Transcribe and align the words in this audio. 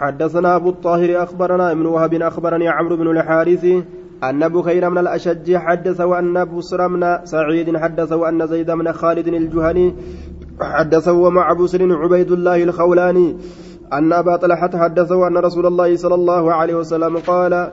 حدثنا 0.00 0.56
أبو 0.56 0.70
الطاهر 0.70 1.22
أخبرنا 1.22 1.72
ابن 1.72 1.86
وهب 1.86 2.14
أخبرني 2.14 2.68
عمرو 2.68 2.96
بن 2.96 3.10
الحارث 3.10 3.64
أن 4.24 4.48
بخير 4.48 4.90
من 4.90 4.98
الأشج 4.98 5.56
حدث 5.56 6.00
وأن 6.00 6.44
بسر 6.44 6.88
من 6.88 7.18
سعيد 7.24 7.76
حدث 7.76 8.12
وأن 8.12 8.46
زيد 8.46 8.70
من 8.70 8.92
خالد 8.92 9.28
الجهني 9.28 9.94
حدث 10.60 11.08
ومع 11.08 11.52
بسر 11.52 11.92
عبيد 11.92 12.30
الله 12.32 12.62
الخولاني 12.62 13.36
أن 13.92 14.12
أبا 14.12 14.36
طلحة 14.36 14.70
حدث 14.74 15.12
وأن 15.12 15.36
رسول 15.36 15.66
الله 15.66 15.96
صلى 15.96 16.14
الله 16.14 16.52
عليه 16.52 16.74
وسلم 16.74 17.16
قال 17.16 17.72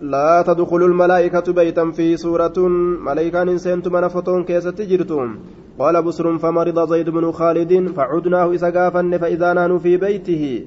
لا 0.00 0.44
تدخل 0.46 0.76
الملائكة 0.76 1.52
بيتا 1.52 1.90
في 1.90 2.16
سورة 2.16 2.68
ملائكة 3.08 3.42
إنسان 3.42 3.82
من 3.86 4.08
فتون 4.08 4.44
كيس 4.44 4.64
تجرتم. 4.64 5.36
قال 5.78 6.02
بسر 6.02 6.38
فمرض 6.38 6.88
زيد 6.92 7.10
بن 7.10 7.32
خالد 7.32 7.92
فعدناه 7.96 8.54
إسقافا 8.54 9.18
فإذا 9.20 9.52
نحن 9.52 9.78
في 9.78 9.96
بيته. 9.96 10.66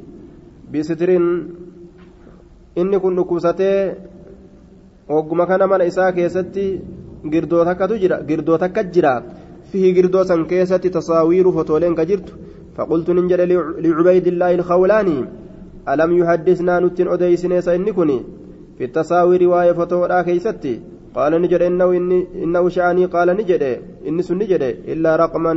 بستر 0.74 1.10
إني 2.78 3.00
كن 3.00 3.16
نكوستي 3.16 3.94
ogguma 5.10 5.46
kana 5.50 5.66
mana 5.68 5.86
isaa 5.90 6.12
keessatti 6.12 6.64
girdoo 7.34 7.64
takka 7.66 8.84
jira 8.94 9.14
fihi 9.72 9.94
girdoo 9.98 10.24
san 10.24 10.46
keessatti 10.52 10.94
tasaawiiru 10.98 11.54
fotooleen 11.58 11.96
ka 11.98 12.06
jirtu 12.06 12.34
فقلت 12.80 13.10
ننجل 13.10 13.42
لعبيد 13.84 14.28
الله 14.28 14.52
الخولاني 14.56 15.18
ألم 15.92 16.12
يحدثنا 16.20 16.80
نتن 16.80 17.08
أديسنيس 17.08 17.68
إني 17.68 17.92
كني؟ 17.92 18.20
في 18.78 18.84
التصاوير 18.84 19.42
رواية 19.42 19.72
فتورا 19.72 20.22
كيستي. 20.22 20.80
قال 21.16 21.42
نجد 21.42 21.62
إنه 21.62 21.92
إني 21.92 22.20
إنه 22.44 22.70
شأني 22.70 23.06
قال 23.06 23.28
نجد 23.40 23.64
إني 24.08 24.22
سن 24.22 24.38
نجد 24.40 24.64
إلا 24.92 25.16
رقما. 25.16 25.54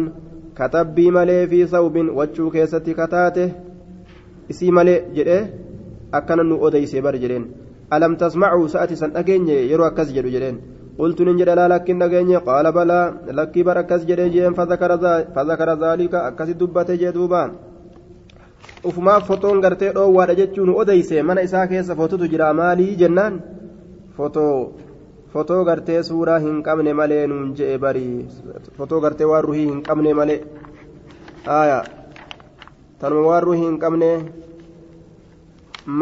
كتب 0.59 0.87
بي 0.95 1.11
ملي 1.11 1.47
في 1.47 1.67
ثوب 1.67 1.97
وجو 2.19 2.51
كيستي 2.51 2.95
كتاته. 2.95 3.49
إسي 4.53 4.69
ملي 4.77 4.95
جده 5.17 5.39
أكن 6.19 6.39
نو 6.49 6.57
أديسي 6.67 7.01
برجلين 7.05 7.45
ألم 7.95 8.13
تسمعوا 8.21 8.67
سأتي 8.73 8.95
سن 9.01 9.11
أجيني 9.21 9.57
يرو 9.73 9.85
أكس 9.91 10.09
جدو 10.17 10.29
جدين 10.35 10.57
قلت 11.01 11.19
ننجد 11.27 11.49
لا 11.59 11.65
لكن 11.73 12.03
أجيني 12.07 12.37
قال 12.49 12.67
بلى 12.77 13.01
لكي 13.39 13.63
بركس 13.67 14.03
جدين 14.09 14.53
فذكر, 14.59 14.91
فذكر 15.35 15.69
ذلك 15.85 16.15
أكس 16.29 16.49
دبت 16.61 16.89
جدوبان 17.03 17.51
ufumaaf 18.89 19.27
fotoon 19.31 19.61
gartee 19.63 19.93
dhoowwaadha 19.95 20.35
jechuun 20.41 20.71
odeyse 20.83 21.23
mana 21.23 21.43
isaa 21.47 21.67
keessa 21.73 21.97
fototu 22.01 22.29
jira 22.33 22.49
maalii 22.61 22.97
jennaan 23.03 23.35
fotoo 24.17 24.55
fotoo 25.35 25.65
gartee 25.69 26.03
suuraa 26.09 26.39
hin 26.45 26.63
qabne 26.67 26.93
malee 27.01 27.27
nuun 27.33 27.53
je'e 27.59 27.79
barii 27.85 28.27
fotoo 28.79 29.01
gartee 29.05 29.29
waan 29.33 29.45
ruhii 29.49 29.67
hin 29.71 29.83
qabne 29.89 30.15
malee 30.21 30.39
aya 31.59 31.79
tanuma 33.03 33.29
waan 33.29 33.45
ruhii 33.47 33.65
hin 33.65 33.77
qabne 33.85 34.11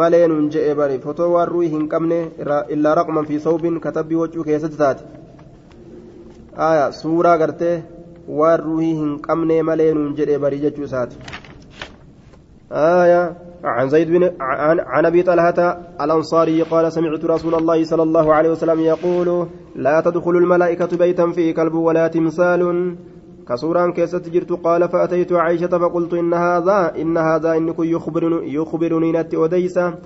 malee 0.00 0.22
nuun 0.32 0.48
je'e 0.54 0.74
bari 0.80 0.98
fotoo 1.04 1.30
waan 1.34 1.52
ruhii 1.52 1.72
hin 1.74 1.88
qabne 1.94 2.18
illaa 2.76 2.94
raqman 3.00 3.28
fi 3.32 3.42
sawbin 3.48 3.80
katabbii 3.86 4.22
wachuu 4.22 4.48
keessatti 4.48 4.80
taate 4.84 5.04
aya 6.70 6.86
suuraa 7.02 7.36
gartee 7.44 7.76
waan 8.40 8.64
ruhii 8.70 8.96
hin 9.02 9.14
qabne 9.28 9.62
malee 9.70 9.92
nuun 10.00 10.16
jedhe 10.22 10.42
barii 10.46 10.64
jechuu 10.66 10.90
isaati 10.90 11.16
آية 12.72 13.36
عن 13.64 13.88
زيد 13.88 14.08
بن 14.10 14.30
عن, 14.40 14.80
عن 14.80 15.06
ابي 15.06 15.22
طلحه 15.22 15.78
الانصاري 16.00 16.62
قال 16.62 16.92
سمعت 16.92 17.24
رسول 17.24 17.54
الله 17.54 17.84
صلى 17.84 18.02
الله 18.02 18.34
عليه 18.34 18.50
وسلم 18.50 18.80
يقول 18.80 19.46
لا 19.76 20.00
تدخل 20.00 20.30
الملائكه 20.30 20.96
بيتا 20.96 21.30
فيه 21.30 21.54
كلب 21.54 21.74
ولا 21.74 22.08
تمثال 22.08 22.94
كسوران 23.50 23.92
كيست 23.92 24.28
جرت 24.28 24.52
قال 24.52 24.88
فأتيت 24.88 25.32
عائشة 25.32 25.78
فقلت 25.82 26.14
إن 26.14 26.34
هذا 26.34 26.92
إن 27.02 27.16
هذا 27.18 27.56
إنك 27.58 27.78
يخبرني 27.78 28.54
يخبرني 28.54 29.12
نتي 29.12 29.36
أوديسا. 29.36 29.98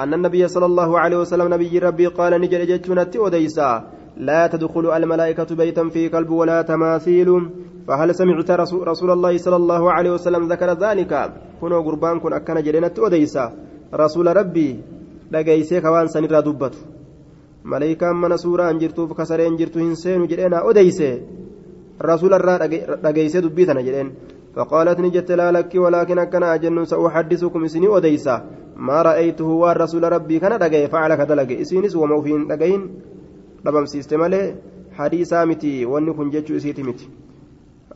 أن 0.00 0.14
النبي 0.14 0.48
صلى 0.48 0.66
الله 0.66 0.98
عليه 0.98 1.16
وسلم 1.16 1.54
نبي 1.54 1.78
ربي 1.78 2.06
قال 2.06 2.40
نجل 2.40 2.66
جت 2.66 2.90
نتي 2.90 3.18
أوديسا. 3.18 3.84
لا 4.16 4.46
تدخل 4.46 4.86
الملائكة 4.96 5.54
بيتا 5.56 5.88
فيه 5.88 6.08
كلب 6.08 6.30
ولا 6.30 6.62
تماثيل. 6.62 7.50
فهل 7.88 8.14
سمعت 8.14 8.50
رسول, 8.50 8.88
رسول 8.88 9.10
الله 9.10 9.36
صلى 9.36 9.56
الله 9.56 9.92
عليه 9.92 10.10
وسلم 10.10 10.52
ذكر 10.52 10.70
ذلك؟ 10.72 11.32
كنوا 11.60 11.80
قربان 11.82 12.20
كن 12.20 12.32
أكن 12.32 12.62
جلنة 12.62 12.94
أديسا 12.98 13.52
رسول 13.94 14.36
ربي 14.36 14.80
dhagayse 15.30 15.80
ka 15.80 15.90
waan 15.94 16.08
san 16.08 16.24
irraa 16.26 16.42
dubbatu 16.42 16.78
maleykaan 17.62 18.16
mana 18.18 18.36
suuraa 18.36 18.68
hin 18.70 18.80
jirtuuf 18.82 19.14
kasareen 19.14 19.54
jirtu 19.56 19.78
hin 19.78 19.94
irraa 22.02 22.58
dhagayse 23.04 23.40
dubbii 23.42 23.66
tana 23.66 23.82
jedheen 23.82 24.10
فقالت 24.54 25.00
نجت 25.00 25.30
لا 25.32 25.52
لك 25.52 25.74
ولكن 25.74 26.18
أكن 26.18 26.42
أجن 26.42 26.84
سأحدثكم 26.84 27.64
إسني 27.64 27.96
أديسا 27.96 28.44
ما 28.76 29.02
رأيته 29.02 29.44
والرسول 29.46 30.12
ربي 30.12 30.38
كان 30.38 30.58
دقي 30.58 30.88
فعل 30.88 31.14
كدلق 31.14 31.60
إسينس 31.60 31.96
وموفين 31.96 32.46
دقين 32.46 32.80
ربم 33.66 33.86
سيستمالي 33.86 34.54
حديثا 34.92 35.44
متي 35.44 35.86
وأن 35.86 36.12
كن 36.12 36.30
جتشو 36.30 36.56
إسيتي 36.56 36.82
متي. 36.82 37.08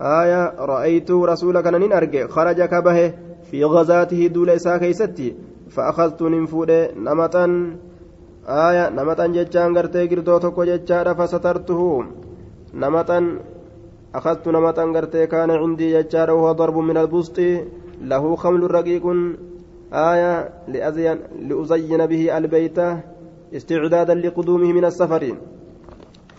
آية 0.00 0.54
رأيت 0.59 1.10
رسولك 1.10 1.66
نين 1.66 1.92
أرجع 1.92 2.26
خرج 2.26 2.62
كبه 2.62 3.12
في 3.50 3.65
غزاته 3.65 4.26
دول 4.26 4.50
إساء 4.50 4.78
كيستي. 4.78 5.34
فأخذت 5.75 6.22
ننفود 6.22 6.71
نمطا. 6.97 7.44
آية 8.47 8.91
نمطا 8.91 9.26
جتشان 9.26 9.78
قرتي 9.78 10.06
قردو 10.06 10.38
تكو 10.38 10.65
جتشان 10.65 11.15
فسترته 11.15 12.04
نمطا 12.75 13.19
أخذت 14.15 14.49
نمطا 14.49 14.85
قرتي 14.95 15.27
كان 15.27 15.51
عندي 15.51 15.87
جتشان 15.95 16.31
وهو 16.31 16.53
ضرب 16.53 16.77
من 16.79 16.97
البسط 16.97 17.39
له 18.11 18.37
خمل 18.37 18.63
رقيق 18.71 19.05
آية 19.93 20.33
لأزين 20.69 21.19
لأزين 21.49 22.07
به 22.07 22.39
البيت 22.39 22.79
استعدادا 23.55 24.15
لقدومه 24.15 24.73
من 24.73 24.85
السفر 24.85 25.23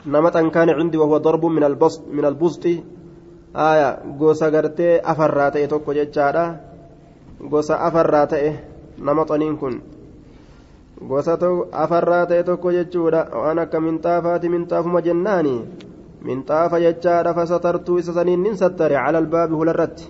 نمطا 0.08 0.42
كان 0.50 0.70
عندي 0.70 0.98
وهو 0.98 1.18
ضرب 1.18 1.46
من 1.46 1.64
البسط 1.64 2.02
من 2.12 2.26
البسط 2.26 2.66
afarraa 3.56 5.52
ta'e 5.52 5.68
tokko 5.68 5.94
jechaadha 5.94 6.44
gosa 7.50 7.80
afarraa 7.88 8.28
ta'e 8.28 8.50
nama 9.00 9.24
xaniin 9.26 9.58
kun 9.58 9.82
gosa 11.08 11.38
afarraa 11.72 12.26
ta'e 12.26 12.44
tokko 12.44 12.72
jechuudha 12.72 13.28
waan 13.32 13.60
akka 13.60 13.80
minxaafaati 13.80 14.50
minxaafuma 14.50 15.02
jennaani 15.02 15.56
minxaafa 16.28 16.80
jechaadha 16.86 17.34
fasatartuu 17.38 17.98
isa 18.02 18.14
saniin 18.18 18.44
nin 18.46 18.56
sattare 18.62 18.96
cala 19.04 19.18
albaabi 19.24 19.56
hularratti 19.60 20.06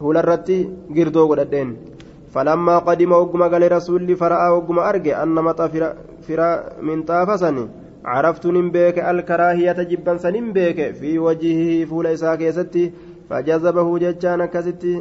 hularratti 0.00 0.56
girdoo 0.96 1.26
godhadheen. 1.30 1.70
Falammaa 2.32 2.80
qadima 2.86 3.16
ogguma 3.22 3.48
gale 3.52 3.68
rasuulli 3.74 4.16
fara'aa 4.22 4.54
ogguma 4.58 4.86
arge 4.90 5.12
anna 5.22 5.42
maxa 5.48 5.68
fira 6.26 6.48
minxaafa 6.88 7.38
sani 7.42 7.64
caraftunin 8.08 8.70
beeke 8.74 9.02
alkaraahiyata 9.10 9.88
jibbansanin 9.90 10.52
beeke 10.56 10.92
fi 11.00 11.18
wajihii 11.26 11.86
fuula 11.92 12.14
isaa 12.16 12.36
keessatti 12.42 12.84
fajazabahu 13.28 13.98
jechaan 14.04 14.40
akkasitti 14.46 14.96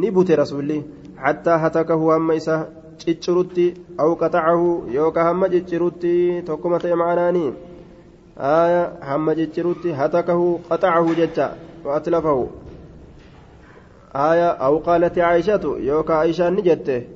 ni 0.00 0.10
bute 0.10 0.36
rasuulli. 0.42 0.84
Hattaa 1.24 1.58
hatakahu 1.64 2.12
hamma 2.14 2.34
isa 2.40 2.56
ciccirutti 3.00 3.66
aw 4.02 4.10
qaxacahu 4.20 4.70
yookaa 4.94 5.26
hamma 5.30 5.52
ciccirutti 5.54 6.14
tokkuma 6.46 6.78
ta'e 6.78 6.94
macaanaanii 7.02 7.50
آية 8.40 8.92
هم 9.02 9.34
ciccirutti 9.34 9.86
هتكه 9.86 10.58
قطعه 10.70 11.14
ججا 11.14 11.56
وأتلفه 11.84 12.48
آية 14.16 14.48
أو 14.48 14.78
قالت 14.78 15.18
عائشة 15.18 15.76
يوكا 15.78 16.14
عائشة 16.14 16.50
نجت 16.50 17.06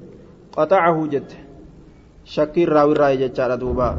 قطعه 0.57 1.07
جت 1.07 1.37
شكير 2.25 2.73
راوي 2.73 2.93
الرأي 2.93 3.17
ججا 3.17 3.55
دوبا 3.55 3.99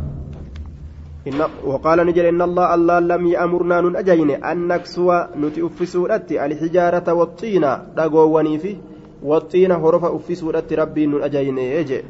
إن 1.27 1.41
وقال 1.65 2.05
نجل 2.07 2.25
إن 2.25 2.41
الله 2.41 2.73
الله 2.73 2.99
لم 2.99 3.27
يأمرنا 3.27 3.81
نن 3.81 3.95
أجين 3.95 4.43
أن 4.43 4.67
نكسو 4.67 5.23
نتي 5.37 5.65
أفسودت 5.65 6.31
الحجارة 6.31 7.13
والطين 7.13 7.65
دقووني 7.97 8.59
في 8.59 8.77
والطين 9.23 9.71
هرف 9.71 10.03
أفسودت 10.05 10.73
ربي 10.73 11.05
نن 11.05 11.23
أجين 11.23 11.57
إيجي. 11.57 12.01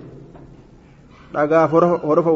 دقا 1.33 1.65
هرف 2.03 2.27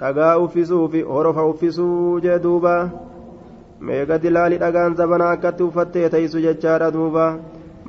أفسو 0.00 0.12
دقا 0.12 0.44
أفسو 0.44 0.88
في 0.88 1.04
هرف 1.04 1.38
أفسو 1.38 2.18
جدوبا 2.18 2.90
meeqa 3.84 4.16
dilaali 4.22 4.56
dhagaan 4.58 4.94
zabana 4.96 5.30
akkatti 5.34 5.62
uffattee 5.62 6.08
teessu 6.08 6.40
jechaadha 6.40 6.90
duuba 6.94 7.24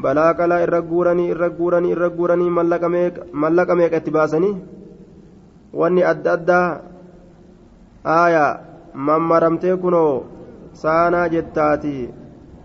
balaa 0.04 0.34
qalaa 0.40 0.62
irra 0.66 0.82
guuranii 0.82 1.30
irra 1.34 1.50
guuranii 1.60 1.92
irra 1.96 2.10
guuranii 2.18 2.50
mallaqa 2.52 3.76
meeqa 3.80 3.98
itti 4.02 4.12
baasanii 4.18 4.56
wanni 5.80 6.04
adda 6.12 6.32
addaa 6.38 6.68
aayaa 8.18 8.60
mammaramtee 9.10 9.76
kunoo 9.84 10.26
saanaa 10.84 11.28
jettaati 11.36 11.96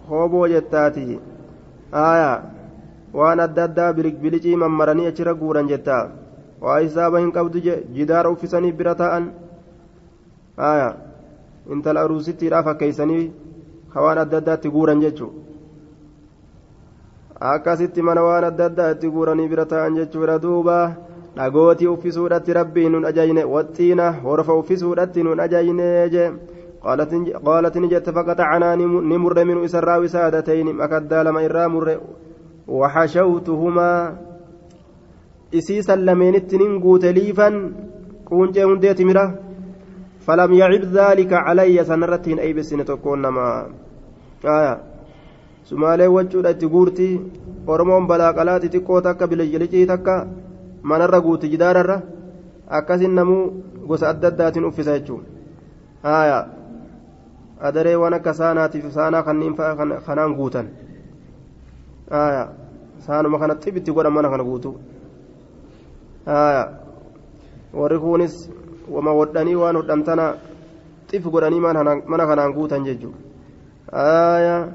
hooboo 0.09 0.47
jettaati 0.55 1.07
aayaa 2.07 2.37
waan 3.21 3.41
adda 3.47 3.65
addaa 3.69 3.93
bilicii 3.99 4.57
mammaranii 4.65 5.07
achirra 5.13 5.35
guuran 5.43 5.71
jettaa 5.73 6.03
waa 6.61 6.79
hisaaba 6.79 7.19
hin 7.25 7.33
qabdu 7.37 7.63
jidaara 7.99 8.33
uffisanii 8.37 8.73
bira 8.81 8.95
taa'an 9.03 9.31
aayaa 10.71 10.95
intala 11.77 12.09
aruusittiidhaaf 12.09 12.65
fakkeeysanii 12.71 13.23
waan 14.07 14.19
adda 14.25 14.43
addaatti 14.43 14.75
guuran 14.77 15.01
jechuun 15.07 15.41
akkasitti 17.41 18.03
mana 18.03 18.23
waan 18.23 18.45
adda 18.45 18.65
addaa 18.69 18.91
itti 18.95 19.09
guuranii 19.09 19.49
bira 19.49 19.65
ta'an 19.65 19.95
jechuudha 19.97 20.39
duuba 20.43 20.77
dhagootii 21.37 21.87
uffisuudhatti 21.89 22.53
rabbiin 22.53 22.93
nun 22.93 23.07
ajajne 23.11 23.45
waxxiina 23.53 24.09
horfa 24.25 24.57
uffisuudhatti 24.63 25.25
nun 25.25 25.41
ajajne 25.41 25.91
jee 26.15 26.31
قالت 26.81 27.77
نجت 27.77 28.11
فقطعنا 28.11 28.75
نمر 28.77 29.45
من 29.45 29.65
إسراء 29.65 30.01
وسادتين 30.01 30.81
أكدا 30.81 31.23
لما 31.23 31.45
إرى 31.45 31.69
مر 31.69 32.01
وحشوتهما 32.69 34.17
لمن 35.53 36.35
التنين 36.35 36.83
قوت 36.83 37.05
ليفا 37.05 37.49
كونجي 38.25 38.65
هنديت 38.65 39.03
مره 39.03 39.27
فلم 40.27 40.53
يعب 40.53 40.85
ذلك 40.99 41.33
علي 41.33 41.85
سنرتين 41.85 42.39
أي 42.39 42.53
بسنة 42.53 42.83
تكون 42.83 43.23
نما 43.23 43.47
آية 44.45 44.91
sumaalee 45.71 46.07
wachuudha 46.07 46.51
itti 46.51 46.67
guurti 46.67 47.07
oromoon 47.73 48.07
balaaqalaati 48.11 48.71
xiqqoo 48.75 49.01
takka 49.07 49.27
bilijjilicii 49.31 49.87
takka 49.87 50.15
manarra 50.83 51.21
guuti 51.21 51.51
jidaararra 51.53 51.97
akkasin 52.79 53.15
namuu 53.19 53.43
gosa 53.89 54.09
adda 54.09 54.29
addaatiin 54.29 54.65
uffisa 54.65 54.97
jechuun 54.99 55.23
haaya 56.03 56.39
adaree 57.69 57.97
waan 58.03 58.15
akka 58.19 58.35
saanaatiif 58.41 58.89
saanaa 58.97 59.23
kanneen 59.23 59.55
kanaan 60.07 60.35
guutan 60.41 60.71
haaya 62.11 62.49
saanuma 63.07 63.39
kana 63.39 63.61
xibitti 63.63 63.93
godhan 63.93 64.13
mana 64.13 64.31
kana 64.31 64.45
guutu 64.45 64.75
warri 67.73 67.99
kunis 67.99 68.51
wama 68.91 69.11
hodhanii 69.11 69.55
waan 69.55 69.77
hodhamtana 69.77 70.35
xif 71.11 71.25
godhanii 71.25 71.61
mana 71.61 72.27
kanaan 72.27 72.55
guutan 72.55 72.85
jechuudha 72.85 74.69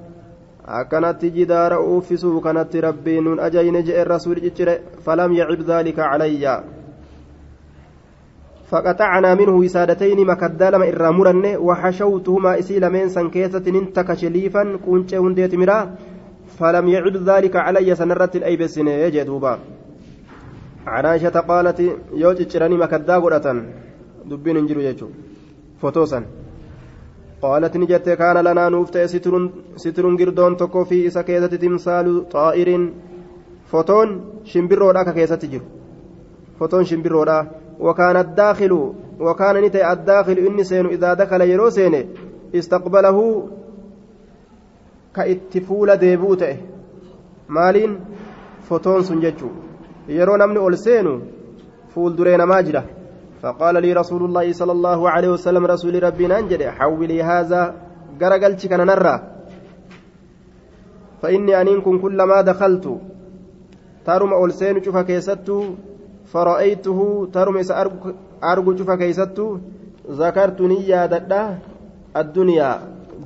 akkanatti 0.68 1.32
jidaara 1.32 1.80
uffisuu 1.80 2.42
kanatti 2.42 2.82
rabbiin 2.82 3.24
nun 3.24 3.40
ajayne 3.40 3.84
je'e 3.84 4.04
rasuuli 4.04 4.42
ciccire 4.42 4.82
falam 5.06 5.32
yacib 5.34 5.68
daalika 5.68 6.10
calayya 6.12 6.64
فقطعنا 8.66 9.36
منه 9.36 9.52
وسادتين 9.62 10.26
مكدا 10.26 10.70
لما 10.70 10.90
إرى 10.90 11.12
مرنة 11.12 11.58
وحشوتهما 11.58 12.60
إسي 12.60 12.80
لمن 12.80 13.10
سن 13.10 13.30
كيسة 13.30 13.62
ننتك 13.62 14.14
شليفا 14.14 14.78
كونش 14.86 15.14
هنديت 15.14 15.56
مرا 15.56 15.80
فلم 16.58 16.88
يعد 16.88 17.16
ذلك 17.30 17.56
علي 17.56 17.96
سنرة 17.96 18.34
الأي 18.36 18.58
بسنة 18.58 18.92
يجدوبا 18.92 19.60
عن 20.88 21.06
عائشة 21.06 21.40
قالت 21.50 21.80
يوجد 22.14 22.64
مكدا 22.82 23.16
قرأة 23.24 23.48
دبين 24.30 24.58
انجلو 24.58 24.82
يجو 24.82 25.08
فوتوسا 25.82 26.20
قالت 27.42 27.78
نجت 27.78 28.10
كان 28.10 28.38
لنا 28.38 28.70
نوفت 28.70 28.98
ستر 28.98 29.34
ستر 29.76 30.06
قردون 30.20 30.58
تكو 30.58 30.84
في 30.84 31.08
إسا 31.08 31.22
كيسة 31.22 31.48
تمثال 31.48 32.30
طائر 32.30 32.70
فوتون 33.72 34.08
شمبرو 34.44 34.90
راكا 34.92 35.12
كيسة 35.12 35.36
تجر 35.36 35.62
فوتون 36.60 36.84
شمبرو 36.90 37.24
راكا 37.24 37.52
وكان 37.80 38.18
الداخل 38.18 38.74
وكان 39.20 39.56
نتي 39.64 39.92
الداخل 39.92 40.38
إني 40.48 40.64
سين 40.64 40.86
إذا 40.86 41.14
دخل 41.14 41.42
يرو 41.42 41.68
استقبله 42.56 43.18
كاتفول 45.16 45.98
ديبوته 45.98 46.58
مالين 47.50 47.92
فوتون 48.68 49.02
سنججو 49.04 49.50
يرو 50.08 50.36
نمني 50.36 50.58
أول 50.58 50.78
سينو 50.78 51.22
فول 51.94 52.16
درين 52.16 52.44
ماجرة 52.44 52.84
فقال 53.42 53.76
لي 53.82 53.94
رسول 53.94 54.24
الله 54.26 54.54
صلى 54.54 54.72
الله 54.72 55.10
عليه 55.10 55.30
وسلم 55.30 55.66
رسول 55.66 56.04
ربنا 56.04 56.40
أنجد 56.40 56.64
حولي 56.64 57.24
هذا 57.24 57.76
قرقلت 58.22 58.68
كان 58.68 58.82
نرى 58.88 59.16
فإني 61.22 61.62
أنينكم 61.62 61.98
كلما 61.98 62.42
دخلت 62.42 62.86
تارم 64.06 64.34
أول 64.34 64.54
سين 64.54 64.84
شوف 64.84 64.98
كيستو 64.98 65.64
فرأيته 66.32 67.00
ترمس 67.34 67.72
أرجو 68.44 68.78
شوف 68.78 68.92
كيستو 68.92 69.58
ذكرتني 70.10 70.88
يا 70.88 71.06
ددا 71.06 71.60
الدنيا 72.18 72.70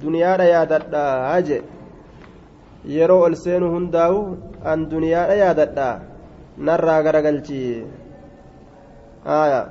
دنيا 0.03 0.31
يا 0.53 0.63
ددا 0.63 1.05
هاجي 1.31 1.61
yeroo 2.85 3.23
ol 3.27 3.35
seenu 3.35 3.71
hundaa'u 3.73 4.19
an 4.63 4.85
duniyaadha 4.91 5.35
yaadadha 5.35 5.87
narraa 6.59 7.01
garagalchi 7.03 7.59
aya 9.25 9.61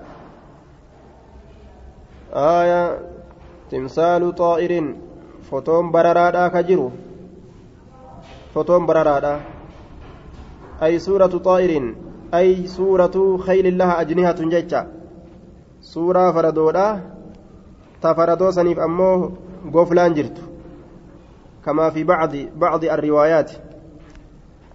aya 2.33 2.81
timsaalu 3.71 4.33
xaa'irin 4.41 4.87
fotoon 5.49 5.93
bararaadha 5.95 6.51
ka 6.55 6.61
jiru 6.69 6.89
fotoon 8.55 8.83
bararaadha 8.89 9.35
ay 10.81 10.95
suuratu 11.07 11.39
xaa'irin 11.49 12.09
أي 12.35 12.67
سورة 12.67 13.37
خيل 13.37 13.79
لها 13.79 14.01
أجنحة 14.01 14.33
ججة 14.33 14.87
سورة 15.81 16.33
فردودا 16.33 17.01
تفردو 18.03 18.51
سنيف 18.51 18.79
أمو 18.79 19.33
غفلان 19.75 20.15
جرت 20.15 20.39
كما 21.65 21.91
في 21.91 22.05
بعض 22.05 22.37
بعض 22.57 22.85
الروايات 22.85 23.51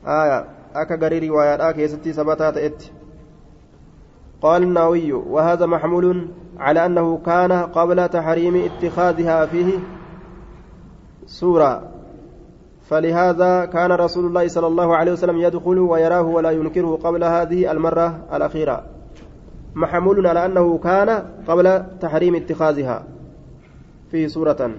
آية 0.06 0.46
أكا 0.74 0.96
غري 0.96 1.28
روايات 1.30 1.60
آكي 1.60 1.88
ستي 1.88 2.14
سبتات 2.14 2.58
إت 2.58 2.84
قال 4.42 4.64
النووي 4.64 5.14
وهذا 5.14 5.66
محمول 5.66 6.28
على 6.58 6.86
أنه 6.86 7.18
كان 7.18 7.52
قبل 7.52 8.10
تحريم 8.10 8.56
اتخاذها 8.56 9.46
فيه 9.46 9.80
سورة. 11.26 11.90
فلهذا 12.90 13.66
كان 13.66 13.92
رسول 13.92 14.26
الله 14.26 14.48
صلى 14.48 14.68
الله 14.68 14.96
عليه 14.96 15.12
وسلم 15.12 15.38
يدخل 15.38 15.80
ويراه 15.80 16.22
ولا 16.22 16.52
ينكره 16.52 16.96
قبل 17.04 17.24
هذه 17.24 17.72
المرة 17.72 18.20
الأخيرة. 18.34 18.84
محمول 19.76 20.28
على 20.28 20.46
أنه 20.46 20.78
كان 20.78 21.10
قبل 21.48 21.84
تحريم 22.02 22.36
اتخاذها 22.36 23.04
فيه 24.12 24.28
سورة. 24.28 24.72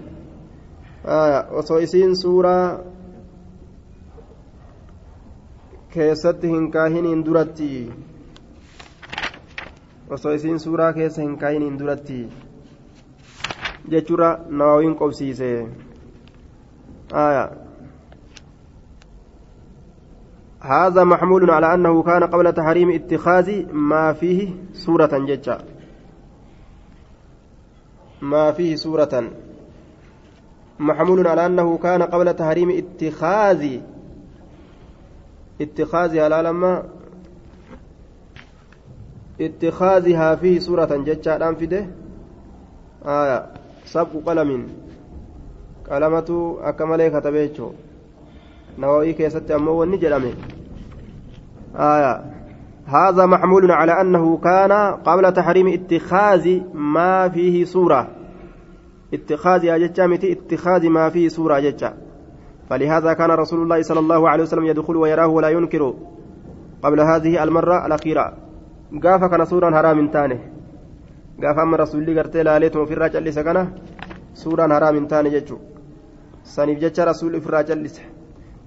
آية 1.06 1.56
وصويسين 1.56 2.14
سورة 2.14 2.85
keessatti 5.94 6.49
hin 6.49 6.70
kaahiniin 6.75 7.25
duratti 7.26 7.70
osoo 10.17 10.32
isiin 10.38 10.61
suuraa 10.61 10.93
keessa 10.93 11.23
hin 11.23 11.38
kaahiniin 11.38 11.79
duratti 11.79 12.19
jechuudha 13.91 14.31
nawawiin 14.49 14.96
qobsiise 15.02 15.50
هذا 20.64 21.05
محمول 21.05 21.50
على 21.50 21.75
أنه 21.75 22.02
كان 22.02 22.25
قبل 22.25 22.52
تحريم 22.52 22.91
اتخاذ 22.91 23.72
ما 23.72 24.13
فيه 24.13 24.48
سورة 24.72 25.13
ججة 25.29 25.58
ما 28.22 28.53
فيه 28.53 28.77
سورة 28.77 29.31
محمول 30.79 31.27
على 31.27 31.46
أنه 31.46 31.79
كان 31.79 32.03
قبل 32.03 32.34
تحريم 32.34 32.70
اتخاذ 32.70 33.81
اتخاذها 35.61 36.29
لا 36.29 36.43
لما 36.43 36.82
اتخاذها 39.41 40.34
فيه 40.34 40.58
سورة 40.58 40.96
ججة 40.96 41.37
الآن 41.37 41.55
في 41.55 41.67
ده 41.67 41.87
آية. 43.06 43.46
سبق 43.84 44.11
قلم. 44.27 44.69
قلمة 45.91 46.56
أكمل 46.63 47.08
كتبيتشو 47.08 47.70
نووي 48.79 49.13
كيست 49.13 49.51
أمو 49.51 49.81
ونجلمه 49.81 50.32
آية. 51.77 52.25
هذا 52.87 53.27
محمول 53.27 53.70
على 53.70 54.01
أنه 54.01 54.37
كان 54.37 54.73
قبل 54.94 55.32
تحريم 55.32 55.69
اتخاذ 55.69 56.61
ما 56.75 57.29
فيه 57.29 57.65
صورة 57.65 58.08
اتخاذ 59.15 59.67
أجتامتي 59.67 60.32
اتخاذ 60.32 60.89
ما 60.89 61.11
فيه 61.11 61.29
صورة 61.29 61.58
أجتا 61.58 61.94
فلهذا 62.69 63.13
كان 63.13 63.31
رسول 63.31 63.61
الله 63.63 63.83
صلى 63.83 64.01
الله 64.01 64.21
عليه 64.29 64.43
وسلم 64.43 64.67
يدخل 64.73 64.97
ويراه 64.97 65.29
ولا 65.29 65.49
ينكر 65.49 65.83
قبل 66.85 67.01
هذه 67.01 67.43
المرة 67.44 67.87
الأخيرة. 67.87 68.27
قاف 69.05 69.23
كان 69.25 69.44
صورا 69.44 69.69
حرام 69.77 70.09
تاني. 70.09 70.39
قاف 71.43 71.56
أما 71.59 71.77
رسول 71.77 72.03
الله 72.03 72.23
قرتي 72.23 72.43
لاليتم 72.43 72.85
في 72.89 72.94
الرجل 72.97 73.25
لسكنه 73.25 73.65
صورا 74.35 74.65
حرام 74.75 75.06
تاني 75.06 75.31
جتشو. 75.31 75.59
saniif 76.44 76.79
jecha 76.81 77.05
rasuulli 77.09 77.39
ofirraa 77.41 77.65
callise 77.65 78.03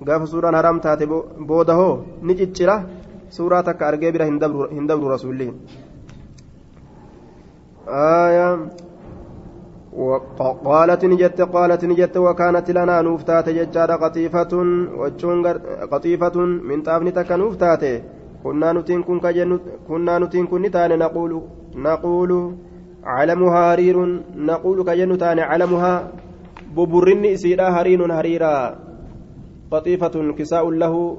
gaafa 0.07 0.25
suuraan 0.31 0.55
haraam 0.57 0.79
taate 0.85 1.05
booda 1.49 1.73
hoo 1.79 1.93
ni 2.25 2.33
ciccira 2.39 2.75
suuraa 3.37 3.63
takka 3.67 3.87
argee 3.87 4.11
bira 4.15 4.25
hin 4.25 4.39
dabru 4.89 5.11
rasuulli 5.13 5.47
قالت 10.65 11.05
نجت 11.05 11.41
قالت 11.41 11.85
نجت 11.85 12.17
وكانت 12.17 12.71
لنا 12.71 13.01
نوفتات 13.01 13.49
ججار 13.49 13.91
قطيفة 13.91 14.53
قطيفة 15.91 16.35
من 16.69 16.81
طابن 16.81 17.13
تك 17.13 17.31
نوفتات 17.31 17.83
كنا 18.43 18.73
نتين 18.73 19.03
كن 19.03 19.19
كنا 19.87 20.19
نتين 20.19 20.45
كن 20.47 20.61
نتان 20.61 20.99
نقول 20.99 21.41
نقول 21.75 22.31
علمها 23.03 23.73
هرير 23.73 23.97
نقول 24.35 24.83
كجنتان 24.83 25.39
علمها 25.39 26.11
ببرن 26.75 27.25
إسيرا 27.25 27.67
هرين 27.69 28.11
هريرا. 28.11 28.75
قطيفة 29.71 30.31
كساء 30.37 30.69
له 30.69 31.17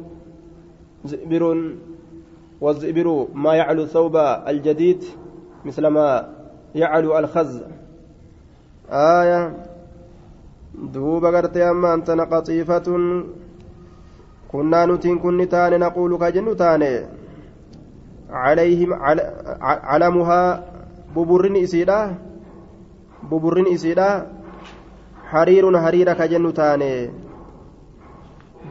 زئبر 1.04 1.42
والزئبر 2.60 3.26
ما 3.34 3.54
يعلو 3.54 3.82
الثوب 3.82 4.16
الجديد 4.48 5.04
مثل 5.64 5.86
ما 5.86 6.28
يعلو 6.74 7.18
الخز. 7.18 7.64
آية 8.89 9.41
دوبا 10.93 11.29
قرتي 11.37 11.69
أما 11.69 11.93
أنت 11.93 12.09
قطيفة 12.11 12.87
كنا 14.51 14.85
نتين 14.85 15.19
كن 15.19 15.49
تاني 15.49 15.77
نقول 15.77 16.17
كجن 16.17 16.57
تاني 16.57 17.05
عليهم 18.29 18.93
علمها 19.61 20.63
ببرن 21.15 21.55
إسيدا 21.55 22.15
ببرن 23.31 23.65
إسيدا 23.73 24.27
حرير 25.29 25.79
حرير 25.79 26.13
كجن 26.13 26.53
تاني 26.53 27.09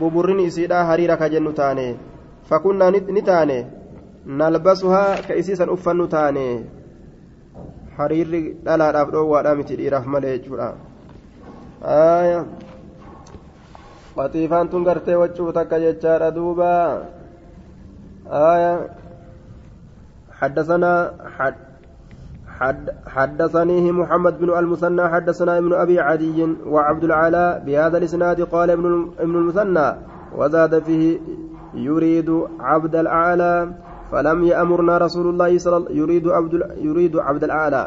ببرن 0.00 0.40
إسيدا 0.46 0.84
حرير 0.84 1.14
كجن 1.14 1.54
تاني 1.54 1.96
فكنا 2.48 2.90
نتاني 2.90 3.66
نلبسها 4.26 5.20
كإسيسا 5.20 5.72
أفن 5.72 6.08
تاني 6.08 6.64
لا 7.97 8.77
لا 8.77 9.03
دhoowwaadha 9.03 9.57
miti 9.57 9.75
dhiiraaf 9.75 10.05
malee 10.05 10.37
jechuudha. 10.37 10.73
Qatiifaan 14.17 14.69
tun 14.69 14.85
gartee 14.85 15.17
waccuu 15.17 15.51
takka 15.51 15.81
jechaadha 15.81 16.31
duuba. 16.31 16.73
حدثنا 20.37 21.11
حد 21.37 21.55
حد 22.59 22.89
حدثنيه 23.07 23.91
محمد 23.91 24.39
بن 24.39 24.49
المثنى 24.59 25.09
حدثنا 25.09 25.57
ابن 25.57 25.73
ابي 25.73 25.99
عدي 25.99 26.39
وعبد 26.65 27.03
العلاء 27.03 27.63
بهذا 27.65 27.97
الاسناد 27.97 28.41
قال 28.41 28.69
ابن 28.71 29.09
المثنى 29.19 29.89
وزاد 30.37 30.83
فيه 30.83 31.19
يريد 31.73 32.29
عبد 32.59 32.95
الاعلى 32.95 33.69
فلم 34.11 34.43
يأمرنا 34.43 34.97
رسول 34.97 35.27
الله 35.29 35.57
صلى 35.57 35.77
الله 35.77 35.91
يريد 35.91 36.27
عبد 36.27 36.53
يريد 36.81 37.17
عبد 37.17 37.43
الأعلى. 37.43 37.83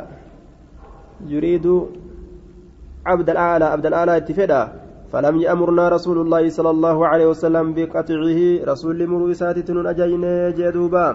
يريد 1.26 1.66
عبد 3.06 3.30
الأعلى 3.30 3.64
عبد 3.64 3.86
الأعلى 3.86 4.16
اتفدا. 4.16 4.62
فلم 5.12 5.36
يأمرنا 5.42 5.88
رسول 5.88 6.18
الله 6.18 6.50
صلى 6.50 6.70
الله 6.70 7.06
عليه 7.06 7.26
وسلم 7.26 7.74
بقطعه 7.74 8.40
رسول 8.72 9.06
مروسات 9.06 9.70
أجين 9.70 10.24
جدوبا 10.58 11.06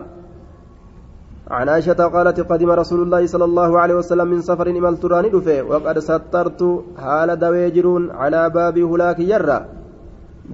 عن 1.48 1.70
عائشة 1.70 1.94
قالت 1.94 2.40
قدم 2.40 2.70
رسول 2.70 3.02
الله 3.02 3.26
صلى 3.26 3.46
الله 3.46 3.80
عليه 3.80 3.96
وسلم 3.96 4.28
من 4.28 4.42
سفر 4.42 4.70
إمال 4.70 4.98
تراني 4.98 5.30
دفه 5.30 5.64
وقد 5.64 6.00
سترت 6.00 6.62
حال 6.98 7.40
دويجرون 7.40 8.12
على 8.12 8.50
باب 8.50 8.78
هلاك 8.78 9.20
يرى. 9.20 9.60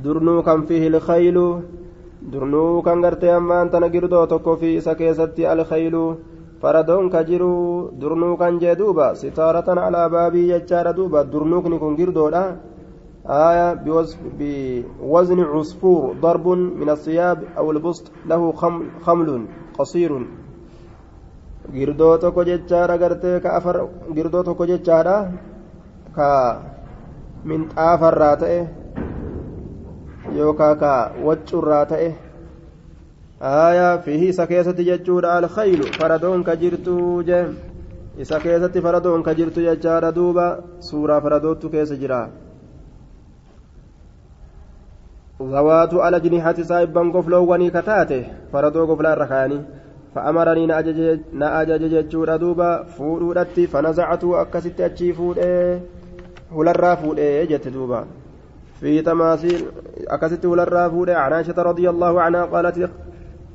درنو 0.04 0.42
كان 0.44 0.62
فيه 0.70 0.88
الخيل 0.88 1.38
درنو 2.33 2.83
كان 2.83 3.05
قرتي 3.05 3.37
أما 3.37 3.63
أنت 3.63 3.77
نقردو 3.77 4.25
تكو 4.25 4.57
في 4.57 4.81
سكيستي 4.81 5.53
الخيل 5.53 6.15
فردون 6.63 7.11
كجرو 7.11 7.89
درنو 8.01 8.37
كان 8.37 8.59
جدوبا 8.59 9.15
ستارة 9.15 9.69
على 9.81 10.09
بابي 10.09 10.49
يجار 10.53 10.91
دوبا 10.91 11.23
درنو 11.23 11.63
كن 11.63 11.79
كن 11.79 11.97
قردو 11.97 12.27
آية 13.27 13.75
بوزن 14.39 15.41
عصفور 15.41 16.17
ضرب 16.23 16.49
من 16.81 16.89
الثياب 16.91 17.39
أو 17.59 17.71
البسط 17.71 18.05
له 18.27 18.53
خمل 19.05 19.47
قصير 19.79 20.13
girdoo 21.75 22.19
tokko 22.23 22.45
jechaadha 22.47 22.97
gartee 22.99 23.41
ka 23.43 23.57
afar 23.59 23.77
girdoo 24.15 24.43
tokko 24.47 24.67
jechaadha 24.71 25.17
ka 26.17 26.29
minxaafarraa 27.45 28.37
ta'e 28.43 28.61
Yookaan 30.36 30.78
ka 30.84 30.92
waccurraa 31.28 31.86
ta'e 31.86 32.10
aayaa 33.54 33.98
fiihi 34.06 34.30
isa 34.36 34.48
keessatti 34.52 34.86
jechuudha 34.90 35.34
alkhaylu 35.40 35.90
faradoon 35.98 36.44
ka 36.44 36.56
jirtu 36.64 36.96
je 37.30 37.42
isa 38.26 38.40
keessatti 38.46 38.86
faradoon 38.86 39.24
ka 39.24 39.34
jirtu 39.42 39.66
jechaadha 39.68 40.16
duuba 40.20 40.48
suuraa 40.92 41.22
faradootu 41.22 41.70
keessa 41.76 42.00
jira. 42.04 42.22
ذوات 45.42 45.94
الأجنحة 45.94 46.54
سايبا 46.54 47.02
قفلو 47.02 47.52
وني 47.52 47.70
كتاته 47.70 48.24
فردو 48.54 48.86
قفلا 48.86 49.14
ركاني 49.14 49.62
فأمرني 50.16 50.66
نأجج 51.34 51.84
جتشورا 51.94 52.36
دوبا 52.36 52.84
فورودتي 52.84 53.68
فنزعت 53.68 54.24
أكست 54.24 54.82
أتشي 54.82 55.14
فودي 55.14 55.80
هلرا 56.56 56.96
فودي 56.96 57.46
جت 57.46 57.68
دوبا 57.68 58.06
في 58.80 59.02
تماثيل 59.02 59.62
أكست 60.12 60.46
هلرا 60.46 60.90
فودي 60.90 61.14
عن 61.14 61.34
عائشة 61.34 61.58
رضي 61.62 61.90
الله 61.90 62.22
عنها 62.22 62.46
قالت 62.46 62.90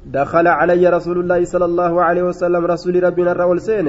دخل 0.07 0.47
علي 0.47 0.89
رسول 0.89 1.19
الله 1.19 1.45
صلى 1.45 1.65
الله 1.65 2.03
عليه 2.03 2.23
وسلم 2.23 2.63
رسول 2.65 3.03
ربنا 3.03 3.33
الرول 3.33 3.61
سين 3.61 3.87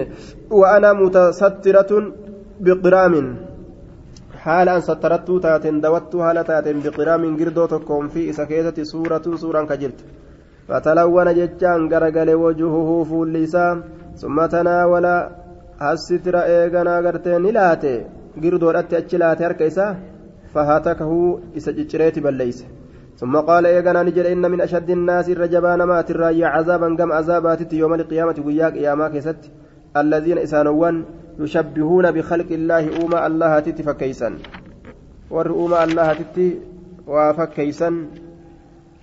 وأنا 0.51 0.93
متسترة 0.93 1.91
بقرام 2.59 3.13
haala 4.47 4.73
an 4.77 4.81
sattarattuu 4.87 5.39
taateen 5.45 5.81
dawattuu 5.83 6.21
haala 6.25 6.43
taateen 6.49 6.77
biqiraamin 6.83 7.33
girdoo 7.39 7.67
tokkoon 7.71 8.09
fi 8.13 8.21
isa 8.31 8.45
keessatti 8.51 8.85
suuratuun 8.91 9.37
suuraan 9.41 9.67
ka 9.71 9.75
jirtu 9.81 10.03
fatalawwana 10.67 11.33
jechaan 11.39 11.87
garagale 11.93 12.35
wajuhuhu 12.43 12.95
fuulli 13.09 13.41
isaa 13.47 13.71
summa 14.21 14.45
tanaawala 14.53 15.15
hassitira 15.79 16.41
eeganaa 16.57 17.01
gartee 17.01 17.39
ni 17.39 17.51
isa 21.55 21.73
ciccireeti 21.73 22.21
balleeyse 22.21 22.65
ثم 23.17 23.35
قال 23.37 23.65
إيغانا 23.65 24.03
نجد 24.03 24.25
إن 24.25 24.51
من 24.51 24.61
أشد 24.61 24.89
الناس 24.89 25.29
الرجبان 25.29 25.83
ما 25.83 26.01
تراي 26.01 26.45
عذابا 26.45 26.95
قم 26.95 27.11
عذابات 27.11 27.73
يوم 27.73 27.93
القيامة 27.93 28.35
وياك 28.45 28.75
يا 28.75 28.95
ما 28.95 29.09
كيست. 29.09 29.41
الذين 29.97 30.37
إسانوان 30.37 31.03
يشبهون 31.39 32.11
بخلق 32.11 32.49
الله 32.51 33.01
أوما 33.01 33.27
الله 33.27 33.59
تتي 33.59 33.83
فكيسا. 33.83 34.37
ور 35.33 35.49
أوما 35.49 35.83
الله 35.83 36.13
تتي 36.13 36.59
وفكيسا 37.07 37.89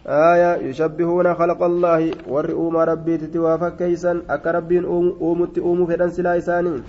آية 0.07 0.57
يشبهون 0.57 1.35
خلق 1.35 1.63
الله 1.63 2.11
ور 2.29 2.53
أوما 2.53 2.85
ربي 2.85 3.19
تتي 3.19 3.39
وفكيسا 3.39 4.23
أك 4.31 4.47
ربي 4.47 4.79
أومت 4.87 5.59
أوم 5.59 5.87
فدن 5.87 6.11
سلا 6.11 6.39
إساني. 6.39 6.83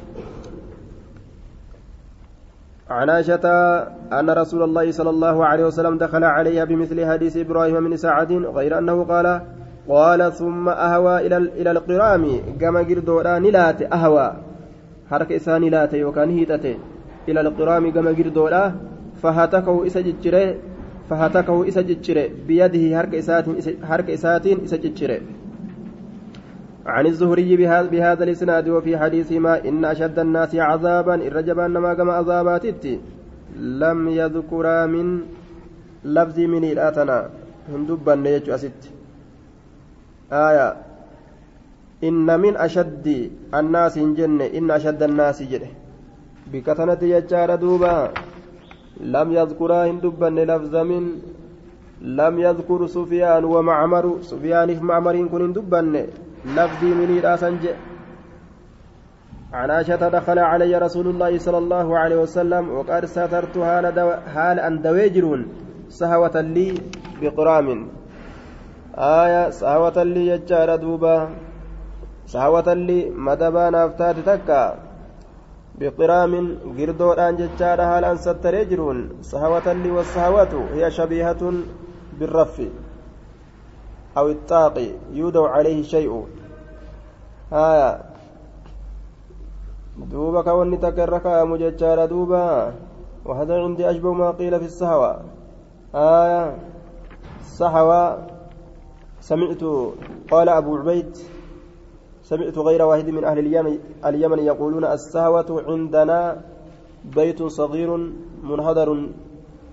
عن 2.90 3.10
عائشة 3.10 3.46
أن 4.20 4.30
رسول 4.30 4.64
الله 4.64 4.92
صلى 4.92 5.10
الله 5.10 5.46
عليه 5.46 5.66
وسلم 5.66 5.98
دخل 5.98 6.24
عليها 6.24 6.64
بمثل 6.66 7.06
حديث 7.06 7.38
إبراهيم 7.38 7.84
من 7.84 7.98
سعد 7.98 8.32
غير 8.32 8.78
أنه 8.78 9.04
قال 9.04 9.42
قال 9.90 10.34
ثم 10.34 10.70
أهوى 10.70 11.28
إلى 11.28 11.38
إلى 11.38 11.72
القرام 11.72 12.42
كما 12.62 12.80
قردورا 12.80 13.40
نلات 13.40 13.82
أهوى 13.82 14.34
isaanii 15.30 15.70
laate 15.70 15.98
yookaan 16.02 16.32
hiixate 16.34 16.80
ila 17.28 17.42
alqiraami 17.46 17.92
gama 17.92 18.14
girdoodha 18.14 18.74
fahatakahu 19.22 19.86
isa 19.86 20.02
ciccire 20.08 20.58
fahatakahu 21.10 21.66
isa 21.70 21.84
ciccire 21.90 22.24
biyadihi 22.48 22.90
harka 22.94 24.12
isaatiin 24.18 24.66
isa 24.66 24.78
ciccire 24.82 25.22
عن 26.86 27.06
الزهري 27.06 27.56
بهذا 27.92 28.24
الإسناد 28.24 28.70
وفي 28.70 28.98
حديثهما 28.98 29.66
إن 29.70 29.86
أشد 29.86 30.20
الناس 30.20 30.56
عذابا 30.56 31.16
الرجبان 31.16 31.72
ما 31.72 31.94
كما 31.94 32.14
عذابات 32.14 32.66
لم 33.58 34.00
يذكرا 34.08 34.86
من 34.86 35.08
لفظ 36.06 36.40
من 36.40 36.64
الآتنا. 36.64 37.30
هندبا 37.74 38.16
نيجو 38.16 38.56
أسيت. 38.56 38.82
آية. 40.32 40.68
إن 42.04 42.40
من 42.40 42.54
أشد 42.58 43.06
الناس 43.54 43.96
جنة 44.00 44.46
إن 44.58 44.72
أشد 44.72 45.04
الناس 45.04 45.44
جده 45.44 45.72
بكتنة 46.54 47.02
يجار 47.02 47.56
دوبا. 47.56 48.14
لم 49.02 49.28
يذكرا 49.40 49.80
هندبن 49.90 50.36
لفظ 50.52 50.76
من 50.76 51.04
لم 52.02 52.40
يذكر 52.40 52.88
سفيان 52.88 53.44
ومعمر. 53.54 54.06
سفيان 54.22 54.70
في 54.78 54.84
معمر 54.84 55.16
كن 55.32 55.42
هندبن 55.42 55.94
لفظي 56.46 56.86
من 56.86 57.22
راسنج 57.24 57.68
عن 59.54 59.72
عائشة 59.72 60.10
دخل 60.10 60.40
علي 60.40 60.78
رسول 60.78 61.08
الله 61.08 61.38
صلى 61.38 61.58
الله 61.58 61.98
عليه 61.98 62.16
وسلم 62.16 62.70
وقد 62.70 63.06
سترت 63.06 63.58
حال 64.34 64.60
أن 64.60 64.82
دويجرون 64.82 65.48
سهوة 65.90 66.42
لي 66.42 66.74
بقرام 67.22 67.88
آية 68.98 69.50
سهوة 69.50 70.04
لي 70.04 70.28
يجار 70.28 70.76
دوبا 70.76 71.30
sahwatalli 72.26 73.12
madabaa 73.26 73.70
naaf 73.72 73.92
taate 73.98 74.22
takka 74.26 74.60
biqiraamin 75.80 76.48
girdoodhaan 76.78 77.38
jechaadha 77.42 77.86
haala 77.90 78.10
an 78.14 78.22
sattaree 78.24 78.66
jiruun 78.72 79.02
sahwatalli 79.32 79.92
wasahwatu 79.98 80.64
hiya 80.74 80.90
shabiihatun 80.96 81.60
birraffi 82.20 82.68
aw 84.22 84.26
ixaaqi 84.36 84.88
yuudaw 85.20 85.46
calayhi 85.54 85.86
shay'u 85.94 86.18
haya 87.56 87.92
duuba 89.96 90.44
ka 90.44 90.52
wanni 90.52 90.78
takka 90.78 91.08
irra 91.08 91.20
ka'amu 91.24 91.56
jechaadha 91.56 92.12
duuba. 92.12 92.76
وهذا 93.26 93.58
عندي 93.58 93.90
أشبه 93.90 94.14
ما 94.14 94.32
قيل 94.32 94.54
في 94.60 94.66
السهوة 94.66 95.22
آية 95.96 96.58
سهوة 97.42 98.28
سمعت 99.20 99.64
قال 100.32 100.50
أبو 100.50 100.78
عبيد 100.78 101.18
سمعت 102.22 102.58
غير 102.58 102.82
واحد 102.86 103.10
من 103.10 103.24
أهل 103.24 103.40
اليمن, 103.40 103.80
اليمن 104.06 104.40
يقولون 104.40 104.86
السهوة 104.86 105.64
عندنا 105.68 106.42
بيت 107.16 107.44
صغير 107.44 107.90
منهدر 108.44 109.10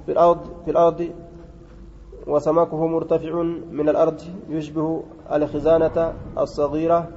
في 0.07 0.13
الأرض 0.13 0.41
في 0.65 0.71
الأرض 0.71 1.09
وسمكه 2.27 2.87
مرتفع 2.87 3.33
من 3.71 3.89
الأرض 3.89 4.21
يشبه 4.49 5.03
الخزانة 5.33 6.13
الصغيرة 6.39 7.09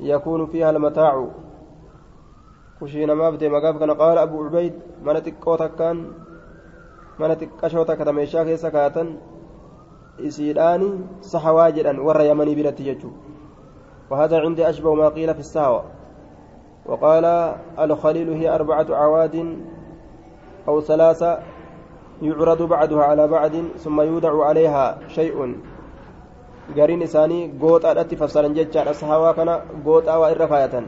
يكون 0.00 0.46
فيها 0.46 0.70
المتاع. 0.70 1.28
كشينا 2.80 3.14
ما 3.14 3.30
بدي 3.30 3.48
مقاف 3.48 3.76
كان 3.76 3.90
قال 3.90 4.18
أبو 4.18 4.44
عبيد 4.44 4.74
من 5.04 5.22
تكوتا 5.22 5.66
كان 5.66 6.12
من 7.18 7.38
تكشوتا 7.38 7.94
كتميشا 7.94 8.44
كيسا 8.44 8.68
كاتن. 8.68 9.16
إسيداني 10.20 10.90
صحوا 11.22 11.68
جدا 11.70 12.02
ور 12.02 12.20
يمني 12.20 12.54
برتي 12.54 12.94
ججو 12.94 13.10
وهذا 14.10 14.40
عندي 14.40 14.70
أشبه 14.70 14.94
ما 14.94 15.08
قيل 15.08 15.34
في 15.34 15.40
السهوة 15.40 15.84
وقال 16.86 17.24
الخليل 17.78 18.32
هي 18.32 18.54
أربعة 18.54 18.86
عواد 18.90 19.58
أو 20.68 20.80
ثلاثة 20.80 21.38
يعرض 22.22 22.62
بعدها 22.62 23.04
على 23.04 23.28
بعد 23.28 23.68
ثم 23.76 24.00
يودع 24.00 24.44
عليها 24.44 24.98
شيء. 25.08 25.56
Gariin 26.76 27.02
isaanii 27.08 27.48
gooxaadhatti 27.62 28.16
fassaran 28.22 28.54
jechaadha 28.58 28.94
sahaawaa 29.02 29.34
kana 29.38 29.54
gooxaa 29.86 30.18
waa 30.22 30.30
irra 30.34 30.46
kaayatan 30.52 30.86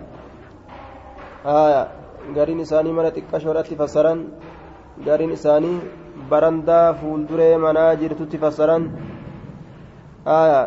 gariin 2.37 2.61
isaanii 2.67 2.93
mana 2.99 3.11
xiqqashoodhatti 3.17 3.75
fassaran 3.81 4.19
gariin 5.07 5.33
isaanii 5.39 5.77
barandaa 6.31 6.95
fuulduree 7.01 7.57
manaa 7.67 7.93
jirtutti 8.03 8.39
fassaran 8.45 8.83
haya 10.31 10.61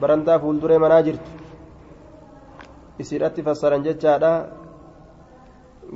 barandaa 0.00 0.38
fuulduree 0.42 0.78
manaa 0.84 1.02
jirtu 1.08 1.30
isiidhatti 3.02 3.42
fassaran 3.48 3.82
jechaadha 3.86 4.32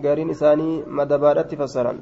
gariin 0.04 0.30
isaanii 0.36 0.74
madabaadhatti 0.98 1.56
fassaran 1.62 1.98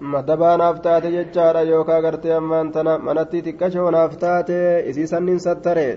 madabaa 0.00 0.56
naaf 0.56 0.80
taate 0.84 1.10
jechaadha 1.10 1.62
yookaan 1.62 2.02
gartee 2.02 2.32
ammaan 2.36 2.72
tana 2.72 2.98
manatti 2.98 3.40
xiqqashoo 3.46 3.90
naaf 3.90 4.16
taate 4.20 4.84
isii 4.90 5.06
sanniin 5.12 5.40
sattare 5.40 5.88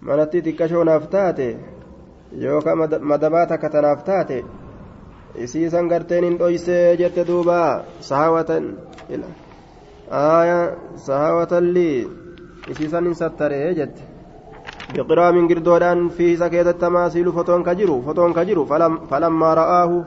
manatti 0.00 0.40
xiqqashoo 0.46 0.84
naaf 0.84 1.04
taate 1.14 1.48
yookaan 2.44 2.78
madabaa 3.10 3.46
takka 3.46 3.68
tanaaf 3.70 4.04
taate 4.04 4.44
isii 5.44 5.70
san 5.70 5.88
garteen 5.88 6.24
hin 6.24 6.38
dhoysee 6.38 6.96
jette 6.96 7.26
duuba 7.28 7.84
sahawatan 8.00 8.64
sahawatan 11.06 11.72
lii 11.74 12.08
isii 12.72 12.88
sanniin 12.88 13.14
sattare 13.14 13.74
jette 13.74 14.02
biqiraa 14.94 15.32
mingirdoodhaan 15.32 16.08
fi 16.16 16.32
isa 16.32 16.48
keessatti 16.50 16.80
tamaasiilu 16.80 17.32
fotoon 17.32 17.62
ka 17.64 17.74
jiru 17.74 18.00
fotoon 18.06 18.32
ka 18.32 18.44
jiru 18.48 18.64
falammaa 19.10 19.54
ra'aahu 19.60 20.04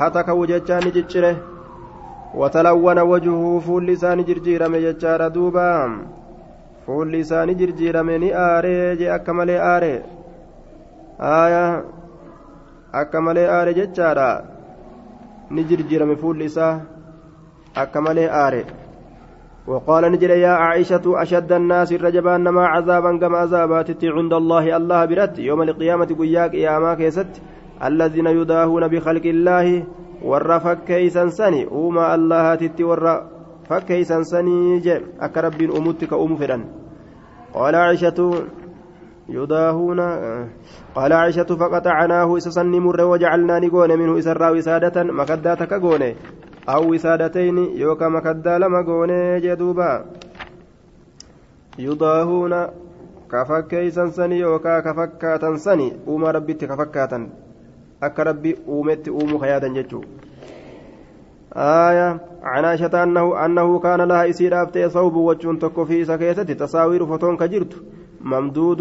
hatakawu 0.00 0.46
jechaa 0.46 0.80
ni 0.80 0.92
ciccire 0.92 1.36
watalawwana 2.34 3.04
wajuhu 3.04 3.60
fuulli 3.60 3.92
isaa 3.92 4.16
ni 4.16 4.24
jirjiirame 4.24 4.80
jechaadha 4.80 5.30
duuba 5.30 5.90
fuulli 6.86 7.20
isaa 7.20 7.46
ni 7.46 7.54
jirjiirame 7.54 8.18
ni 8.18 8.32
aaree 8.32 8.96
je 8.96 9.12
akka 9.12 9.34
malee 9.34 9.58
aare 9.60 10.02
aya 11.18 11.82
akka 12.92 13.20
malee 13.20 13.46
aare 13.46 13.74
jechaadha 13.74 14.44
ni 15.50 15.64
jirjiirame 15.64 16.16
fuulli 16.16 16.44
isaa 16.44 16.80
akka 17.74 18.00
malee 18.00 18.28
aare 18.42 18.66
وقال 19.68 20.12
نجد 20.12 20.30
يا 20.30 20.48
عائشة 20.48 21.04
أشد 21.22 21.52
الناس 21.52 21.92
الرجبان 21.92 22.48
ما 22.48 22.66
عذابا 22.66 23.18
كما 23.18 23.38
عذابات 23.38 24.04
عند 24.04 24.32
الله 24.32 24.76
الله 24.76 25.04
برت 25.04 25.38
يوم 25.38 25.62
القيامة 25.62 26.06
قياك 26.20 26.54
يا 26.54 26.78
ما 26.78 26.94
كيست 26.94 27.32
الذين 27.84 28.26
يداهون 28.26 28.88
بخلق 28.88 29.26
الله 29.26 29.84
ور 30.22 30.58
فكيسا 30.58 31.28
سني 31.28 31.64
أوما 31.64 32.14
الله 32.14 32.54
تتي 32.54 32.84
ور 32.84 33.22
فكيسا 33.70 34.22
سني 34.22 34.78
جي 34.78 35.00
أكرب 35.20 35.62
أمتك 35.62 36.12
أم 36.12 36.36
فرن 36.36 36.64
قال 37.54 37.74
عائشة 37.74 38.18
يداهون 39.28 40.00
قال 40.94 41.12
عائشة 41.12 41.50
فقطعناه 41.60 42.36
إسسني 42.36 42.80
مر 42.80 43.00
وجعلنا 43.04 43.58
نقون 43.58 43.98
منه 43.98 44.18
إسرا 44.18 44.50
وسادة 44.50 45.02
مكداتك 45.02 45.72
قونه 45.74 46.14
أو 46.68 46.92
وسادتين 46.92 47.58
يوكا 47.58 48.08
مكدا 48.08 48.58
لما 48.58 48.80
قونه 48.86 49.38
جدوبا. 49.38 50.04
يداهون 51.78 52.66
كفكيسا 53.32 54.06
سني 54.06 54.38
يوكا 54.38 54.80
كفكاتا 54.80 55.56
سني 55.56 55.92
أوما 56.08 56.30
ربي 56.30 56.54
كفكاتا 56.54 57.28
akka 58.00 58.24
rabbi 58.24 58.56
uumetti 58.68 59.10
uumuu 59.10 59.38
kayaadan 59.38 59.74
jechuu 59.74 60.04
آية 61.56 62.20
عن 62.42 62.64
عائشة 62.64 63.02
أنه 63.02 63.44
أنه 63.44 63.78
كان 63.78 64.00
لها 64.00 64.30
إسير 64.30 64.62
أفتي 64.62 64.88
صوب 64.88 65.14
وجهن 65.14 65.58
تكو 65.58 65.84
في 65.84 66.04
سكيتة 66.04 66.42
تصاوير 66.42 67.06
فتون 67.06 67.36
كجرت 67.36 67.72
ممدود 68.20 68.80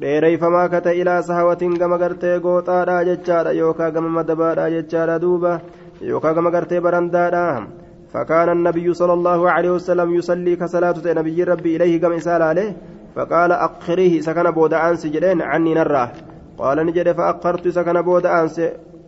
dheereyfamaa 0.00 0.68
kate 0.68 0.92
ilaa 0.96 1.22
sahawatiin 1.22 1.78
gama 1.78 1.98
gartee 1.98 2.40
gooxaadha 2.40 3.04
jechaadha 3.04 3.52
yookaa 3.52 3.90
gama 3.90 4.08
madabaadha 4.08 4.70
jechaadha 4.74 5.18
duuba 5.24 5.60
yookaa 6.00 6.34
gama 6.34 6.50
gartee 6.50 6.80
barandaadha 6.80 7.66
فكان 8.12 8.48
النبي 8.48 8.94
صلى 8.94 9.12
الله 9.12 9.50
عليه 9.50 9.70
وسلم 9.70 10.14
يصلي 10.14 10.56
كصلاة 10.56 10.94
نبي 11.06 11.44
ربي 11.44 11.76
إليه 11.76 12.00
كما 12.00 12.16
إسال 12.16 12.42
عليه 12.42 12.76
فقال 13.14 13.52
أقريه 13.52 14.20
سكن 14.20 14.50
بود 14.50 14.74
أنس 14.74 15.06
جدين 15.06 15.42
عني 15.42 15.74
نراه 15.74 16.10
قال 16.60 16.86
نجد 16.86 17.12
فأقرت 17.12 17.68
سكن 17.68 18.02
بود 18.02 18.26
أنس 18.26 18.60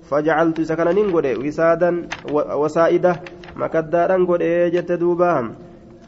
فجعلت 0.09 0.61
سكن 0.61 0.85
ننقل 0.85 1.27
وسادا 1.47 1.91
وسائدة 2.63 3.13
مكدارا 3.57 4.17
قل 4.29 4.71
جت 4.75 4.93
دوبا 4.93 5.33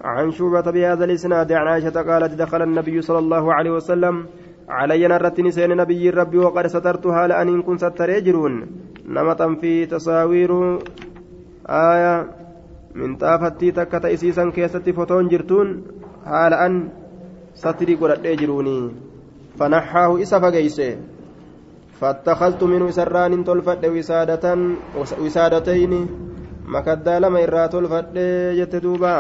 عن 0.05 0.31
شعبة 0.31 0.71
بهذا 0.71 1.05
الإسناد 1.05 1.53
عن 1.53 1.67
عائشة 1.67 2.03
قالت 2.03 2.35
دخل 2.35 2.63
النبي 2.63 3.01
صلى 3.01 3.19
الله 3.19 3.55
عليه 3.55 3.71
وسلم 3.71 4.27
علي 4.69 5.09
نرتني 5.09 5.51
سين 5.51 5.77
نبي 5.77 6.11
ربي 6.11 6.39
وقد 6.39 6.67
سترتها 6.67 7.27
لأن 7.27 7.63
كن 7.63 7.77
ستر 7.77 8.11
يجرون. 8.11 8.67
نمطا 9.09 9.55
في 9.61 9.87
تصاوير 9.87 10.79
آية 11.69 12.27
من 12.95 13.17
طافتي 13.17 13.71
تكت 13.71 14.05
إسيسا 14.05 14.51
كيستي 14.51 14.93
فتون 14.93 15.29
جرتون 15.29 15.83
حال 16.25 16.55
أن 16.55 16.89
ستري 17.55 17.95
قد 17.95 18.27
فنحاه 19.59 20.23
إسا 20.23 20.39
فقيسه. 20.39 20.97
فاتخذت 22.01 22.63
منه 22.63 22.91
سران 22.91 23.45
تلفد 23.45 23.87
وسادة 23.87 24.45
وسادتين 25.21 25.93
مكدا 26.67 27.19
لما 27.19 27.45
إرى 27.45 27.69
تلفد 27.69 28.15
جتدوبا 28.59 29.17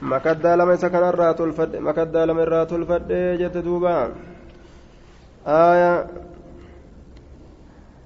lama 0.00 0.74
isa 0.74 0.90
kanarraa 0.90 1.34
tolfadhe 1.34 1.80
makaddaa 1.80 2.26
lama 2.26 2.42
irraa 2.42 2.66
tolfadhe 2.66 3.38
jette 3.38 3.62
duuba 3.62 4.10
aya 5.44 6.06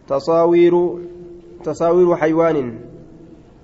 tasaawiiru 0.09 0.85
tasaawiiru 1.65 2.17
haywaanin 2.17 2.71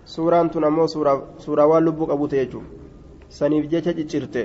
suuraan 0.05 0.51
tun 0.51 0.65
ammoo 0.65 0.89
suuraa 0.89 1.67
waan 1.73 1.85
lubbuu 1.85 2.07
qabute 2.07 2.37
jechuu 2.37 2.63
saniif 3.29 3.65
jecha 3.73 3.97
ciccirte 3.97 4.43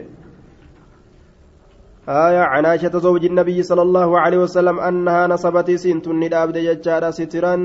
آية 2.10 2.40
عن 2.40 2.66
عائشة 2.66 3.00
زوج 3.00 3.26
النبي 3.26 3.64
صلى 3.64 3.82
الله 3.82 4.20
عليه 4.20 4.38
وسلم 4.38 4.80
أنها 4.80 5.28
نصبت 5.28 5.72
سنت 5.72 6.08
ندابد 6.08 6.58
ججارة 6.58 7.10
سترا 7.12 7.56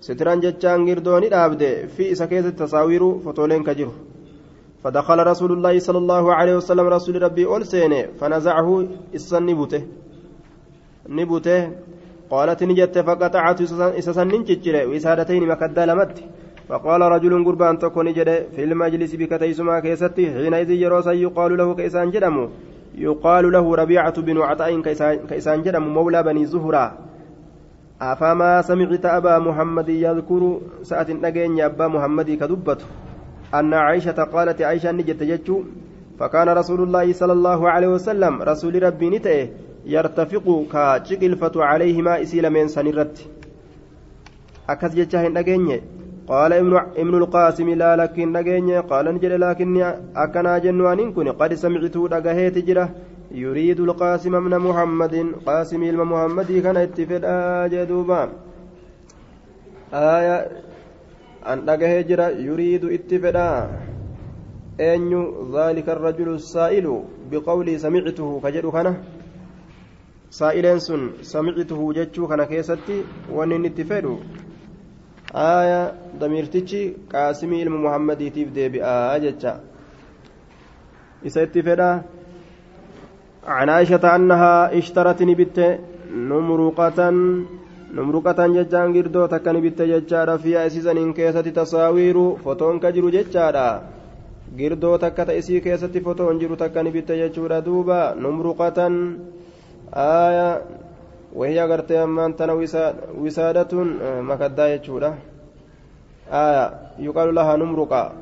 سترا 0.00 0.34
ججان 0.34 0.88
قردون 0.88 1.24
ندابد 1.24 1.88
في 1.96 2.14
سكيت 2.14 2.46
التصاوير 2.46 3.18
فتولين 3.18 3.62
كجره 3.62 3.92
فدخل 4.84 5.18
رسول 5.26 5.52
الله 5.52 5.78
صلى 5.78 5.98
الله 5.98 6.34
عليه 6.34 6.56
وسلم 6.56 6.86
رسول 6.86 7.22
ربي 7.22 7.46
أول 7.46 7.66
سينه 7.66 8.06
فنزعه 8.18 8.68
إسن 9.14 9.46
نبته 9.46 9.82
نبته 11.08 11.70
قالت 12.30 12.62
نجت 12.64 12.98
فقطعت 12.98 13.60
إسسن 13.60 14.28
ننججره 14.28 14.86
وسادتين 14.86 15.48
مكدا 15.48 15.86
لمت. 15.86 16.18
فقال 16.68 17.00
رجل 17.00 17.44
قربان 17.44 17.78
تكون 17.78 18.12
جده 18.12 18.36
في 18.54 18.64
المجلس 18.64 19.14
بكتيسما 19.14 19.80
كيستي 19.80 20.24
حينئذ 20.34 20.70
يروسا 20.70 21.12
يقال 21.12 21.56
له 21.56 21.74
كيسان 21.74 22.10
جدمو. 22.10 22.48
يقال 22.96 23.52
له 23.52 23.74
ربيعة 23.74 24.20
بن 24.20 24.38
عطاء 24.38 24.80
كيسان 25.28 25.62
جدم 25.62 25.82
مولى 25.82 26.22
بني 26.22 26.46
زهرة. 26.46 26.98
أفما 28.00 28.62
سمعت 28.62 29.04
أبا 29.04 29.38
محمد 29.38 29.88
يذكر 29.88 30.60
سأت 30.82 31.10
نجين 31.10 31.60
أبا 31.60 31.88
محمد 31.88 32.30
كدبته 32.30 32.84
أن 33.54 33.74
عائشة 33.74 34.24
قالت 34.24 34.62
عائشة 34.62 34.92
نجت 34.92 35.22
جتشو. 35.22 35.62
فكان 36.18 36.48
رسول 36.48 36.80
الله 36.82 37.12
صلى 37.12 37.32
الله 37.32 37.70
عليه 37.70 37.88
وسلم 37.88 38.42
رسول 38.42 38.82
ربي 38.82 39.10
نتئه 39.10 39.48
يرتفق 39.86 40.66
كاجقلفة 40.72 41.52
عليهما 41.56 42.22
إسيل 42.22 42.50
من 42.50 42.68
سنرت. 42.68 43.28
أكس 44.68 44.94
جتشا 44.94 45.26
هن 45.26 45.80
قال 46.27 46.53
ابن 46.53 46.73
ابن 47.01 47.13
القاسم 47.21 47.69
لا 47.69 47.95
لكن 47.95 48.33
نجيني 48.33 48.79
قال 48.79 49.05
نجد 49.15 49.31
لكني 49.43 49.83
أكنا 50.15 50.57
جنوان 50.57 51.13
كن 51.13 51.27
قد 51.39 51.53
سمعت 51.53 51.97
دقهيت 51.97 52.57
جره 52.67 52.89
يريد 53.31 53.79
القاسم 53.79 54.33
من 54.43 54.53
محمد 54.57 55.15
قاسم 55.45 55.81
ilma 55.83 56.05
muhammadii 56.05 56.61
kana 56.61 56.83
itti 56.87 57.05
fedhaa 57.11 57.69
jee 57.73 57.85
duuba 57.91 58.19
aya 59.91 60.35
an 61.51 61.65
dhagahee 61.67 62.03
jira 62.09 62.25
yuriidu 62.47 62.91
itti 62.97 63.19
fedhaa 63.25 63.69
eenyu 64.79 65.21
ذلك 65.55 65.87
الرجل 65.89 66.29
السائل 66.35 66.87
بقولي 67.31 67.77
سمعته 67.77 68.39
كجدو 68.43 68.71
كان 68.71 68.87
سائلين 70.29 70.79
سن 70.79 71.01
سمعته 71.21 71.79
جتشو 71.93 72.27
كان 72.27 72.43
كيستي 72.43 72.97
ونن 73.35 73.65
اتفادو 73.65 74.15
آية 75.35 75.81
دميرتشي 76.21 76.81
قاسمي 77.13 77.61
علم 77.61 77.75
محمد 77.85 78.19
تيف 78.35 78.49
دي 78.55 78.69
بآية 78.69 79.17
جتشا 79.23 79.53
إسا 81.27 81.43
اتفادا 81.43 82.01
عن 83.47 83.69
عائشة 83.69 84.15
أنها 84.15 84.77
اشترت 84.77 85.19
نبت 85.29 85.57
نمرقة 86.31 86.99
نمرقة 87.97 88.39
ججان 88.55 88.87
قردو 88.95 89.25
تكن 89.33 89.55
بت 89.63 89.79
ججارا 89.91 90.35
في 90.43 90.51
أسيسن 90.65 91.13
كيسة 91.13 91.47
تصاوير 91.57 92.17
فوتون 92.43 92.79
كجرو 92.79 93.09
ججارا 93.15 93.69
girdoo 94.51 94.97
takka 94.99 95.25
ta 95.25 95.33
isii 95.33 95.61
keessatti 95.63 96.03
fotoon 96.03 96.39
jiru 96.39 96.55
takka 96.59 96.83
ni 96.83 96.91
bitte 96.91 97.15
jechuudha 97.15 97.61
duuba 97.63 98.15
numruqatan 98.19 98.93
aya 99.95 100.61
wahii 101.34 101.58
agartee 101.58 101.98
ammaan 101.98 102.34
tana 102.34 102.54
wisaadatun 103.22 103.88
makaddaa 104.22 104.68
jechuudha 104.68 105.14
aya 106.30 106.72
yuqaalu 106.98 107.32
lahaa 107.32 107.56
numruqa 107.56 108.12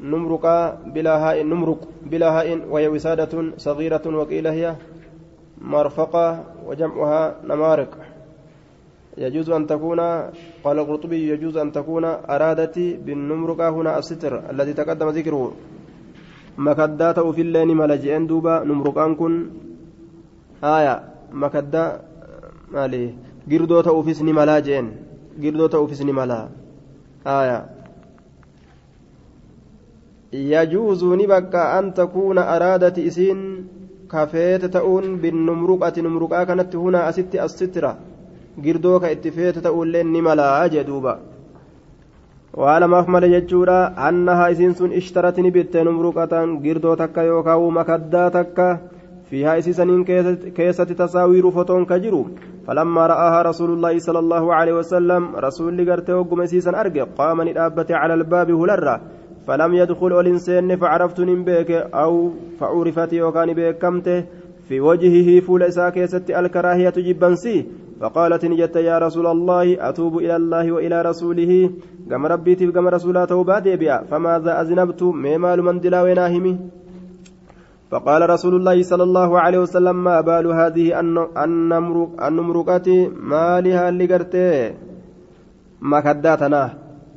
numruqa 0.00 0.78
bilaa 0.92 1.18
haa'in 1.18 1.48
numruq 1.48 1.88
bilaa 2.10 2.32
haa'in 2.40 2.68
wahii 2.70 2.92
wisaadatun 2.98 3.54
sagiiratun 3.56 4.14
waqiila 4.14 4.52
hiya 4.52 4.76
marfaqa 5.60 6.26
وجمعها 6.66 7.22
نمارق 7.50 7.90
يجوز 9.18 9.50
أن 9.50 9.66
تكون 9.66 10.00
قال 10.64 10.78
القرطبي 10.78 11.28
يجوز 11.28 11.56
أن 11.56 11.72
تكون 11.72 12.04
أرادت 12.04 12.78
بالنمرقة 13.04 13.68
هنا 13.68 13.98
الستر 13.98 14.50
الذي 14.50 14.72
تقدم 14.72 15.08
ذكره 15.08 15.52
مكدات 16.58 17.18
في 17.20 17.42
اللين 17.46 17.70
ملجئين 17.76 18.26
دوبا 18.26 18.64
نمرقان 18.64 19.14
كن 19.14 19.32
آية 20.64 20.94
makaddaa 21.32 22.00
maali? 22.72 23.14
Girdoo 23.48 23.82
ta'uufis 23.82 24.22
ni 24.22 24.32
malaa 24.32 24.60
jeen. 24.60 24.92
Girdoo 25.40 25.68
ta'uufis 25.68 26.00
ni 26.04 26.12
malaa. 26.12 26.48
Aayaa 27.24 27.76
yajuuzu 30.32 31.16
ni 31.16 31.26
bakka 31.26 31.78
an 31.78 31.92
takuuna 31.94 32.48
araadati 32.54 33.06
isiin 33.06 33.68
kafeete 34.08 34.68
ta'uun 34.68 35.18
binnumruqati 35.22 36.02
numruqaa 36.02 36.44
kanatti 36.46 36.76
hunaa 36.76 37.06
asitti 37.10 37.38
assitira 37.38 37.96
girdoo 38.62 38.98
ka 39.00 39.10
itti 39.14 39.30
feete 39.30 39.60
ta'uullee 39.60 40.04
ni 40.04 40.22
malaa 40.22 40.68
jee 40.68 40.84
duuba. 40.84 41.18
Waa 42.56 42.80
lamaaf 42.80 43.08
male 43.08 43.28
jechuudha. 43.28 43.92
Annahaa 44.08 44.48
isiin 44.54 44.74
sun 44.74 44.92
ishtaratti 44.92 45.42
ni 45.42 45.50
bitte 45.50 45.84
numruqatan 45.84 46.58
girdoo 46.64 46.96
takka 46.96 47.22
yookaan 47.22 47.72
makaddaa 47.78 48.30
takka. 48.30 48.68
Isiisaniin 49.32 50.04
keessatti 50.54 50.94
tasaawiiruu 50.94 51.50
fotoon 51.50 51.86
ka 51.86 51.98
jiru 51.98 52.22
فلما 52.66 53.06
رآها 53.06 53.42
رسول 53.42 53.70
الله 53.70 53.98
صلى 53.98 54.18
الله 54.18 54.54
عليه 54.54 54.72
وسلم 54.72 55.22
رسول 55.36 55.90
قرته 55.90 56.16
وقم 56.16 56.46
سيسا 56.46 56.70
أرقى 56.80 57.06
قام 57.18 57.42
ندابت 57.48 57.92
على 57.92 58.14
الباب 58.14 58.50
هلرة. 58.50 59.00
فلم 59.46 59.74
يدخل 59.74 60.20
الإنسان 60.20 60.76
فعرفت 60.76 61.20
بك 61.20 61.70
أو 61.94 62.30
فعرفت 62.58 63.12
يوكان 63.12 63.54
بكمته 63.54 64.24
في 64.68 64.80
وجهه 64.80 65.40
فول 65.40 65.62
إساكيست 65.62 66.30
الكراهية 66.30 66.96
جبنسي 66.96 67.66
فقالت 68.00 68.44
نجت 68.44 68.76
يا 68.76 68.98
رسول 68.98 69.26
الله 69.26 69.88
أتوب 69.88 70.18
إلى 70.18 70.36
الله 70.36 70.72
وإلى 70.72 71.02
رسوله. 71.02 71.70
كما 72.10 72.28
ربيتي 72.28 72.66
كما 72.66 72.90
رسولا 72.90 73.24
توبات 73.24 73.68
بها 73.68 74.10
فماذا 74.10 74.60
أذنبت؟ 74.60 75.02
ميمال 75.02 75.62
من 75.62 75.80
دلا 75.80 76.02
وناهمي 76.02 76.58
فقال 77.90 78.30
رسول 78.30 78.54
الله 78.54 78.82
صلى 78.82 79.02
الله 79.02 79.40
عليه 79.40 79.58
وسلم 79.58 80.04
ما 80.04 80.20
بال 80.20 80.46
هذه 80.46 81.00
النمرقة 82.28 82.88
ما 83.30 83.60
لها 83.60 83.88
اللي 83.88 84.06
قرتي؟ 84.06 84.74
ما 85.80 86.00
كداتنا. 86.00 86.74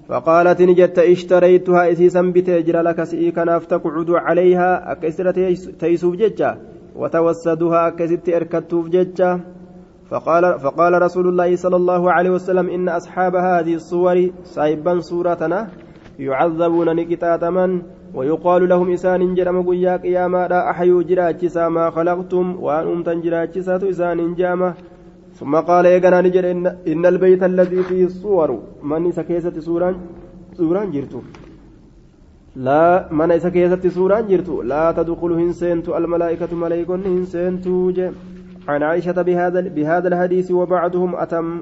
فقالت 0.09 0.61
نجت 0.61 0.99
اشتريتها 0.99 1.91
إسيسا 1.91 2.21
بتجر 2.21 2.81
لك 2.81 3.03
سئيكا 3.03 3.43
نافتقعد 3.43 4.09
عليها 4.09 4.91
أكسرة 4.91 5.37
تيسوف 5.79 6.15
ججة 6.15 6.57
وتوسدها 6.95 7.87
أكست 7.87 8.29
إركتوف 8.29 8.87
ججة. 8.89 9.39
فقال 10.09 10.59
فقال 10.59 11.01
رسول 11.01 11.27
الله 11.27 11.55
صلى 11.55 11.75
الله 11.75 12.11
عليه 12.11 12.29
وسلم 12.29 12.69
إن 12.69 12.89
أصحاب 12.89 13.35
هذه 13.35 13.73
الصور 13.73 14.29
سايبا 14.43 14.99
صورتنا 14.99 15.67
يعذبون 16.19 16.95
نكتاتما 16.95 17.81
ويقال 18.15 18.69
لهم 18.69 18.91
إسان 18.91 19.35
جرم 19.35 19.69
قيا 19.69 19.97
قياما 19.97 20.47
لا 20.47 20.69
أحيوا 20.71 21.03
جراجسا 21.03 21.69
ما 21.69 21.89
خلقتم 21.89 22.45
وأن 22.63 22.87
أمتن 22.87 23.21
جراجسا 23.21 23.89
إسان 23.89 24.35
جامة 24.35 24.73
ثم 25.39 25.55
قال 25.55 25.85
يقنا 25.85 26.21
نجر 26.21 26.51
إن, 26.51 26.67
إن 26.87 27.05
البيت 27.05 27.43
الذي 27.43 27.83
فيه 27.83 28.05
الصور. 28.05 28.59
من 28.83 29.11
سكيسة 29.11 29.59
سوران 29.59 29.95
سوران 30.57 30.91
جرتو. 30.91 31.21
لا 32.55 33.07
من 33.11 33.39
سكيسة 33.39 33.89
سوران 33.89 34.27
جرتو. 34.27 34.61
لا 34.61 34.91
تدخل 34.91 35.31
هنسنت 35.31 35.89
الملائكة 35.89 36.55
ملائكة 36.55 36.95
هنسنتو 36.95 37.91
جي. 37.91 38.09
عن 38.67 38.83
عائشة 38.83 39.21
بهذا 39.21 39.61
بهذا 39.61 40.07
الحديث 40.07 40.51
وبعضهم 40.51 41.15
أتم 41.15 41.61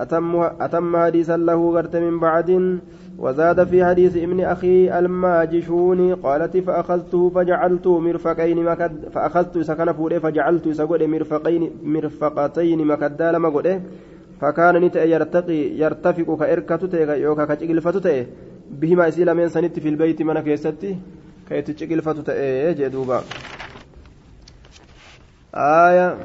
أتم 0.00 0.96
حديثا 0.96 1.36
له 1.36 1.70
غرت 1.70 1.96
من 1.96 2.20
بعد 2.20 2.78
وزاد 3.18 3.64
في 3.64 3.84
حديث 3.84 4.16
ابن 4.16 4.40
أخي 4.40 4.98
الماجشوني 4.98 6.12
قالت 6.12 6.56
فأخذته 6.56 7.30
فجعلته 7.30 7.98
مرفقين 7.98 8.64
مكد 8.64 9.08
فأخذت 9.08 9.58
سكن 9.58 9.92
فوري 9.92 10.20
فجعلت 10.20 10.68
سقود 10.68 11.02
مرفقين 11.02 11.70
مرفقتين 11.82 12.86
مكدا 12.86 13.32
لما 13.32 13.48
قد 13.48 13.82
فكان 14.40 14.76
نتأ 14.76 15.04
يرتقي 15.04 15.60
يرتفق 15.78 16.38
كإركة 16.38 17.14
يوكا 17.14 17.44
كتشقلفة 17.44 18.26
بهما 18.70 19.08
إسيلا 19.08 19.32
من 19.34 19.48
سنت 19.48 19.78
في 19.78 19.88
البيت 19.88 20.22
من 20.22 20.40
كيستي 20.40 20.96
كي 21.48 21.62
تشقلفة 21.62 22.16
جدوبا. 22.72 23.20
آية 25.54 26.16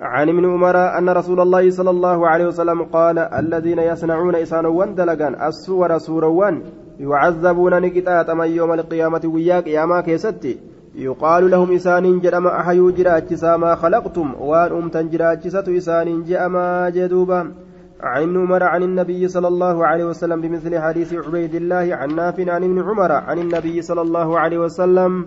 عن 0.00 0.28
ابن 0.28 0.44
عمر 0.44 0.98
أن 0.98 1.08
رسول 1.08 1.40
الله 1.40 1.70
صلى 1.70 1.90
الله 1.90 2.28
عليه 2.28 2.46
وسلم 2.46 2.82
قال 2.82 3.18
الذين 3.18 3.78
يصنعون 3.78 4.34
إسانوان 4.34 4.94
دلقان 4.94 5.34
السور 5.42 5.98
سوروان 5.98 6.62
يعذبون 7.00 7.82
نكتات 7.82 8.30
من 8.30 8.46
يوم 8.46 8.72
القيامة 8.72 9.20
وياك 9.24 9.66
ياما 9.66 10.00
كيستي 10.00 10.58
يقال 10.94 11.50
لهم 11.50 11.72
إسان 11.72 12.20
جرم 12.20 12.46
أحيو 12.46 12.90
جراجسا 12.90 13.56
ما 13.56 13.74
خلقتم 13.74 14.34
وان 14.40 14.72
أمتن 14.72 15.08
جراجسة 15.08 15.76
إسان 15.76 16.22
جأما 16.22 16.90
جدوبا. 16.90 17.52
عن 18.00 18.36
عمر 18.36 18.62
عن 18.62 18.82
النبي 18.82 19.28
صلى 19.28 19.48
الله 19.48 19.86
عليه 19.86 20.04
وسلم 20.04 20.40
بمثل 20.40 20.78
حديث 20.78 21.14
عبيد 21.14 21.54
الله 21.54 21.94
عن 21.94 22.16
نافع 22.16 22.52
عن 22.52 22.64
ابن 22.64 22.82
عمر 22.82 23.12
عن 23.12 23.38
النبي 23.38 23.82
صلى 23.82 24.00
الله 24.00 24.38
عليه 24.38 24.58
وسلم. 24.58 25.26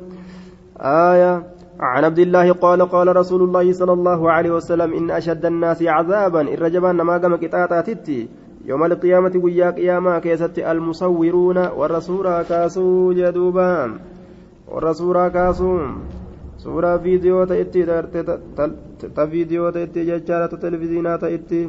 آية 0.81 1.43
عن 1.81 2.03
عبد 2.03 2.19
الله 2.19 2.51
قال 2.51 2.81
قال 2.81 3.15
رسول 3.15 3.41
الله 3.41 3.73
صلى 3.73 3.93
الله 3.93 4.31
عليه 4.31 4.51
وسلم 4.51 4.93
إن 4.93 5.11
أشد 5.11 5.45
الناس 5.45 5.83
عذابا 5.83 6.41
الرجبان 6.41 6.95
ما 6.95 7.17
قام 7.17 7.35
قطاطاتي 7.35 8.27
يوم 8.65 8.83
القيامة 8.83 9.33
ويا 9.43 9.69
قياما 9.71 10.19
كيست 10.19 10.59
المصورون 10.59 11.57
والرسول 11.57 12.41
كاسو 12.41 13.13
جدوبا 13.13 13.99
والرسول 14.67 15.27
كاسو. 15.27 15.79
suuraa 16.61 17.03
viidiyoo 17.03 17.45
ta'etti 17.49 17.85
ta 19.15 19.23
viidiyoo 19.31 19.71
ta'etti 19.71 20.03
jechaadha 20.09 20.47
ta 20.51 20.57
televiziinaa 20.63 21.17
ta'etti 21.23 21.61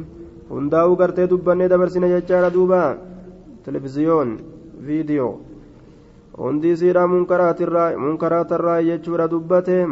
hundaa'uu 0.49 0.99
gartee 0.99 1.25
dubbannee 1.31 1.69
dabarsina 1.71 2.11
jechaadha 2.11 2.53
duuba 2.53 2.81
televiziyoon 6.37 6.61
viidiyoo 6.61 6.71
hundi 6.71 6.71
isiidha 6.71 7.07
munkaraatarraa 7.97 8.81
jechuudha 8.81 9.27
dubbate. 9.27 9.87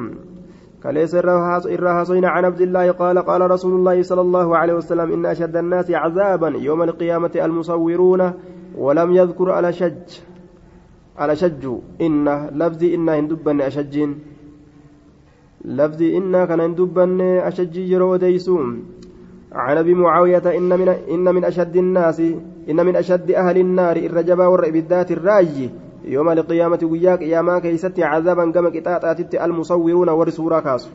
كليس 0.84 1.16
إرى 1.16 1.94
حصين 2.00 2.26
عن 2.26 2.46
عبد 2.46 2.62
الله 2.62 2.92
قال 2.92 3.20
قال 3.20 3.52
رسول 3.52 3.74
الله 3.74 4.02
صلى 4.02 4.22
الله 4.22 4.58
عليه 4.58 4.74
وسلم 4.74 5.12
إن 5.14 5.26
أشد 5.26 5.58
الناس 5.58 5.92
عذابا 5.92 6.50
يوم 6.50 6.84
القيامة 6.84 7.32
المصورون 7.36 8.34
ولم 8.78 9.12
يذكر 9.12 9.52
على 9.52 9.74
شج 9.74 10.10
على 11.18 11.36
شج 11.36 11.64
إن 12.02 12.50
لفظي 12.54 12.96
إن 12.96 13.10
هندبن 13.10 13.62
أشجين 13.62 14.20
لفظي 15.66 16.18
إن 16.18 16.46
كان 16.46 16.60
هندبن 16.60 17.22
أشجي 17.22 17.92
يرو 17.92 18.16
ديسون 18.16 18.84
عن 19.52 19.78
أبي 19.78 19.94
معاوية 19.94 20.58
إن 20.58 20.80
من 20.80 20.90
إن 20.90 21.36
من 21.36 21.46
أشد 21.46 21.76
الناس 21.76 22.20
إن 22.70 22.86
من 22.86 22.96
أشد 22.96 23.32
أهل 23.32 23.58
النار 23.58 23.98
الرجبا 23.98 24.46
والرئبدات 24.48 25.12
الراجي 25.12 25.70
يوم 26.06 26.30
القيامة 26.30 26.80
وياك 26.84 27.22
يا 27.22 27.60
كيستي 27.60 28.04
عذابا 28.04 28.52
كما 28.52 28.70
كتاتات 28.70 29.36
المصورون 29.36 30.10
ورسورا 30.10 30.60
كاسو. 30.60 30.90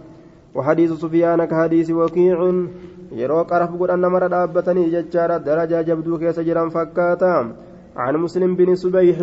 وحديث 0.55 0.93
سفيان 0.93 1.45
كحديث 1.45 1.91
وكيع. 1.91 2.39
yeroo 3.13 3.45
qaraf 3.47 3.71
godhan 3.79 4.01
namarra 4.03 4.29
dhaabbatanii 4.29 4.91
jechaadha 4.91 5.39
darajaa 5.39 5.83
jabduu 5.89 6.19
keessa 6.19 6.43
jiran 6.43 6.71
fakkaata 6.75 7.55
عن 7.97 8.17
مسلم 8.17 8.57
بن 8.57 8.75
سبيح 8.75 9.19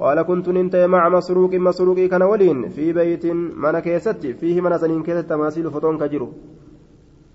قال 0.00 0.22
كنت 0.22 0.48
ننتهي 0.48 0.86
مع 0.86 1.08
مسروق 1.08 1.54
مسروق 1.54 1.98
كان 1.98 2.22
ولين 2.22 2.68
في 2.68 2.92
بيت 2.92 3.26
من 3.26 3.78
كيست 3.78 4.26
فيه 4.26 4.60
من 4.60 4.78
سنين 4.78 5.02
كيست 5.02 5.26
تماثيل 5.26 5.70
فطون 5.70 5.98
كجرو. 5.98 6.28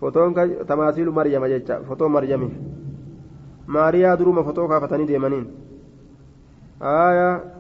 فطون 0.02 0.34
تماثيل 0.68 1.10
مريم 1.10 1.46
جتا 1.46 1.80
فطون 1.80 2.12
مريم. 2.12 2.42
ماريا 3.68 4.16
دروما 4.16 4.44
فطون 4.44 4.68
كافتني 4.68 5.06
ديمانين 5.06 5.46
آية 6.82 7.57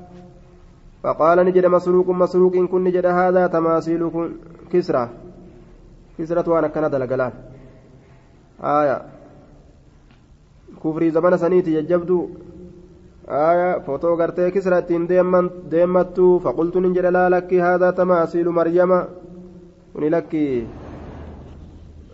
فقال 1.07 1.37
نجد 1.39 1.65
مسروق 1.65 2.09
مسروق 2.09 2.55
كن 2.71 2.83
نجد 2.83 3.05
هذا 3.05 3.47
تماثيل 3.47 4.11
كسرى 4.71 5.09
كسرى 6.19 6.43
وأنا 6.47 6.67
كان 6.67 6.91
دلقلال 6.91 7.31
آية. 8.59 9.01
كفري 10.83 11.11
زمان 11.11 11.37
سنيتي 11.37 11.71
يجبدو 11.73 12.29
آية. 13.29 13.79
فوتو 13.79 14.13
غرتي 14.19 14.51
كسرى 14.51 14.77
اتين 14.77 15.07
ديمتو. 15.71 16.39
فقلت 16.39 16.77
نجد 16.77 17.05
لا 17.05 17.29
لك 17.29 17.53
هذا 17.53 17.91
تماثيل 17.91 18.49
مريم. 18.49 18.91
ونلك 19.95 20.31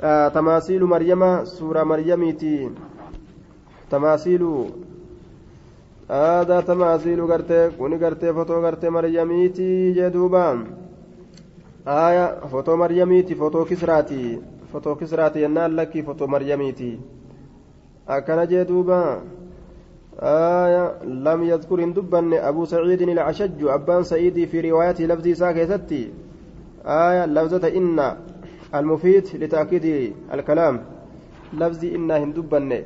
آه 0.04 0.28
تماثيل 0.28 0.84
مريم. 0.86 1.46
سورة 1.46 1.84
مريميتي 1.84 2.70
تماثيل 3.90 4.44
aadaa 6.16 6.62
tamaasiilu 6.70 7.28
gartee 7.28 7.70
kuni 7.78 7.98
gartee 7.98 8.34
fotoo 8.38 8.62
gartee 8.62 8.90
maryamiiti 8.96 9.68
jee 9.98 10.10
duuba 10.16 10.42
aaya 12.00 12.26
fotoo 12.52 12.78
maryamiiti 12.82 13.40
fotoo 13.44 13.66
kisraati 13.70 14.20
fotoo 14.72 14.96
kisraati 14.96 15.46
yennaan 15.46 15.76
lakkii 15.80 16.04
fotoo 16.10 16.28
maryamiiti 16.34 16.92
akkana 18.18 18.46
jee 18.52 18.66
duuba 18.74 19.00
آية 20.22 21.04
لم 21.04 21.44
يذكر 21.44 21.90
دبن 21.90 22.34
أبو 22.34 22.66
سعيد 22.66 23.02
العشج 23.02 23.60
أبان 23.64 24.04
سعيد 24.04 24.46
في 24.46 24.62
روايته 24.70 25.06
لفظي 25.06 25.36
ساكتتي 25.36 26.12
آية 26.86 27.26
لفظة 27.26 27.68
إن 27.78 28.16
المفيد 28.76 29.28
لتأكيد 29.42 30.14
الكلام 30.34 30.76
لفظي 31.54 31.96
إن 31.96 32.12
هندبن 32.12 32.84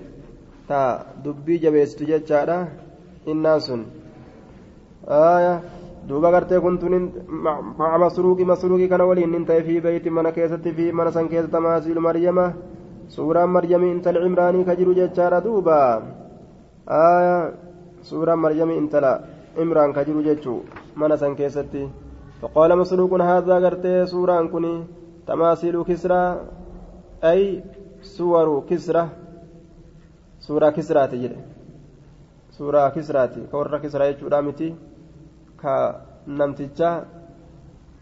تا 0.70 1.06
دبي 1.24 1.58
جتشارة 1.58 2.68
innaan 3.32 3.62
sun 3.68 3.82
duuba 6.08 6.32
gartee 6.32 6.60
kun 6.64 6.78
tun 6.82 6.94
maca 7.78 7.98
masruuqi 8.04 8.44
masruuqi 8.52 8.88
kana 8.92 9.06
waliin 9.10 9.32
nin 9.32 9.46
ta'e 9.46 9.62
fi 9.68 9.82
beeyti 9.86 10.10
mana 10.18 10.32
keessatti 10.32 10.72
fi 10.78 10.92
mana 10.92 11.12
san 11.12 11.28
keessa 11.32 11.52
tamaasiilu 11.56 12.02
maryama 12.08 12.46
suuraan 13.16 13.50
maryamii 13.56 13.92
intala 13.96 14.24
cimraanii 14.24 14.66
ka 14.68 14.74
jiru 14.80 14.92
jechaadha 15.00 15.44
duuba 15.46 15.80
suuraan 18.10 18.40
maryamii 18.46 18.80
intala 18.84 19.12
cimraan 19.56 19.92
ka 19.96 20.02
jiru 20.08 20.22
jechuu 20.28 20.60
mana 20.96 21.18
san 21.22 21.36
keessatti 21.40 21.84
فقال 22.42 22.78
مسروق 22.78 23.14
هذا 23.22 23.56
غرتي 23.64 24.06
سوران 24.06 24.48
كني 24.54 24.74
تماثيل 25.28 25.84
كسرى 25.90 26.22
أي 27.24 27.64
صور 28.02 28.48
كسرى 28.70 29.04
سورة 30.46 30.70
كسرى 30.70 31.08
تجري 31.08 31.57
suuraa 32.58 32.92
kisraati 32.96 33.42
ka 33.52 33.58
warra 33.58 33.80
kisraa 33.84 34.08
jechuudha 34.12 34.42
miti 34.48 34.68
ka 35.62 35.74
namticha 36.40 36.90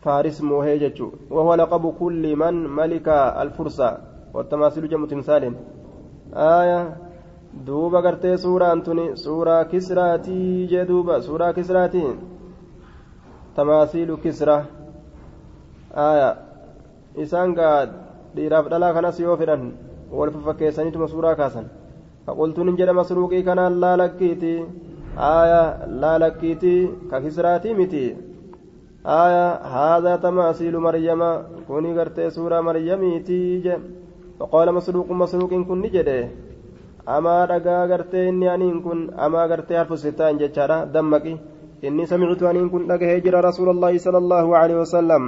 faaris 0.03 0.41
moohee 0.41 0.79
jechuu 0.83 1.11
وهو 1.29 1.55
لقب 1.55 1.93
كل 1.99 2.23
من 2.35 2.55
ملك 2.79 3.07
الفرصة 3.43 3.89
والتماثيل 4.33 4.89
جمع 4.89 5.05
تمثال 5.07 5.53
آية 6.33 6.97
دوبا 7.65 7.99
قرتي 7.99 8.37
سورة 8.37 8.73
أنتوني 8.73 9.15
سورة 9.15 9.63
كسراتي 9.63 10.65
جدوبا 10.71 11.19
سورة 11.19 11.51
كسراتي 11.51 12.15
تماثيل 13.57 14.09
كسرة 14.23 14.57
آية 15.95 16.29
إسان 17.17 17.55
قاد 17.59 17.89
dhiiraaf 18.35 18.67
dhalaa 18.71 18.93
kanas 18.93 19.19
yoo 19.19 19.37
fedhan 19.39 19.61
wal 20.11 20.31
fafakkeessaniituma 20.35 21.07
suuraa 21.07 21.35
kaasan 21.39 21.69
faqultuun 22.25 22.67
hin 22.69 22.77
jedha 22.79 22.93
masruuqii 22.99 23.43
kanaan 23.47 23.79
laa 23.83 23.95
lakkiiti. 24.01 24.53
Aaya 25.31 25.61
laa 26.01 26.17
lakkiiti. 26.23 26.73
Ka 27.09 27.21
kisraatii 27.25 27.73
miti. 27.79 28.05
Aaya 29.17 29.45
haadhaa 29.73 30.17
tamaasiilu 30.25 30.79
maryama. 30.87 31.29
Kuni 31.67 31.93
gartee 31.97 32.29
suuraa 32.37 32.61
maryamiitii 32.67 33.61
je 33.65 33.75
faqaala 34.39 34.71
masruuqu 34.77 35.13
masruuqiin 35.23 35.65
kun 35.65 35.81
ni 35.81 35.89
jedhe. 35.95 36.19
Amaa 37.15 37.41
dhagaa 37.51 37.87
gartee 37.87 38.27
inni 38.29 38.47
aniin 38.53 38.79
kun 38.85 39.09
amaa 39.25 39.47
gartee 39.47 39.77
harfu 39.77 39.97
sittaan 39.97 40.39
jechaadha. 40.41 40.85
Dammaqi. 40.93 41.35
Inni 41.81 42.07
samictu 42.07 42.47
aniin 42.47 42.69
kun 42.69 42.87
dhagahee 42.89 43.21
jira 43.25 43.41
rasuula 43.47 43.71
allaahi 43.75 43.99
sala 43.99 44.17
allaahu 44.23 44.55
aleyhi 44.61 44.79
wasalam 44.79 45.23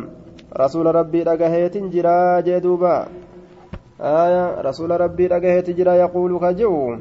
rasuula 0.62 0.92
rabbii 1.00 1.24
dhagaheetin 1.28 1.90
jiraa 1.94 2.42
jee 2.42 2.60
آية 4.02 4.62
رسول 4.62 5.02
ربي 5.02 5.28
رقه 5.28 5.60
تجرى 5.60 5.92
يقول 5.92 6.40
كجو 6.40 6.98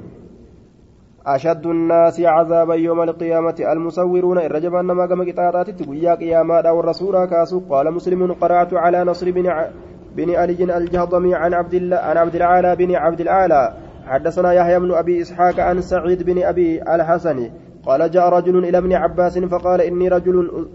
أشد 1.26 1.66
الناس 1.66 2.20
عذابا 2.20 2.74
يوم 2.74 3.02
القيامة 3.02 3.54
المصورون 3.60 4.38
الرجب 4.38 4.74
أنما 4.74 5.06
قام 5.06 5.30
قطاطات 5.30 5.70
تقويا 5.70 6.14
قياما 6.14 6.68
أو 6.68 6.80
الرسول 6.80 7.24
كاسو. 7.24 7.60
قال 7.70 7.92
مسلم 7.92 8.32
قرأت 8.32 8.74
على 8.74 9.04
نصر 9.04 9.30
بن 9.30 9.46
ع... 9.46 9.68
بن 10.16 10.34
علي 10.34 10.76
الجهضمي 10.76 11.34
عن 11.34 11.54
عبد 11.54 11.74
الله 11.74 11.96
عن 11.96 12.16
عبد 12.16 12.34
العالى 12.34 12.76
بن 12.76 12.94
عبد 12.94 13.20
العالى 13.20 13.74
حدثنا 14.06 14.52
يحيى 14.52 14.78
بن 14.78 14.94
أبي 14.94 15.20
إسحاق 15.20 15.60
عن 15.60 15.80
سعيد 15.80 16.22
بن 16.22 16.42
أبي 16.42 16.82
الحسن. 16.82 17.50
قال 17.86 18.10
جاء 18.10 18.28
رجل 18.28 18.64
إلى 18.64 18.78
ابن 18.78 18.92
عباس 18.92 19.38
فقال 19.38 19.80
إني 19.80 20.08
رجل 20.08 20.66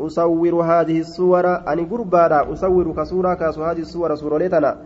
أصور 0.00 0.54
هذه 0.62 1.00
الصور 1.00 1.46
أني 1.72 1.82
قربانا 1.82 2.52
أصور 2.52 2.92
كصورة 2.92 3.34
كاسو 3.34 3.64
هذه 3.64 3.80
الصور 3.80 4.14
سورة 4.14 4.78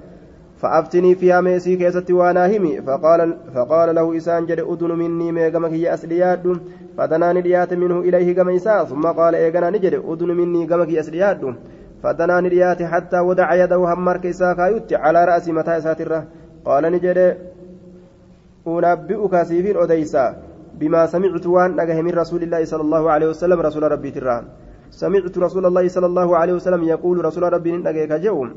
فأفتني 0.58 1.14
فيها 1.14 1.40
ميسي 1.40 1.76
كيستي 1.76 2.12
وأنا 2.12 2.46
همي 2.46 2.82
فقال, 2.82 3.36
فقال 3.54 3.94
له 3.94 4.16
إسان 4.16 4.46
جد 4.46 4.60
أدن 4.60 4.90
مني 4.90 5.32
ميغمك 5.32 5.70
هي 5.70 5.94
أسلياد. 5.94 6.60
فدناني 6.98 7.40
ليات 7.42 7.74
منه 7.74 7.98
إليه 8.00 8.56
إساء. 8.56 8.84
ثم 8.84 9.06
قال 9.06 9.34
إيغنا 9.34 9.70
نجد 9.70 10.02
أدن 10.08 10.26
مني 10.26 10.66
غمك 10.66 10.90
أسلياد. 10.94 11.54
فدناني 12.02 12.48
ليات 12.48 12.82
حتى 12.82 13.18
ودع 13.18 13.54
يده 13.54 13.76
همرك 13.76 14.26
إساء 14.26 14.54
كايوت 14.54 14.92
على 14.92 15.24
رأس 15.24 15.48
متى 15.48 15.80
ساترة. 15.80 16.24
قال 16.64 16.92
نجد 16.92 17.36
أنبئك 18.66 19.42
سيفين 19.42 19.76
أديسا 19.76 20.36
بما 20.74 21.06
سمعت 21.06 21.46
وأن 21.46 21.70
نجه 21.76 22.02
من 22.02 22.10
رسول 22.10 22.42
الله 22.42 22.64
صلى 22.64 22.82
الله 22.82 23.10
عليه 23.10 23.28
وسلم 23.28 23.60
رسول 23.60 23.82
ربي 23.82 24.10
ترى. 24.10 24.42
سمعت 24.90 25.38
رسول 25.38 25.66
الله 25.66 25.88
صلى 25.88 26.06
الله 26.06 26.36
عليه 26.36 26.52
وسلم 26.52 26.82
يقول 26.84 27.24
رسول 27.24 27.52
ربي 27.52 27.72
نجه 27.72 28.04
كجوم. 28.04 28.50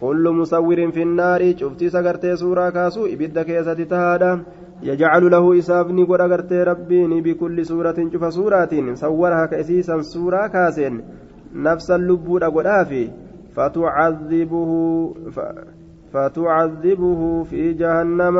كل 0.00 0.24
مصور 0.28 0.90
في 0.90 1.02
النار 1.02 1.56
شفتي 1.56 1.88
سغرتي 1.88 2.36
سورة 2.36 2.70
كاسو 2.70 3.06
إبدا 3.06 3.42
كيسة 3.42 3.74
تهادا. 3.74 4.42
يجعل 4.82 5.30
له 5.30 5.58
إسافني 5.58 6.04
قد 6.04 6.20
أغرتي 6.20 6.62
ربيني 6.62 7.20
بكل 7.20 7.66
سورة 7.66 7.96
شوف 8.12 8.32
سورة. 8.32 8.94
صورها 8.94 9.46
كأسيسا 9.46 10.00
سورة 10.00 10.46
كاسين. 10.46 11.02
نفس 11.54 11.90
اللب 11.90 12.42
أقدافي 12.42 13.10
فتعذبه 13.54 14.70
ف... 15.30 15.40
فتعذبه 16.12 17.42
في 17.42 17.72
جهنم. 17.72 18.36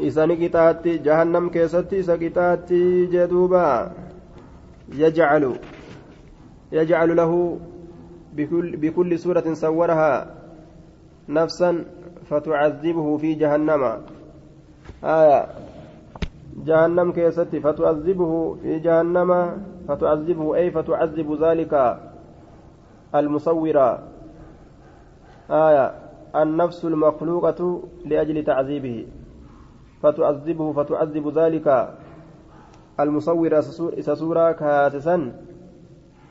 إساني 0.00 0.36
كتاتي 0.36 0.98
جهنم 0.98 1.48
كيستي 1.48 2.02
سكتاتي 2.02 3.06
جدوبا. 3.06 3.90
يجعل 4.98 5.52
يجعل 6.72 7.16
له 7.16 7.58
بكل, 8.36 8.76
بكل 8.76 9.18
سورة 9.18 9.54
صورها 9.54 10.34
نفسا 11.28 11.84
فتعذبه 12.30 13.16
في 13.16 13.34
جهنم. 13.34 14.02
آية. 15.04 15.46
جهنم 16.64 17.12
كيست 17.12 17.56
فتعذبه 17.56 18.54
في 18.62 18.78
جهنم. 18.78 19.62
فتعذبه 19.88 20.56
أي 20.56 20.70
فتعذب 20.70 21.44
ذلك 21.44 21.98
المصور 23.14 23.98
آية. 25.50 25.94
النفس 26.36 26.84
المخلوقة 26.84 27.82
لأجل 28.04 28.44
تعذيبه. 28.44 29.06
فتعذبه 30.02 30.72
فتعذب 30.72 31.38
ذلك 31.38 31.88
المصور 33.00 33.60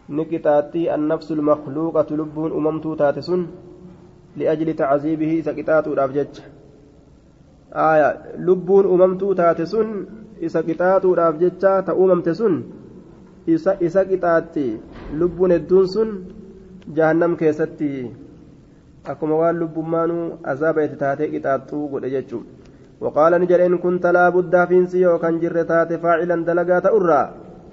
نكتاتي 0.10 0.96
النفس 0.96 1.32
المخلوقة 1.32 2.10
لبون 2.16 2.52
أممتو 2.52 2.94
تاتسون 2.96 3.48
لأجل 4.38 4.74
تعذيبه 4.74 5.42
سكتات 5.46 5.88
qixaaxuudhaaf 10.68 11.36
jecha 11.40 11.72
ta 11.88 11.96
uumamte 11.96 12.34
sun 12.40 12.56
isa 13.48 14.02
qixaaxxi 14.10 14.66
lubbuun 15.20 15.52
hedduun 15.56 15.88
sun 15.94 16.10
jahannam 16.98 17.34
keessatti 17.42 17.90
akkuma 19.12 19.36
waan 19.42 19.60
lubbummaanuu 19.62 20.26
azaaba 20.52 20.86
itti 20.88 21.02
taatee 21.04 21.32
qixaaxxuu 21.34 21.90
godhe 21.94 22.10
jechuudha 22.18 22.54
وقال 23.04 23.34
نجر 23.42 23.66
إن 23.66 23.78
كنت 23.78 24.06
لا 24.06 24.30
بد 24.30 24.56
فينسي 24.66 25.04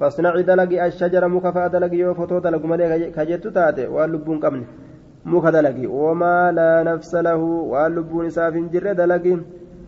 فاصنع 0.00 0.40
دلقي 0.40 0.87
الشجر 0.87 1.28
مكفى 1.28 1.68
دلقي 1.72 2.05
وفتو 2.05 2.38
دلق 2.38 2.64
ملي 2.64 3.11
كجت 3.11 3.46
تات 3.46 3.78
واللبون 3.78 4.38
قبل 4.38 4.62
مك 5.24 5.44
دلقي. 5.44 5.87
وما 5.87 6.52
لا 6.52 6.83
نفس 6.83 7.14
له. 7.14 7.42
واللبون 7.72 8.31
ساف 8.31 8.55
جر 8.55 8.92
دلقي. 8.92 9.37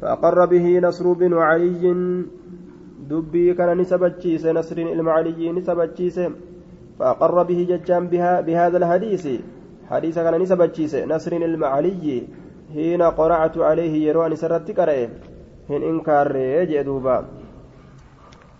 فأقر 0.03 0.47
به 0.47 0.79
نصر 0.79 1.13
بن 1.13 1.35
علي. 1.35 1.85
دبي 3.11 3.55
كان 3.55 3.79
نسبتشيس 3.79 4.47
نصر 4.47 4.79
المعلي 4.79 5.53
نسبتشيس 5.53 6.21
فأقر 6.99 7.43
به 7.43 7.67
ججان 7.71 8.07
بها 8.07 8.41
بهذا 8.41 8.77
الحديث. 8.77 9.29
حديث 9.91 10.19
كان 10.19 10.41
نسبتشيس 10.41 10.95
نصر 10.95 11.33
المعلي 11.33 12.23
حين 12.75 13.03
قرأت 13.03 13.59
عليه 13.59 14.09
يروان 14.09 14.35
سرت 14.35 14.71
قرأ 14.79 15.09
هن 15.71 15.83
إنكار 15.83 16.33
جدوبا 16.65 17.25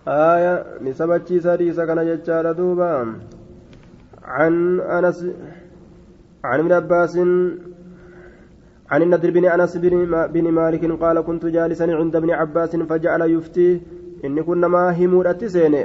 آية 0.07 0.65
نسبتشيس 0.81 1.47
حديث 1.47 1.79
كان 1.79 1.99
ججان 2.05 2.55
دوبا. 2.55 3.15
عن 4.23 4.79
أنس 4.79 5.25
عن 6.43 6.59
ابن 6.59 6.71
عباس 6.71 7.17
عن 8.91 9.01
النذر 9.01 9.29
بن 9.31 9.45
أنس 9.45 9.77
بن 10.33 10.51
مالك 10.51 10.83
قال 11.01 11.21
كنت 11.21 11.45
جالسا 11.45 11.83
عند 11.83 12.15
ابن 12.15 12.31
عباس 12.31 12.75
فجعل 12.75 13.21
يفتي. 13.21 13.81
إني 14.25 14.43
كنا 14.43 14.67
ما 14.67 14.83
همور 14.97 15.29
أتسين 15.29 15.75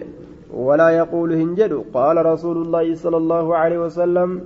ولا 0.55 0.89
يقول 0.91 1.33
هنجد 1.33 1.73
قال 1.95 2.27
رسول 2.27 2.57
الله 2.63 2.95
صلى 2.95 3.17
الله 3.17 3.57
عليه 3.57 3.79
وسلم 3.79 4.41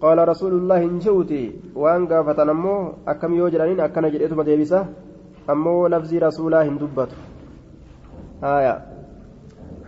قال 0.00 0.28
رسول 0.28 0.52
الله 0.52 0.78
هنجوتي 0.84 1.44
وأن 1.74 2.06
قافتنا 2.06 2.52
أمو 2.52 2.92
أكم 3.08 3.34
يوجرانين 3.34 3.80
أكنا 3.80 4.08
جريتما 4.08 4.42
ديبسة. 4.42 4.86
أمو 5.50 5.86
لفظي 5.86 6.18
رسولا 6.18 6.62
هندبت 6.68 7.08
آية. 8.44 8.87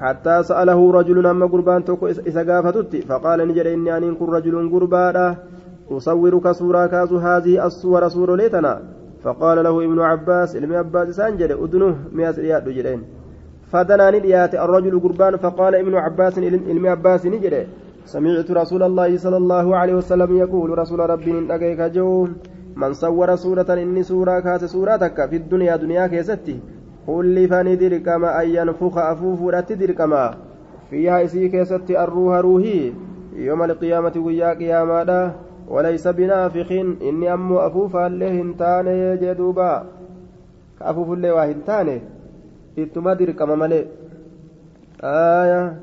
حتى 0.01 0.43
سأله 0.43 0.81
رجل 0.99 1.27
أما 1.27 1.47
قربان 1.47 1.85
توكو 1.85 2.07
إسا 2.07 2.43
قافتت 2.49 2.93
فقال 3.09 3.49
نجر 3.49 3.67
إني 3.75 3.97
أن 3.97 4.15
كن 4.15 4.29
رجل 4.37 4.55
قربانا 4.73 5.27
أصورك 5.91 6.47
سورة 6.53 6.87
كاسو 6.87 7.17
هذه 7.17 7.67
الصور 7.67 8.09
سورة 8.09 8.37
ليتنا. 8.37 8.75
فقال 9.25 9.65
له 9.65 9.85
ابن 9.85 10.01
عباس 10.01 10.57
ابن 10.57 10.75
عباس 10.75 11.09
سانجل 11.17 11.53
أدنه 11.65 11.97
مئة 12.13 12.37
ريال 12.45 12.65
جرين 12.77 13.01
فدنا 13.73 14.11
نديات 14.11 14.55
الرجل 14.55 15.01
قربان 15.01 15.37
فقال 15.37 15.75
ابن 15.75 15.95
عباس 15.95 16.39
علم 16.39 16.87
عباس 16.87 17.27
نجري 17.27 17.67
سمعت 18.07 18.51
رسول 18.51 18.83
الله 18.83 19.11
صلى 19.25 19.37
الله 19.37 19.77
عليه 19.77 19.95
وسلم 19.95 20.31
يقول 20.37 20.79
رسول 20.79 21.01
ربي 21.13 21.33
نتقيك 21.33 21.81
جو 21.81 22.29
من 22.77 22.93
صور 22.93 23.37
سورة 23.37 23.71
إني 23.85 24.03
سورة 24.03 24.41
كاس 24.41 24.65
سورتك 24.65 25.19
في 25.31 25.37
الدنيا 25.37 25.77
دنيا 25.77 26.07
كيستي. 26.07 26.57
خلف 27.11 27.53
ندركما 27.53 28.42
أن 28.42 28.49
ينفخ 28.49 28.99
أفوف 28.99 29.55
تدركما 29.55 30.25
فيها 30.90 31.25
إسي 31.25 31.49
كيستي 31.49 32.05
الروح 32.05 32.35
روحي 32.38 32.92
يوم 33.37 33.62
القيامة 33.62 34.12
ويا 34.16 34.55
قياما 34.55 35.35
وليس 35.68 36.09
بنافخ 36.09 36.70
إني 37.09 37.35
أمو 37.35 37.59
أفوف 37.59 37.96
الله 37.96 38.31
هنتاني 38.40 39.16
جدوبا 39.16 39.73
كأفوف 40.81 41.09
الله 41.12 41.31
وهنتاني 41.35 41.99
ittuma 42.77 43.18
dirqama 43.18 43.57
malee. 43.59 43.85
آية 45.05 45.77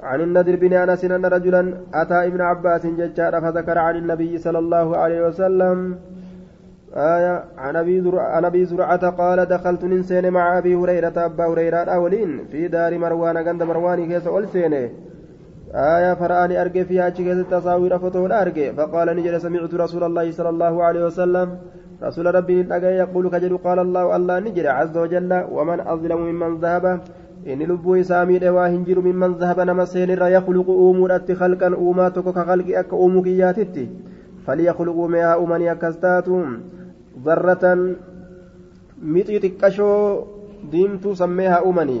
عن 0.00 0.20
النذر 0.20 0.56
بن 0.56 0.72
أنس 0.72 1.04
أن 1.04 1.26
رجلا 1.26 1.74
أتى 1.94 2.26
ابن 2.26 2.40
عباس 2.40 2.86
ججار 2.86 3.40
فذكر 3.40 3.78
عن 3.78 3.96
النبي 3.96 4.38
صلى 4.38 4.58
الله 4.58 4.96
عليه 4.96 5.26
وسلم 5.26 5.96
آية 6.96 7.44
عن 7.58 8.44
أبي 8.44 8.64
زرعة 8.64 9.10
قال 9.10 9.46
دخلت 9.46 9.84
ننسين 9.84 10.30
مع 10.30 10.58
أبي 10.58 10.74
هريرة 10.74 11.12
أبا 11.16 11.46
هريرة 11.46 11.76
أولين 11.76 12.44
في 12.50 12.68
دار 12.68 12.98
مروان 12.98 13.36
عند 13.36 13.62
مروان 13.62 14.08
كيس 14.08 14.26
أولسينه 14.26 14.90
آية 15.74 16.14
فرآني 16.14 16.60
أرجع 16.62 16.82
فيها 16.82 17.08
كيس 17.08 17.38
التصاوير 17.38 17.98
فتول 17.98 18.32
أرجع 18.32 18.72
فقال 18.72 19.16
نجل 19.16 19.40
سمعت 19.40 19.74
رسول 19.74 20.04
الله 20.04 20.30
صلى 20.30 20.48
الله 20.48 20.82
عليه 20.84 21.04
وسلم 21.06 21.58
رسول 22.02 22.34
ربي 22.34 22.62
نجا 22.62 22.90
يقول 22.90 23.30
كجل 23.30 23.56
قال 23.58 23.78
الله 23.78 24.16
الله 24.16 24.38
نجل 24.38 24.66
عز 24.66 24.96
وجل 24.96 25.44
ومن 25.52 25.80
أظلم 25.80 26.20
ممن 26.20 26.60
ذهب؟ 26.60 27.00
إن 27.46 27.58
لبو 27.58 27.94
إسامي 27.94 28.38
دوا 28.38 28.66
هنجر 28.66 29.00
ممن 29.00 29.32
ذهب 29.32 29.60
نما 29.60 29.84
سين 29.84 30.10
يخلق 30.10 30.70
أمورات 30.70 31.32
خلقا 31.32 31.74
أوماتك 31.74 32.24
كخلق 32.24 32.78
أك 32.78 32.92
أومكياتت 32.92 33.88
فليخلقوا 34.48 35.08
مها 35.08 35.36
أمني 35.44 35.72
أكستاتهم 35.72 36.60
ذرة 37.24 37.64
متي 39.02 39.38
تكشو 39.38 39.92
ديمتو 40.72 41.14
سميها 41.14 41.58
أمني 41.68 42.00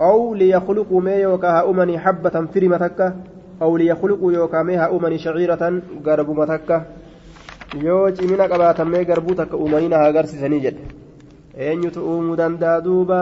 أو 0.00 0.34
ليخلقوا 0.34 1.00
ما 1.00 1.14
يوكا 1.14 1.70
أمني 1.70 1.98
حبة 1.98 2.36
فرمتك 2.54 3.00
أو 3.62 3.76
ليخلقوا 3.76 4.32
يوكا 4.32 4.62
مها 4.62 4.86
أمني 4.96 5.18
شعيرة 5.18 5.62
قرب 6.06 6.28
متك 6.30 6.70
yoo 7.76 8.08
cimina 8.16 8.48
qabaatan 8.48 8.88
mee 8.88 9.04
garbuu 9.04 9.34
takka 9.36 9.56
uumanii 9.60 9.88
na 9.92 9.98
agarsiisanii 10.08 10.60
jedhe 10.64 10.84
eenyutu 11.64 12.00
uumuu 12.00 12.36
danda'a 12.40 12.80
duuba 12.80 13.18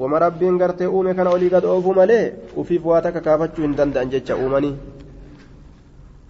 wama 0.00 0.18
rabbiin 0.24 0.56
gartee 0.62 0.88
uume 0.88 1.12
kana 1.18 1.30
olii 1.36 1.50
gad 1.54 1.64
oofuu 1.64 1.94
malee 1.98 2.32
ufiif 2.56 2.86
waa 2.90 3.00
takka 3.04 3.20
kaafachuu 3.26 3.62
hin 3.66 3.76
danda'an 3.80 4.08
jecha 4.14 4.36
uumanii 4.40 4.72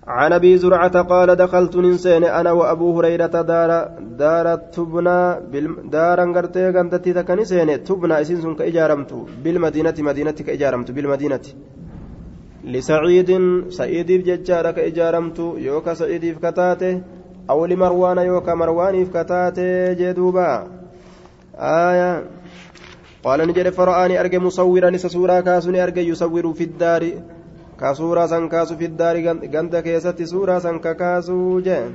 عن 0.09 0.33
أبي 0.33 0.59
زرعة 0.59 1.03
قال 1.03 1.37
دخلت 1.37 1.77
ننسين 1.77 2.25
أنا 2.25 2.53
وأبو 2.53 2.99
هريرة 2.99 3.27
دار 3.27 3.71
دار 4.19 4.57
تبنى 4.57 5.21
دارا 5.93 6.25
غرتي 6.37 6.71
غندتي 6.71 7.13
تكني 7.13 7.45
سين 7.45 7.85
تبنى 7.85 8.21
اسين 8.21 8.41
سن 8.41 8.55
كاجارمت 8.55 9.13
بالمدينة 9.45 9.95
مدينه 9.99 10.31
كاجارمت 10.31 10.91
بالمدينة. 10.91 11.41
لسعيد 12.65 13.31
سعيد 13.69 14.13
بججارك 14.13 14.79
اجارمت 14.79 15.39
يوكا 15.39 15.95
سعيد 15.95 16.25
فكتاته 16.37 17.01
أو 17.51 17.67
لمروان 17.67 18.19
يوكا 18.19 18.55
مروان 18.55 19.05
فكتاته 19.05 19.93
جدوبا 19.93 20.67
آية. 21.59 22.25
قال 23.25 23.49
نجد 23.49 23.69
فرآني 23.69 24.21
أرجع 24.21 24.39
مصورا 24.39 24.97
سورة 24.97 25.41
كاسوني 25.41 25.83
أرجع 25.85 26.03
يصور 26.03 26.53
في 26.53 26.65
الدار. 26.65 27.03
كسورة 27.81 28.27
سن 28.27 28.49
كاسو 28.49 28.77
في 28.77 28.85
الدار 28.85 29.17
غندا 29.55 29.81
كيستي 29.81 30.25
سورة 30.27 30.59
سن 30.59 30.79
كاسو 30.79 31.61
جه 31.61 31.91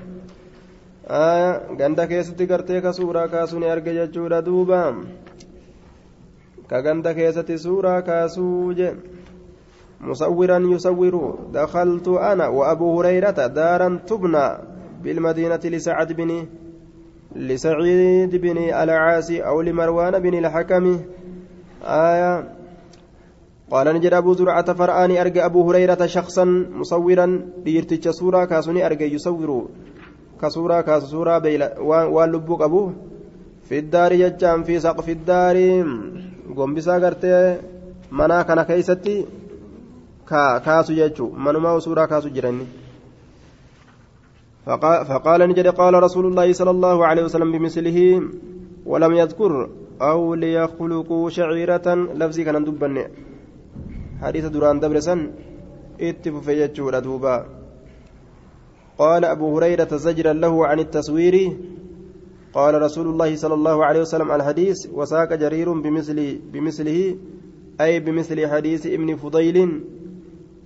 آية 1.07 1.61
غندا 1.79 2.05
كيستي 2.05 2.45
غرتي 2.45 2.81
كسورة 2.81 3.25
كاسوني 3.25 3.73
أرجع 3.73 4.05
جورا 4.05 4.39
دوبا 4.39 4.95
كغندا 6.69 7.11
كيستي 7.11 7.57
سورة 7.57 7.99
كاسو 7.99 8.71
جه 8.71 8.95
مصورا 10.01 10.57
يصور 10.59 11.15
دخلت 11.53 12.07
أنا 12.07 12.47
وأبو 12.47 13.01
هريرة 13.01 13.47
دارا 13.47 13.99
تبنى 14.07 14.47
بالمدينة 15.03 15.63
لسعد 15.65 16.13
بن 16.13 16.45
لسعيد 17.35 18.35
بن 18.35 18.57
العاصي 18.57 19.41
أو 19.41 19.61
لمروان 19.61 20.19
بن 20.19 20.33
الحكم 20.37 20.99
آية 21.83 22.62
قال 23.73 23.87
نجد 23.95 24.13
أبو 24.13 24.33
زرعة 24.33 24.73
فرآني 24.73 25.21
أرجى 25.21 25.45
أبو 25.45 25.69
هريرة 25.69 26.05
شخصا 26.05 26.45
مصورا 26.79 27.41
ليرتج 27.65 28.09
سورة 28.09 28.45
كاسوني 28.45 28.85
أرجى 28.85 29.13
يصور 29.13 29.49
كسورة 30.41 30.81
كسورة 30.81 31.37
بيلا 31.37 31.79
واللبوك 32.15 32.61
أبوه 32.61 32.93
في 33.63 33.79
الدار 33.79 34.11
يجام 34.11 34.63
في 34.63 34.79
سقف 34.79 35.09
الدار. 35.09 35.57
قم 36.57 36.73
بسا 36.73 37.17
منا 38.11 38.41
كان 38.41 38.61
كيستي. 38.61 39.25
كاسو 40.65 40.93
يجو 40.93 41.29
منما 41.29 41.79
سورة 41.79 42.05
كاسو 42.05 42.29
جرني. 42.29 42.65
فقال 45.09 45.49
نجد 45.49 45.67
قال 45.67 45.93
رسول 46.03 46.25
الله 46.25 46.53
صلى 46.53 46.71
الله 46.71 47.05
عليه 47.05 47.23
وسلم 47.23 47.51
بمثله 47.51 48.21
ولم 48.85 49.13
يذكر 49.13 49.69
أو 50.01 50.33
ليخلقوا 50.35 51.29
شعيرة. 51.29 51.87
لفظي 52.19 52.43
كان 52.43 52.63
دبني. 52.63 53.07
حديث 54.23 54.45
دران 54.45 54.79
دبرسن 54.79 55.19
اتف 56.01 56.35
في 56.45 56.67
دوبا. 57.07 57.37
قال 58.97 59.25
أبو 59.25 59.45
هريرة 59.57 59.91
زجرا 60.05 60.33
له 60.33 60.67
عن 60.67 60.79
التصوير 60.79 61.35
قال 62.53 62.81
رسول 62.81 63.07
الله 63.07 63.35
صلى 63.35 63.53
الله 63.53 63.85
عليه 63.85 64.01
وسلم 64.01 64.31
الحديث 64.31 64.77
وساق 64.93 65.33
جرير 65.33 65.67
بمثل 65.73 66.39
بمثله 66.53 66.99
أي 67.81 67.99
بمثل 67.99 68.47
حديث 68.47 68.85
ابن 68.85 69.15
فضيل 69.15 69.57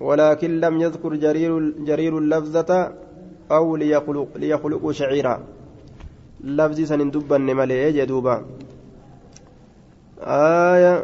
ولكن 0.01 0.59
لم 0.59 0.81
يذكر 0.81 1.15
جرير 1.15 1.51
جرير 1.87 2.17
اللفظة 2.17 2.71
أو 3.51 3.75
ليخلق 3.75 4.27
ليخلقوا 4.35 4.91
شعيرا. 4.91 5.35
hin 6.43 7.11
dubbanne 7.11 7.53
malee 7.53 7.91
jee 7.93 8.05
duuba 8.05 8.43
aayaa 10.21 11.01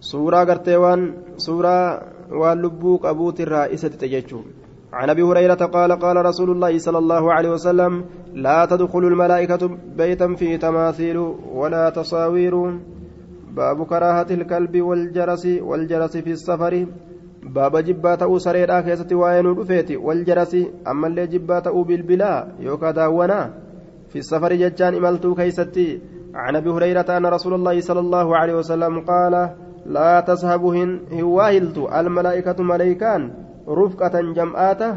suuraa 0.00 0.44
gartee 0.44 0.76
waan 0.76 1.02
suuraa 1.36 2.02
waan 2.40 2.62
lubbuu 2.62 2.98
qabuutirraa 2.98 3.66
isa 3.68 3.88
xixe 3.90 4.08
jechuudha. 4.08 4.66
عن 4.92 5.10
ابي 5.10 5.22
هريره 5.22 5.54
قال 5.54 5.92
قال 5.92 6.16
رسول 6.24 6.50
الله 6.50 6.78
صلى 6.78 6.98
الله 6.98 7.32
عليه 7.32 7.50
وسلم 7.50 8.04
لا 8.34 8.64
تدخل 8.64 8.98
الملائكه 8.98 9.62
بيتا 9.96 10.34
فيه 10.34 10.56
تماثيل 10.56 11.16
ولا 11.52 11.90
تصاوير 11.90 12.54
باب 13.50 13.86
كراهه 13.86 14.26
الكلب 14.30 14.80
والجرس 14.80 15.46
والجرس 15.46 16.16
في 16.16 16.30
السفر 16.30 16.86
باب 17.42 17.76
jibbaatuu 17.76 18.22
sareedhaa 18.22 18.80
keessatti 18.80 19.14
waan 19.14 19.54
dhufeetti 19.54 19.96
والجرس 19.96 20.56
اما 20.86 21.06
اللي 21.06 21.26
jibbaatuu 21.26 21.66
bilbilaa 21.66 22.48
yookaa 22.60 22.90
daawwanaa 22.90 23.54
في 24.08 24.18
السفر 24.18 24.52
jechaan 24.54 24.94
imaltuu 24.94 25.34
keessatti 25.34 26.00
عن 26.34 26.56
ابي 26.56 26.70
هريره 26.70 27.16
ان 27.16 27.26
رسول 27.26 27.54
الله 27.54 27.80
صلى 27.80 28.00
الله 28.00 28.36
عليه 28.36 28.54
وسلم 28.54 29.00
قال 29.00 29.34
لا 29.88 30.20
تصحب 30.20 30.60
hin 30.60 30.90
waahiltu 31.12 31.78
الملائكه 31.78 32.62
malaaykaan 32.62 33.30
رفقة 33.68 34.14
jamaa'atu 34.20 34.96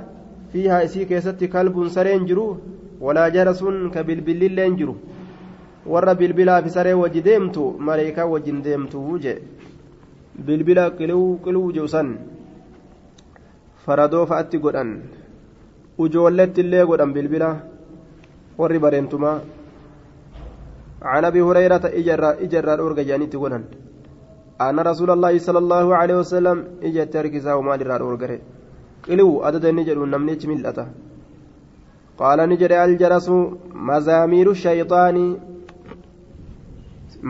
فيها 0.52 0.84
isii 0.84 1.06
keessa 1.06 1.44
كلب 1.44 1.88
sareen 1.88 2.26
jiru 2.26 2.58
ولا 3.02 3.30
جرس 3.30 3.64
ka 3.94 4.44
bilbillilleen 4.44 4.76
jiru 4.76 4.96
warra 5.86 6.14
bilbilaa 6.16 6.62
fi 6.62 6.70
saree 6.70 6.94
wajji 7.02 7.22
deemtu 7.28 7.64
maleekaa 7.88 8.26
wajjin 8.32 8.58
deemtu 8.66 9.00
je 9.24 9.34
bilbila 10.46 10.84
qiluu 10.98 11.40
qiluu 11.46 11.72
jeusan 11.78 12.10
faradoo 13.86 14.26
fa'atti 14.32 14.62
godhan 14.66 14.92
ujoolletti 16.06 16.62
illee 16.66 16.84
godhan 16.90 17.16
bilbila 17.16 17.50
warri 18.60 18.84
bareentumaa 18.86 19.40
عن 21.02 21.26
ابي 21.26 21.42
هريره 21.42 21.86
اجر 22.00 22.24
اجر 22.44 22.68
اورغا 22.80 23.04
جانيتي 23.10 23.38
ونن 23.38 23.64
ان 24.68 24.80
رسول 24.80 25.10
الله 25.16 25.34
صلى 25.48 25.60
الله 25.64 25.96
عليه 26.00 26.16
وسلم 26.22 26.58
تركزا 27.14 27.54
وما 27.54 27.76
درا 27.76 27.98
اورغره 28.06 28.40
qiliwu 29.06 29.44
adada 29.48 29.70
inni 29.72 29.84
jedhu 29.90 30.06
namni 30.14 30.34
ichi 30.36 30.48
mil'ata 30.52 30.86
qaala 32.20 32.44
ni 32.48 32.56
jedhe 32.62 32.78
aljarasu 32.86 33.38
mazaamiiru 33.90 34.54
shayxaanii 34.64 35.32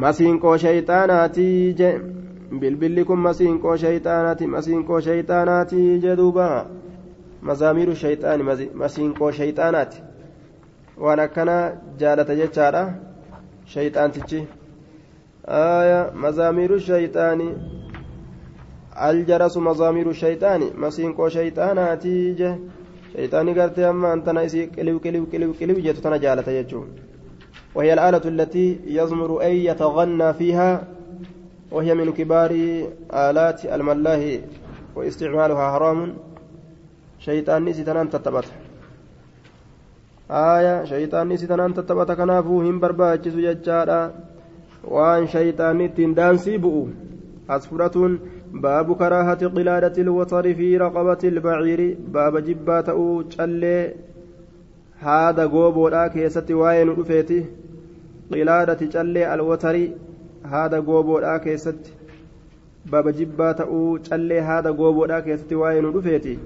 masiinqoo 0.04 0.56
shayxaanaatii 0.64 1.74
je 1.80 1.90
bilbilli 2.62 3.04
kun 3.10 3.20
masiinqoo 3.28 3.76
shayxaanaati 3.84 4.52
masiinqoo 4.56 5.00
shayxaanaatii 5.08 5.90
jedhuuba 6.06 6.48
mazaamiiru 7.50 7.96
shayxaani 8.04 8.44
masiinqoo 8.82 9.32
shayxaanaati 9.40 10.04
waan 11.04 11.20
akkana 11.28 11.58
jaalata 12.02 12.40
jechaadha 12.42 12.84
shayxaantichi 13.74 14.40
mazaamiiru 16.14 16.80
shayxaanii 16.80 17.54
الجرس 19.00 19.58
مزامير 19.58 20.10
الشيطان. 20.10 20.62
masiinqoo 20.78 21.30
shayxaanaati 21.30 22.34
je. 22.34 22.60
shayxaanni 23.16 23.62
gartee 23.62 23.90
أما 23.90 24.14
أنت 24.14 24.30
نايسي 24.30 24.66
qiluu 24.66 25.00
qiluu 25.00 25.26
qiluu 25.26 25.54
qiluu 25.54 25.76
jettu 25.76 26.02
tan 26.02 26.26
jaalata 26.26 26.84
وهي 27.76 27.94
الآلة 27.94 28.22
التي 28.26 28.80
يزمر 28.86 29.42
أي 29.42 29.66
يتغنى 29.66 30.34
فيها. 30.34 30.88
وهي 31.72 31.94
من 31.94 32.12
كبار 32.12 32.52
آلات 33.14 33.66
الملاهي. 33.66 34.42
واستعمالها 34.96 35.72
حرام. 35.72 36.14
شيطان 37.20 37.66
نسي 37.66 37.84
تنان 37.84 38.10
تتبت. 38.10 38.46
آية 40.32 40.84
شيطان 40.84 41.30
نسي 41.30 41.48
تنان 41.48 41.74
تتبت. 41.74 42.12
كنافو 42.12 42.80
برباجس 42.80 43.36
ججارا 43.36 44.14
وان 44.84 45.28
شيطان 45.28 45.94
تندانسي 45.94 46.58
بؤو 46.58 46.88
أسفرة 47.50 48.20
باب 48.54 48.96
كراهة 48.96 49.48
قلادة 49.48 50.02
الوتر 50.02 50.54
في 50.54 50.78
رقبة 50.78 51.18
البعير 51.24 51.98
باب 52.08 52.38
جبات 52.38 52.90
أو 52.90 53.22
تشلي 53.22 53.94
هذا 55.00 55.46
غوبودا 55.46 56.08
كيستي 56.08 56.54
واين 56.54 56.90
رفيتي. 56.90 57.46
قلادة 58.32 58.74
تشلي 58.74 59.34
الوتر 59.34 59.88
هذا 60.44 60.80
غوبودا 60.80 61.38
كيستي. 61.38 61.92
باب 62.86 63.10
جبات 63.10 63.62
أو 63.62 63.98
تشلي 63.98 64.40
هذا 64.42 64.70
غوبودا 64.70 65.20
كيستي 65.20 65.56
واين 65.56 65.86
رفيتي. 65.86 66.38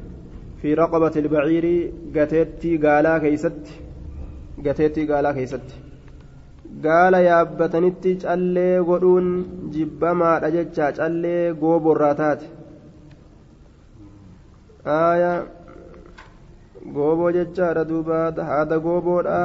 في 0.62 0.74
رقبة 0.74 1.12
البعير 1.16 1.92
قتيتي 2.16 2.78
قالا 2.78 3.18
كيستي. 3.18 3.74
قتيتي 4.66 5.08
قالا 5.14 5.32
كيستي. 5.32 5.93
Gaala 6.82 7.20
yaabbatanitti 7.22 8.16
callee 8.24 8.84
godhuun 8.90 9.28
jibbamaadha 9.74 10.52
jecha 10.56 10.92
callee 11.00 11.54
gooborraa 11.62 12.14
taate 12.22 12.48
aayaa 14.96 15.38
gooboo 16.96 17.32
jechaadha 17.38 17.84
duuba 17.92 18.24
haada 18.50 18.80
gooboodha 18.88 19.38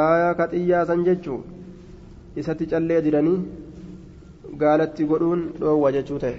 aayaa 0.00 0.34
ka 0.40 0.48
xiyyaasan 0.52 1.06
jechuu 1.08 1.40
isatti 2.42 2.70
callee 2.74 3.00
didanii 3.06 3.38
gaalatti 4.64 5.08
godhuun 5.14 5.48
dhoowwa 5.62 5.92
jechuu 5.98 6.20
ta'e 6.26 6.36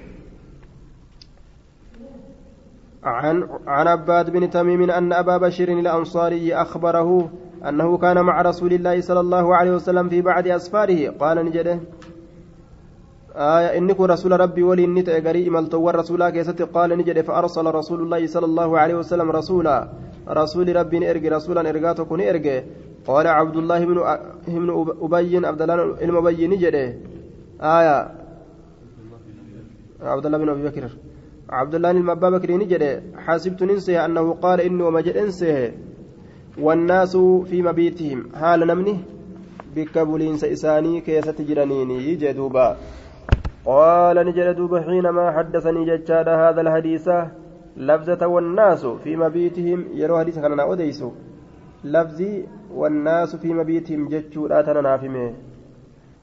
عن 3.07 3.47
عن 3.67 3.87
عباد 3.87 4.29
بن 4.29 4.49
تميم 4.49 4.91
أن 4.91 5.13
أبا 5.13 5.37
بشير 5.37 5.69
الأنصاري 5.79 6.55
أخبره 6.55 7.29
أنه 7.63 7.97
كان 7.97 8.21
مع 8.21 8.41
رسول 8.41 8.73
الله 8.73 9.01
صلى 9.01 9.19
الله 9.19 9.55
عليه 9.55 9.71
وسلم 9.71 10.09
في 10.09 10.21
بعض 10.21 10.47
أسفاره. 10.47 11.09
قال 11.19 11.45
نجده 11.45 11.79
آية 13.37 13.77
إنك 13.77 13.99
رسول 13.99 14.39
ربي 14.39 14.63
ولي 14.63 14.85
النت 14.85 15.09
أجري 15.09 15.47
إملتو 15.47 15.89
الرسول 15.89 16.29
كيست 16.29 16.61
قال 16.61 16.97
نجده 16.97 17.21
فأرسل 17.21 17.65
رسول 17.65 17.99
الله 18.01 18.27
صلى 18.27 18.45
الله 18.45 18.79
عليه 18.79 18.95
وسلم 18.95 19.31
رسولا. 19.31 19.89
رسول 20.27 20.75
ربي 20.75 21.09
إرجي 21.11 21.29
رسولا 21.29 21.69
إرجاته 21.69 22.03
كن 22.03 22.21
إرجي 22.21 22.63
قال 23.07 23.27
عبد 23.27 23.55
الله 23.55 23.79
بن 23.85 23.97
بن 24.47 24.69
أبي 25.01 25.47
عبد 25.47 25.61
الله 25.61 25.75
المبي 26.01 26.47
نجده. 26.47 26.85
آية. 27.61 27.97
عبد 30.01 30.25
الله 30.25 30.37
بن 30.37 30.49
أبي 30.49 30.63
بكر. 30.63 30.83
عبد 31.49 31.75
الله 31.75 31.91
بن 31.91 32.09
أبي 32.09 32.29
بكر 32.37 32.51
نجده. 32.57 33.03
حسبت 33.17 33.63
ننسيه 33.63 34.05
أنه 34.05 34.33
قال 34.33 34.61
إني 34.61 34.83
ومجد 34.83 35.17
إنسيه 35.17 35.77
والناس 36.61 37.17
في 37.17 37.61
مبيتهم. 37.61 38.23
حال 38.35 38.59
نمني 38.67 38.97
بك 39.75 39.97
بولينس 39.97 40.43
إساني 40.43 41.01
كيست 41.01 41.41
جرانيني. 41.41 42.15
جدوبا 42.15 42.77
قال 43.65 44.17
نجد 44.25 44.55
دوبا 44.55 44.81
حينما 44.81 45.31
حدثني 45.31 45.85
ججاد 45.85 46.27
هذا 46.29 46.61
الحديث 46.61 47.09
لفظة 47.77 48.27
والناس 48.27 48.85
في 48.85 49.15
مبيتهم. 49.15 49.85
يرو 49.93 50.19
حديث 50.19 50.39
كان 50.39 50.59
أوديسو. 50.59 51.11
لفظي 51.83 52.45
والناس 52.73 53.35
في 53.35 53.53
مبيتهم 53.53 54.07
ججو 54.07 54.47
لا 54.47 54.61
تنافمه 54.61 55.33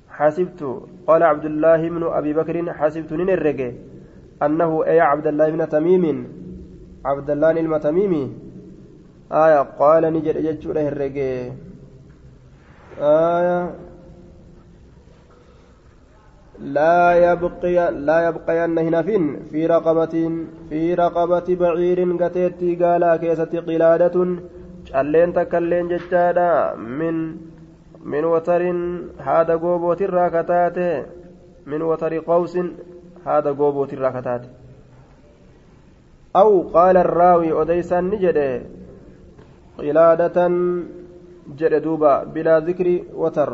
حسبت. 0.08 0.60
قال 1.06 1.22
عبد 1.22 1.44
الله 1.44 1.88
بن 1.88 2.02
أبي 2.02 2.32
بكر 2.32 2.72
حسبت 2.72 3.12
ننرجه. 3.12 3.74
أنه 4.42 4.84
أي 4.84 5.00
عبد 5.00 5.26
الله 5.26 5.50
بن 5.50 5.68
تميم. 5.68 6.26
عبد 7.04 7.30
الله 7.30 7.52
المتميمي 9.33 9.45
آية 9.45 9.61
قال 9.61 10.13
نجد 10.13 10.37
جتشورة 10.37 10.79
هرقي 10.79 11.51
آية 12.99 13.75
لا 16.59 17.31
يبقي 17.31 17.91
لا 17.91 18.27
يبقين 18.27 18.77
هنفين 18.77 19.39
في 19.51 19.65
رقبة 19.65 20.45
في 20.69 20.93
رقبة 20.93 21.55
بعير 21.55 21.99
قتيتي 22.23 22.75
قالا 22.75 23.17
كيسة 23.17 23.59
قلادة 23.67 24.15
calleen 24.91 25.33
takkailleen 25.33 25.89
jechaadha 25.89 26.75
min 26.77 27.17
min 28.11 28.23
watarin 28.33 28.79
haada 29.27 29.57
goobootirraa 29.63 30.29
kataate 30.35 30.87
min 31.65 31.81
watari 31.89 32.21
qawsin 32.29 32.67
haada 33.25 33.53
goobootirraa 33.59 34.11
kataate 34.17 34.47
aw 36.41 36.51
qaala 36.75 36.99
arraawi 37.05 37.51
odeysaan 37.61 38.09
ni 38.11 38.17
jedhe 38.23 38.49
قلادة 39.78 40.38
دوبا 41.86 42.24
بلا 42.34 42.54
ذكر 42.60 42.88
وتر 43.22 43.50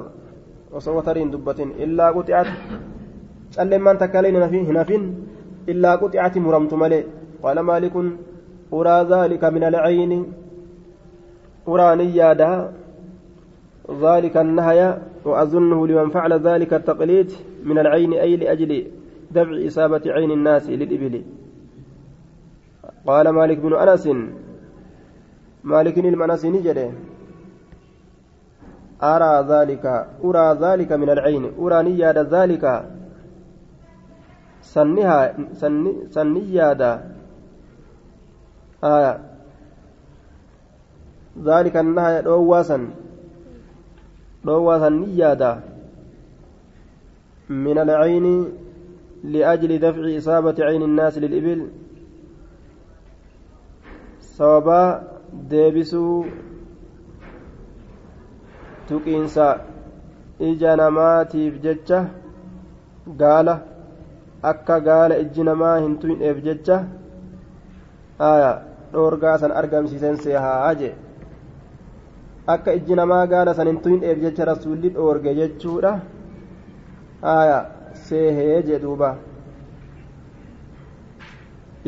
وصو 0.72 0.98
وترين 0.98 1.30
دبة 1.30 1.60
إلا 1.84 2.06
قطعت 2.16 2.48
من 3.84 3.98
تكالين 3.98 4.36
هنفين 4.36 5.04
إلا 5.68 5.90
قطعت 6.02 6.34
مرمت 6.38 6.74
ملي 6.74 7.04
قال 7.42 7.60
مالك 7.60 7.94
أرى 8.72 8.96
ذلك 9.14 9.42
من 9.44 9.64
العين 9.64 10.12
أرى 11.68 11.88
نيادا 11.96 12.72
ذلك 14.04 14.36
النهي 14.36 14.98
وأظنه 15.24 15.86
لمن 15.86 16.10
فعل 16.10 16.32
ذلك 16.32 16.74
التقليد 16.74 17.32
من 17.64 17.78
العين 17.78 18.12
أي 18.12 18.36
لأجل 18.36 18.86
دفع 19.30 19.66
إصابة 19.66 20.02
عين 20.06 20.30
الناس 20.30 20.68
للإبل 20.68 21.22
قال 23.06 23.28
مالك 23.28 23.58
بن 23.58 23.74
أنس 23.74 24.08
maalikin 25.62 26.04
ilma 26.04 26.24
anasii 26.24 26.62
jedhe 26.62 26.92
أرى 29.02 29.34
ذلك 29.48 29.84
أرى 30.24 30.46
ذلك 30.60 30.92
من 30.92 31.10
العين. 31.10 31.44
أرى 31.56 31.82
نياد 31.82 32.18
ذلك. 32.18 32.64
سنها 34.60 35.20
سن 35.52 36.12
سنيادا 36.12 36.92
آية 38.84 39.14
ذلك 41.40 41.76
النهي 41.76 42.22
دواسا. 42.22 42.78
دواسا 44.44 44.88
نيادا 44.88 45.60
من 47.48 47.76
العين 47.78 48.26
لأجل 49.24 49.70
دفع 49.78 50.04
إصابة 50.16 50.56
عين 50.60 50.82
الناس 50.82 51.18
للإبل. 51.18 51.60
sababaa 54.40 55.19
deebisuu 55.50 56.26
tuqiinsa 58.88 59.46
ija 60.50 60.76
namaatiif 60.76 61.60
jecha 61.66 62.00
gaala 63.22 63.54
akka 64.52 64.80
gaala 64.88 65.18
ijji 65.24 65.42
namaa 65.50 65.76
hin 65.78 65.94
tuyneef 66.04 66.42
jecha 66.48 66.80
dhoorgaa 68.92 69.36
san 69.38 69.52
argamsiisen 69.62 70.16
seehaa 70.26 70.74
jee. 70.82 70.94
Akka 72.46 72.72
ijji 72.78 72.94
namaa 73.00 73.26
gaala 73.26 73.54
san 73.54 73.66
hin 73.72 73.80
tuyneef 73.86 74.18
jecha 74.26 74.44
rasuulli 74.52 74.94
dhoorge 74.94 75.34
jechuudha. 75.40 75.92
Seehee 78.08 78.62
jee 78.62 78.78
duuba 78.82 79.16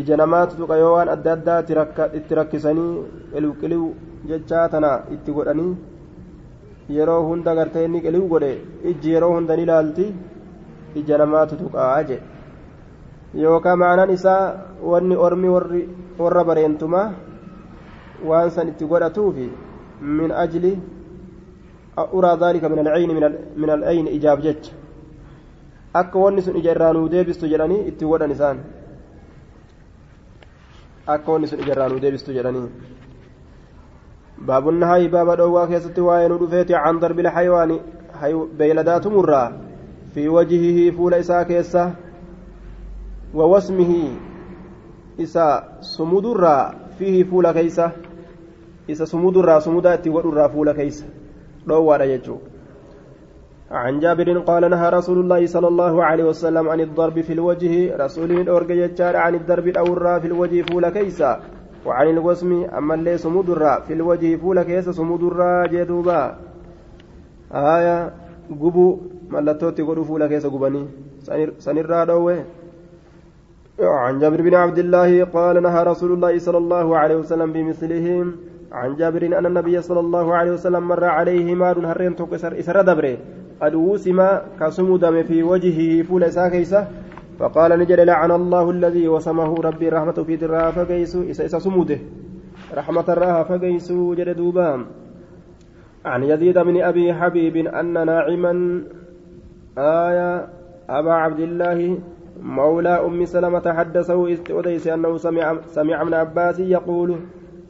ija 0.01 0.17
namaatu 0.17 0.57
tuqa 0.57 0.77
yoo 0.83 0.93
waan 0.97 1.09
adda 1.15 1.33
addaa 1.37 1.61
itti 2.19 2.35
rakkisanii 2.41 2.93
qiliw 3.61 3.85
jechaa 4.29 4.69
tana 4.75 4.91
itti 5.15 5.33
godhanii 5.39 5.73
yeroo 6.97 7.23
hunda 7.29 7.55
gartee 7.59 7.85
inni 7.89 8.05
qiliw 8.07 8.25
godhe 8.33 8.53
ijji 8.91 9.15
yeroo 9.15 9.33
hunda 9.35 9.57
ni 9.57 9.63
ilaalti 9.69 10.07
ija 11.01 11.19
namaatu 11.23 11.61
tuqaa 11.63 12.03
jedhe 12.11 12.23
yookaan 13.45 13.79
ma'anaan 13.83 14.11
isaa 14.17 14.43
wanni 14.93 15.17
ormi 15.27 15.49
warra 16.19 16.45
bareentumaa 16.45 17.07
waan 18.31 18.51
san 18.51 18.69
itti 18.69 18.91
godhatuufi 18.93 19.49
min 20.19 20.31
ajli 20.45 20.73
uraa 22.19 22.37
dhaalika 22.37 22.69
min 22.69 22.87
alcayni 22.87 23.15
min 23.57 23.71
alcayni 23.71 24.11
ijaab 24.19 24.41
jecha. 24.43 24.73
Akka 25.95 26.19
wanni 26.19 26.43
sun 26.43 26.57
ija 26.57 26.71
irraa 26.75 26.93
nuu 26.93 27.09
deebistu 27.09 27.47
jedhanii 27.53 27.87
itti 27.91 28.05
godhan 28.05 28.31
isaan 28.31 28.59
akka 31.07 31.33
wanni 31.33 31.47
sun 31.47 31.61
ija 31.61 31.73
irraa 31.73 31.89
nuu 31.89 32.01
deebistu 32.01 32.33
jedhanii. 32.33 32.69
Baabun 34.47 34.79
nahayi 34.83 35.09
baaba 35.09 35.37
dhoowwaa 35.37 35.67
keessatti 35.67 36.01
waa'ee 36.01 36.29
nu 36.29 36.39
dhufeeti 36.39 36.73
can 36.85 37.01
darbil 37.01 37.27
hayawaani 37.27 37.81
beeyladaatumurraa 38.59 39.53
fi 40.15 40.29
wajihihi 40.29 40.93
fuula 40.93 41.19
isaa 41.19 41.45
keessa 41.45 41.91
wa 43.35 43.47
wasmihi 43.47 44.03
isa 45.19 45.65
sumudurraa 45.81 46.75
fiihi 46.99 47.25
fuula 47.25 47.53
keeysa 47.55 47.93
isa 48.89 49.07
sumudurraa 49.07 49.61
sumudaa 49.61 49.95
itti 49.95 50.11
godhurraa 50.11 50.49
fuula 50.49 50.75
keeysa 50.75 51.05
dhoowwaadha 51.69 52.07
jechuudha 52.07 52.52
عن 53.73 54.01
جابر 54.01 54.39
قال 54.39 54.71
نهى 54.71 54.89
رسول 54.91 55.19
الله 55.21 55.47
صلى 55.47 55.69
الله 55.69 56.05
عليه 56.05 56.25
وسلم 56.25 56.69
عن 56.69 56.81
الضرب 56.81 57.21
في 57.21 57.33
الوجه. 57.33 57.97
رسول 57.97 58.49
أورج 58.49 58.71
يجار 58.71 59.17
عن 59.17 59.35
الضرب 59.35 59.67
الأورى 59.69 60.21
في 60.21 60.27
الوجه 60.27 60.63
فول 60.63 60.89
كيسا 60.89 61.41
وعن 61.87 62.09
الوسم 62.09 62.65
أما 62.79 62.95
اللي 62.95 63.19
سمودرا 63.19 63.81
في 63.81 63.93
الوجه 63.93 64.37
فول 64.37 64.63
كيسا 64.63 64.93
سمودرا 64.93 65.67
جدوبا. 65.67 66.37
آية 67.53 68.13
قبو 68.61 68.99
ملتوتي 69.31 69.83
قدو 69.83 70.05
فول 70.05 70.27
كيسا 70.27 70.49
قبني. 70.49 70.87
سنرا 71.59 72.05
دوه 72.05 72.45
عن 73.81 74.19
جابر 74.19 74.41
بن 74.43 74.55
عبد 74.55 74.79
الله 74.79 75.25
قال 75.25 75.63
نهى 75.63 75.83
رسول 75.85 76.13
الله 76.13 76.39
صلى 76.39 76.59
الله 76.59 76.87
عليه 76.99 77.17
وسلم 77.17 77.53
بمثلهم. 77.53 78.52
عن 78.73 78.97
جابر 78.97 79.27
أن 79.39 79.47
النبي 79.47 79.83
صلى 79.83 80.01
الله 80.01 80.35
عليه 80.35 80.53
وسلم 80.53 80.89
مر 80.89 81.05
عليه 81.05 81.55
مار 81.55 81.87
هرين 81.87 82.17
توكسر 82.17 82.59
إسر 82.59 82.83
دبره. 82.83 83.17
قد 83.61 83.75
وسم 83.75 84.19
كسمدم 84.61 85.23
في 85.23 85.43
وجهه 85.43 86.03
فول 86.03 86.33
ساكيسة. 86.33 86.87
فقال 87.39 87.79
نجد 87.79 88.01
لعن 88.01 88.31
الله 88.31 88.71
الذي 88.71 89.09
وسمه 89.09 89.55
ربي 89.55 89.89
رحمة 89.89 90.13
في 90.13 90.37
درها 90.37 90.71
فقيس 90.71 91.17
إسا 91.17 91.45
إسا 91.45 91.59
سموده. 91.59 91.99
رحمة 92.75 93.05
الراها 93.09 93.43
فقيس 93.43 93.93
جد 93.93 94.37
دوبام. 94.37 94.87
عن 96.05 96.23
يزيد 96.23 96.59
من 96.59 96.83
أبي 96.83 97.15
حبيب 97.15 97.57
أن 97.57 98.07
ناعما 98.07 98.83
آية 99.79 100.49
أبا 100.91 101.13
عبد 101.13 101.41
الله 101.41 101.99
مولى 102.43 102.89
أم 102.89 103.25
سلمة 103.25 103.73
حدثه 103.73 104.37
أديس 104.51 104.87
أنه 104.87 105.17
سمع, 105.17 105.57
سمع 105.67 106.05
من 106.05 106.15
عباس 106.15 106.61
يقول 106.61 107.17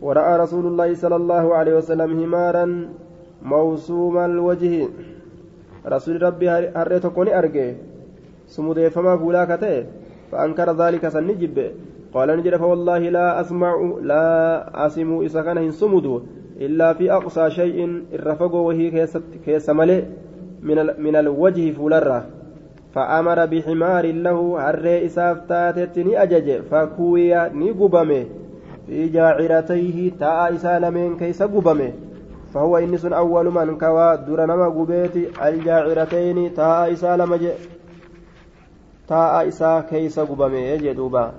ورأى 0.03 0.37
رسول 0.39 0.67
الله 0.67 0.95
صلى 0.95 1.17
الله 1.17 1.55
عليه 1.55 1.75
وسلم 1.79 2.11
همارا 2.19 2.89
موسوم 3.43 4.19
الوجه. 4.19 4.89
رسول 5.87 6.23
ربي 6.23 6.51
هرئ 6.51 6.99
تكوني 6.99 7.39
أرجع. 7.39 7.73
سمودي 8.47 8.91
فما 8.91 9.17
فولا 9.17 9.45
كته 9.45 9.87
فأنكر 10.33 10.69
ذلك 10.77 11.09
سنجب. 11.09 11.57
قال 12.15 12.29
نجد 12.39 12.57
فوالله 12.57 12.99
لا 12.99 13.41
أسمع 13.41 13.75
لا 14.03 14.27
أسمع 14.87 15.21
إذا 15.21 15.43
كان 15.43 15.71
سمودو 15.71 16.21
إلا 16.61 16.93
في 16.93 17.13
أقصى 17.13 17.51
شيء 17.51 18.03
الرفق 18.13 18.55
وهي 18.55 19.07
كيس 19.47 19.71
من, 19.71 20.79
من 20.99 21.17
الوجه 21.17 21.73
فولرة. 21.73 22.27
فأمر 22.95 23.47
بحمار 23.47 24.05
له 24.13 24.39
هرئ 24.69 25.07
إسافتاتتني 25.07 26.23
أجج 26.23 26.61
فكوي 26.71 27.35
نقبمه 27.35 28.42
في 28.87 29.09
جاعرتيه 29.09 30.11
تاء 30.21 30.55
إسالمين 30.55 31.17
كيس 31.17 31.43
قبمه. 31.43 31.93
فهو 32.55 32.77
إني 32.77 32.99
سن 32.99 33.13
أول 33.13 33.47
من 33.51 33.79
كوا 33.79 34.15
دور 34.15 34.41
نما 34.45 34.69
قبيت 34.69 35.17
الجاعرتين 35.41 36.55
تاء 36.55 36.93
إسا 36.93 37.17
لما 37.17 37.37
جئ 37.37 37.57
تاء 39.09 39.49
إسا 39.49 39.81
كيس 39.91 40.21
قبمي 40.21 40.61
يجي 40.61 40.93
دوبا. 40.93 41.33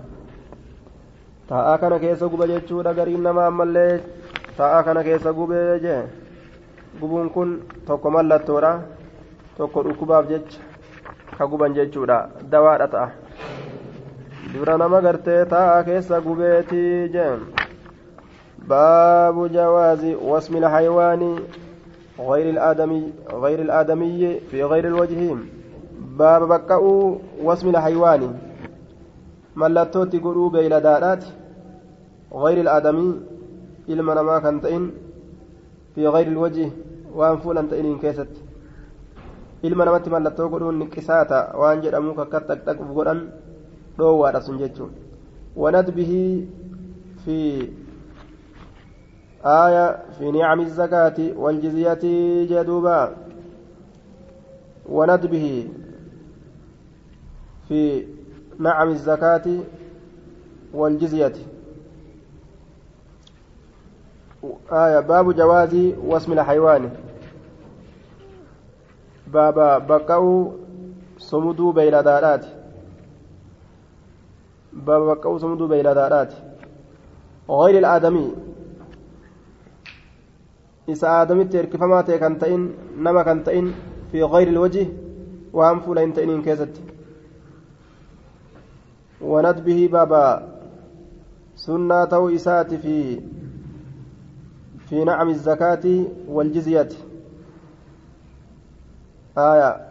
تاء 1.50 1.78
كان 1.78 1.98
كيس 1.98 2.24
قبا 2.24 2.46
جتشورا 2.46 2.91
قرين 2.91 3.24
نما 3.24 3.48
أمالي 3.48 4.02
تاء 4.58 4.82
كان 4.82 5.02
كيس 5.02 5.28
قبي 5.28 5.56
يجي 5.56 6.24
gubuun 7.02 7.30
kun 7.34 7.50
tokko 7.86 8.10
mallattoodha 8.14 8.82
tokko 9.58 9.84
dhukkubaaf 9.84 10.30
jecha 10.30 10.62
ka 11.38 11.48
guban 11.50 11.74
jechuudha 11.74 12.30
dawaadha 12.52 12.88
ta'a 12.88 13.22
dura 14.54 14.78
nama 14.78 15.01
gartee 15.01 15.45
taa'a 15.54 15.84
keessa 15.84 16.22
gubeetii 16.26 17.10
jeen 17.18 17.41
باب 18.68 19.51
جواز 19.51 20.04
واسم 20.24 20.58
الحيوان 20.58 21.22
غير 22.20 22.49
الآدمي 22.49 23.04
غير 23.34 23.60
الآدمي 23.62 24.39
في 24.39 24.64
غير 24.64 24.88
الوجه 24.88 25.36
باب 26.20 26.41
بكأو 26.47 27.18
واسم 27.43 27.70
الحيوان 27.70 28.22
ملتوتي 29.56 30.18
قلوب 30.20 30.58
بيلدارات 30.58 31.24
غير 32.34 32.58
الآدمي 32.62 33.22
إلما 33.89 34.14
نما 34.14 34.39
كنتين 34.39 34.91
في 35.95 36.08
غير 36.08 36.28
الوجه 36.28 36.70
وان 37.16 37.38
فولا 37.38 37.62
تئنين 37.62 37.99
كيست 37.99 38.32
ilma 39.64 39.86
namatti 39.88 40.12
mallattoo 40.12 40.49
godhuun 40.51 40.76
niqisaata 40.80 41.38
waan 41.60 41.82
jedhamu 41.84 42.12
kakka 42.18 42.39
taqxaquuf 42.47 42.89
godhan 42.97 43.20
dhoowwaadha 43.98 44.41
sun 44.41 44.58
jechuun 44.58 44.91
wanadbihi 45.56 46.48
fi 47.26 47.70
آية 49.46 50.04
في 50.20 50.32
نعم 50.32 50.60
الزكاة 50.60 51.34
والجزية 51.36 52.00
جدوبا 52.50 53.16
وندبه 54.89 55.68
في 57.68 58.08
نعم 58.60 58.89
الزكاة 58.89 59.60
والجزية 60.74 61.34
آية 64.72 65.00
باب 65.00 65.36
جواز 65.36 65.76
واسم 66.06 66.34
الحيوان 66.34 66.89
باب 69.28 69.88
بقوا 69.88 70.52
صمدوا 71.18 71.74
بين 71.74 71.91
دارات 71.91 72.46
باب 74.74 75.01
بقوا 75.01 75.38
صمدوا 75.38 75.67
بين 75.67 75.84
دارات 75.84 76.34
غير 77.49 77.78
الآدمي 77.78 78.36
hirkifamaa 80.88 82.03
ta'e 82.03 82.19
kan 82.19 82.36
ta'in 82.39 82.63
nama 82.97 83.24
kan 83.24 83.43
ta'in 83.43 83.67
fi 84.11 84.19
gayri 84.34 84.51
ilwaji 84.51 84.84
waan 85.53 85.80
fuula 85.84 86.01
hin 86.01 86.13
ta'iniin 86.17 86.41
keessatti 86.47 86.82
wanadbihi 89.32 89.88
baaba 89.95 90.24
sunnaa 91.65 92.03
ta'uu 92.15 92.30
isaati 92.39 92.78
fi 92.84 92.97
في 94.93 95.03
نعم 95.03 95.30
الزكاة 95.30 96.05
والجزية 96.28 96.89
آية 99.38 99.88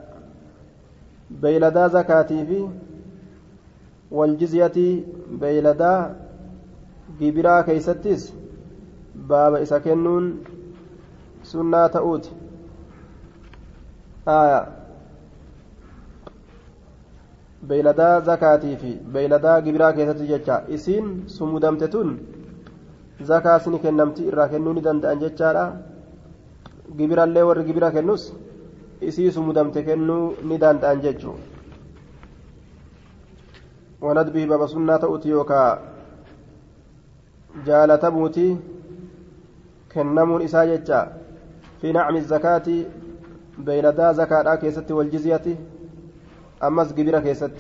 بيلدا 1.31 1.89
زكاتي 1.89 2.47
في 2.47 2.69
waljizyatii 4.19 4.93
beeyladaa 5.41 5.99
gibiraa 7.19 7.63
keeysattis 7.69 8.25
baaba 9.29 9.61
isa 9.67 9.81
kennuun 9.87 10.27
sunnaa 11.53 11.89
ta'uuti. 11.97 12.31
Beeyladaa 17.69 18.21
zakaatii 18.29 18.77
fi 18.83 18.93
beeyladaa 19.17 19.57
gibiraa 19.67 19.93
keessatti 19.99 20.29
jecha 20.33 20.61
isiin 20.79 21.11
sumudamte 21.37 21.89
tun 21.89 22.13
zakaa 23.31 23.57
isini 23.63 23.79
kennamti 23.87 24.27
irraa 24.33 24.49
kennuu 24.55 24.73
ni 24.79 24.85
danda'an 24.89 25.21
jechaadha. 25.25 25.65
Gibirallee 26.99 27.43
warri 27.49 27.65
gibira 27.65 27.91
kennus 27.97 28.33
isii 29.01 29.31
sumudamte 29.39 29.83
kennuu 29.89 30.25
ni 30.49 30.59
danda'an 30.61 31.01
jechuudha. 31.07 31.62
Jechuu 34.03 34.09
wanadbii 34.09 34.47
baba 34.47 34.69
sunnaa 34.69 34.99
ta'uti 34.99 35.31
yookaa 35.31 35.79
jaalatamuuti 37.67 38.59
kennamuun 39.89 40.43
isaa 40.43 40.67
jecha 40.67 41.07
fi 41.81 41.93
nacmi 41.93 42.21
zakaati 42.21 42.87
beeyladaa 43.65 44.13
zakaadhaa 44.13 44.57
keessatti 44.57 44.93
waljizyati 44.93 45.59
أمس 46.63 46.93
جبيرة 46.93 47.19
كيست. 47.19 47.51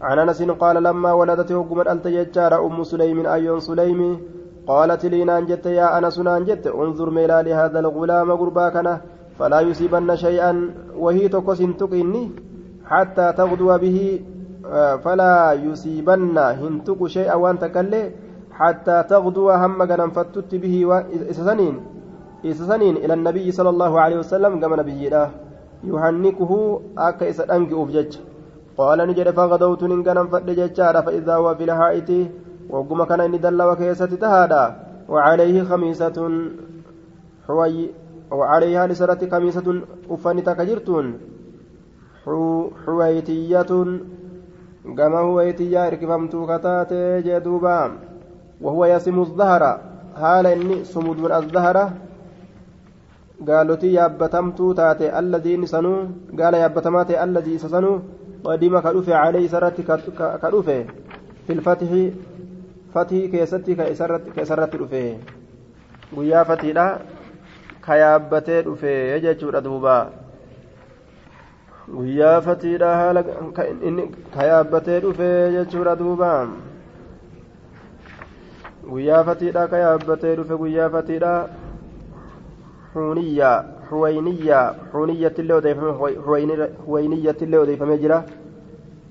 عن 0.00 0.18
أنس 0.18 0.42
قال 0.42 0.82
لما 0.82 1.12
ولدت 1.12 1.52
وقمت 1.52 1.86
أنت 1.86 2.06
يجار 2.06 2.66
أم 2.66 2.84
سليم 2.84 3.26
أيون 3.26 3.60
سليم 3.60 4.20
قالت 4.66 5.06
لي 5.06 5.24
نانجت 5.24 5.66
يا 5.66 5.98
أنس 5.98 6.18
نانجت 6.18 6.66
انظر 6.66 7.10
ميلا 7.10 7.42
لهذا 7.42 7.78
الغلام 7.78 8.32
قرباكنا 8.32 9.00
فلا 9.38 9.60
يصيبن 9.60 10.16
شيئا 10.16 10.52
وهي 10.96 11.28
تقص 11.28 11.58
تقني 11.58 12.30
حتى 12.84 13.32
تغدو 13.32 13.78
به 13.78 13.98
فلا 15.04 15.52
يصيبن 15.52 16.38
هنتق 16.38 17.06
شيئا 17.06 17.34
وأنت 17.34 17.64
كله 17.64 18.10
حتى 18.52 19.04
تغدو 19.10 19.50
هم 19.50 19.82
غنم 19.82 20.10
فتت 20.10 20.54
به 20.54 20.74
إسسنين 21.30 21.80
إسسنين 22.44 22.96
إلى 22.96 23.14
النبي 23.14 23.52
صلى 23.52 23.70
الله 23.70 24.00
عليه 24.00 24.18
وسلم 24.18 24.60
كما 24.60 24.76
نبي 24.76 25.06
الله 25.08 25.30
يهنكه 25.84 26.80
أكا 26.98 27.30
إسا 27.30 27.56
أنكئوف 27.56 27.88
جج. 27.90 28.12
قال 28.78 28.98
نجد 29.08 29.30
فغدوت 29.30 29.82
ننقنا 29.82 30.24
فد 30.24 30.50
ججارا 30.50 31.00
فإذا 31.00 31.34
هو 31.34 31.54
في 31.54 31.64
الحائط 31.64 32.10
وقم 32.70 33.04
كان 33.04 33.20
إني 33.20 33.38
دل 33.38 33.62
وكيسة 33.62 34.06
تهادا. 34.06 34.64
وعليه 35.08 35.62
خميسة 35.62 36.18
حوي 37.46 37.90
وعليها 38.30 38.86
لسرة 38.86 39.28
خميسة 39.32 39.66
أفني 40.10 40.42
تكجرتون 40.42 41.06
حويتية 42.86 43.72
كما 44.84 45.18
هويتية 45.18 45.88
ركبمت 45.88 46.34
كتات 46.50 46.92
جدوبا 47.26 47.80
وهو 48.60 48.84
يسم 48.84 49.18
الظهر 49.20 49.62
حال 50.20 50.46
إني 50.46 50.84
سمود 50.84 51.18
من 51.18 51.32
الظهره 51.32 51.92
gaalotii 53.48 53.94
yaabbatamtuu 53.94 54.74
taate 54.78 55.06
alladiin 55.20 55.66
sanuu 55.70 55.96
gaala 56.40 56.58
yaabbatamaa 56.62 57.04
ta'e 57.08 57.16
alladii 57.22 57.54
isa 57.58 57.68
sanuu 57.72 57.94
qadima 58.44 58.82
ka 58.84 58.92
dhufe 58.96 59.12
calee 59.16 59.40
isarratti 59.46 59.82
ka 60.42 60.50
dhufe 60.52 60.76
filfatixi 61.46 62.02
fatii 62.94 63.22
keessatti 63.32 63.76
ka 63.80 63.88
isarratti 64.44 64.80
dhufe 64.82 65.02
guyyaa 66.14 66.44
fatiidha 66.50 66.86
ka 67.86 67.98
yaabbatee 68.02 68.60
dhufe 68.68 68.94
jechuudha 69.24 69.64
duuba 69.66 69.96
guyyaa 71.88 72.40
fatiidha 72.40 72.94
haala 72.96 73.22
ka 74.34 74.44
yaabbatee 74.44 75.00
dhufe 75.00 75.52
jechuudha 75.52 75.96
duuba. 75.96 76.48
Guyyaa 78.90 79.24
fatiidha 79.24 79.68
ka 79.68 79.78
yaabbatee 79.78 80.36
dhufe 80.36 80.56
guyyaa 80.56 80.90
fatiidha 80.90 81.48
حونية 82.94 83.64
حوينية 83.90 84.72
حونية 84.92 85.34
اللي 85.38 85.56
أضيفمه 85.56 85.92
حوينية 86.86 87.36
اللي 87.42 87.62
أضيفمه 87.62 87.96
جرا 87.96 88.26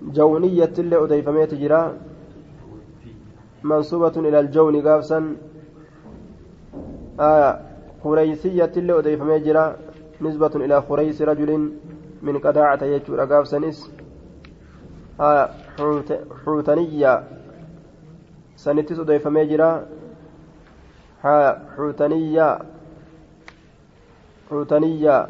جونية 0.01 0.73
اللي 0.79 0.95
أضيفمه 0.95 1.45
تجرا 1.45 1.97
منصوبة 3.63 4.15
إلى 4.17 4.39
الجون 4.39 4.87
قابسا 4.87 5.35
آية 7.19 7.59
خريسية 8.03 8.71
اللي 8.77 8.93
أضيفمه 8.93 9.37
من 12.21 12.37
قداعة 12.37 12.83
يجور 12.83 13.19
قابسا 13.19 13.59
نس 13.59 13.91
آية 15.19 15.49
حوتنية. 16.45 17.23
سنتس 18.55 18.99
أضيفمه 18.99 19.43
جرا 19.43 19.85
حوتنية. 21.77 22.59
حوتنية. 24.49 25.27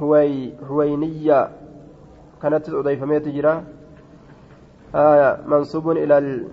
هوي 0.00 0.52
هوينية. 0.68 1.50
كانت 2.42 2.68
أضيفمية 2.68 3.18
تجرى 3.18 3.64
آية 4.94 5.40
منصوب 5.46 5.90
إلى 5.90 6.44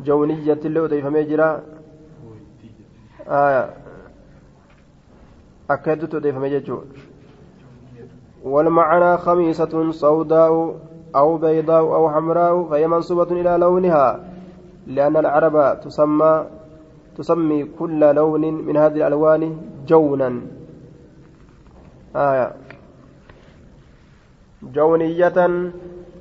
الجونية 0.00 0.60
اللي 0.64 0.84
أضيفمية 0.84 1.22
جرى 1.22 1.62
آية 3.28 3.85
أكدت 5.70 6.14
أضيفمية 6.14 6.58
جو 6.58 6.82
والمعنى 8.44 9.18
خميسة 9.18 9.90
سوداء 9.90 10.76
أو 11.16 11.36
بيضاء 11.36 11.82
أو 11.82 12.10
حمراء 12.10 12.64
فهي 12.64 12.88
منصوبة 12.88 13.40
إلى 13.40 13.56
لونها 13.58 14.24
لأن 14.86 15.16
العرب 15.16 15.80
تسمى 15.80 16.46
تسمي 17.16 17.64
كل 17.78 18.14
لون 18.14 18.54
من 18.66 18.76
هذه 18.76 18.96
الألوان 18.96 19.56
جونا 19.86 20.40
آية 22.16 22.52
جونية 24.62 25.38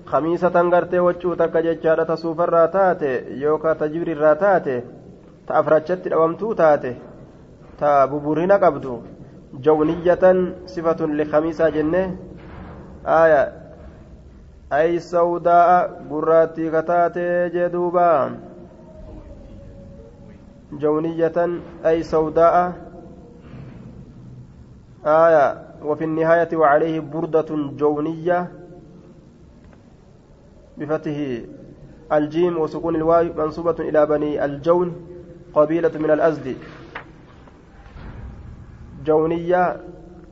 خميسة 0.05 0.61
غرتي 0.61 0.99
وجو 0.99 1.33
تكا 1.33 1.61
ججارة 1.61 2.03
تصوف 2.03 2.41
الراتات 2.41 3.01
يوكا 3.43 3.73
تجبر 3.73 4.07
الراتات 4.11 4.83
تأفرجت 5.47 6.07
الأوامتو 6.07 6.53
تاتي 6.53 6.95
تاببورين 7.79 8.51
قبدو 8.51 9.01
جونية 9.61 10.23
صفة 10.65 11.05
لخميسة 11.05 11.69
جنة. 11.69 12.15
آية. 13.05 13.53
أي 14.73 14.99
سوداء 14.99 16.01
قراتي 16.09 16.71
كتاتي 16.71 17.49
جدوبا. 17.49 18.39
جونية. 20.73 21.37
أي 21.85 22.03
سوداء. 22.03 22.73
آية. 25.05 25.47
وفي 25.83 26.03
النهاية 26.03 26.57
وعليه 26.57 26.99
بردة 26.99 27.45
جونية. 27.77 28.51
بفتح 30.77 31.15
الجيم 32.11 32.57
وسكون 32.57 32.95
الواو 32.95 33.23
منصوبة 33.37 33.75
إلى 33.79 34.05
بني 34.05 34.45
الجون 34.45 34.95
قبيلة 35.53 35.91
من 35.95 36.11
الأزد 36.11 36.55
جونية 39.05 39.79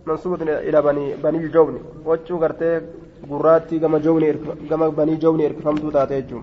منصوبة 0.07 0.59
إلى 0.67 0.81
بني 0.81 1.15
بني 1.15 1.37
الجون 1.37 1.79
وجو 2.05 2.37
غرتي 2.37 2.81
غراتي 3.29 3.79
كما 3.79 3.97
جوني 3.99 4.33
كما 4.69 4.87
بني 4.89 5.15
جوني 5.15 5.49
فهمتوا 5.49 5.91
تاتي 5.91 6.41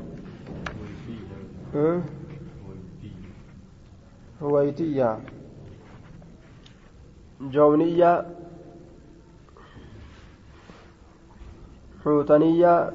أه؟ 1.74 2.00
هويتية. 4.42 5.18
جونية. 7.40 8.26
حوتنية. 12.04 12.92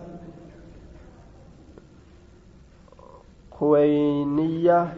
خوينية. 3.51 4.97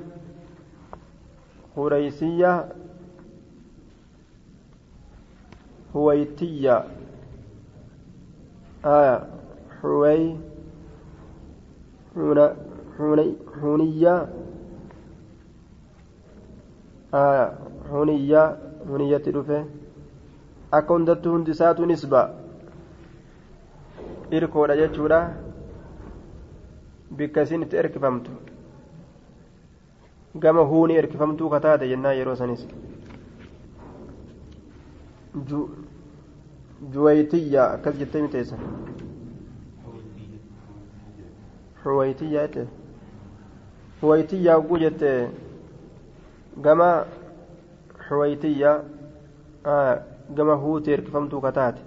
خريسية. 1.76 2.77
هويتية 5.96 6.84
آية 8.86 9.28
حوي 9.82 10.36
حوني 12.98 13.36
حونية 13.62 14.28
huniyyaa 17.92 18.48
huniyyatti 18.88 19.32
dhufe 19.36 19.60
akka 20.78 20.94
hundattuu 20.94 21.32
hundi 21.32 21.52
isaatu 21.52 21.86
nisba 21.92 22.22
irkoodha 24.40 24.76
jechuudha 24.82 25.20
bikka 27.22 27.42
isin 27.48 27.64
itti 27.68 27.80
erkifamtu 27.84 28.32
gama 30.46 30.62
huuni 30.72 31.00
erkifamtuu 31.02 31.50
kataate 31.56 31.90
jennaa 31.94 32.14
yeroo 32.20 32.36
sanis 32.42 32.68
juwaytiyya 36.94 37.64
akkas 37.76 37.96
jettee 38.00 38.22
miteessa 38.22 38.58
xuwaytiyya 41.84 42.42
jette 42.48 42.64
xuwaytiyya 44.00 44.56
hogguu 44.56 44.80
jette 44.84 45.12
gama 46.68 46.90
xuwaytiyya 48.08 48.72
gama 50.38 50.56
huuti 50.64 50.92
erkifamtuu 50.98 51.42
kataate 51.42 51.82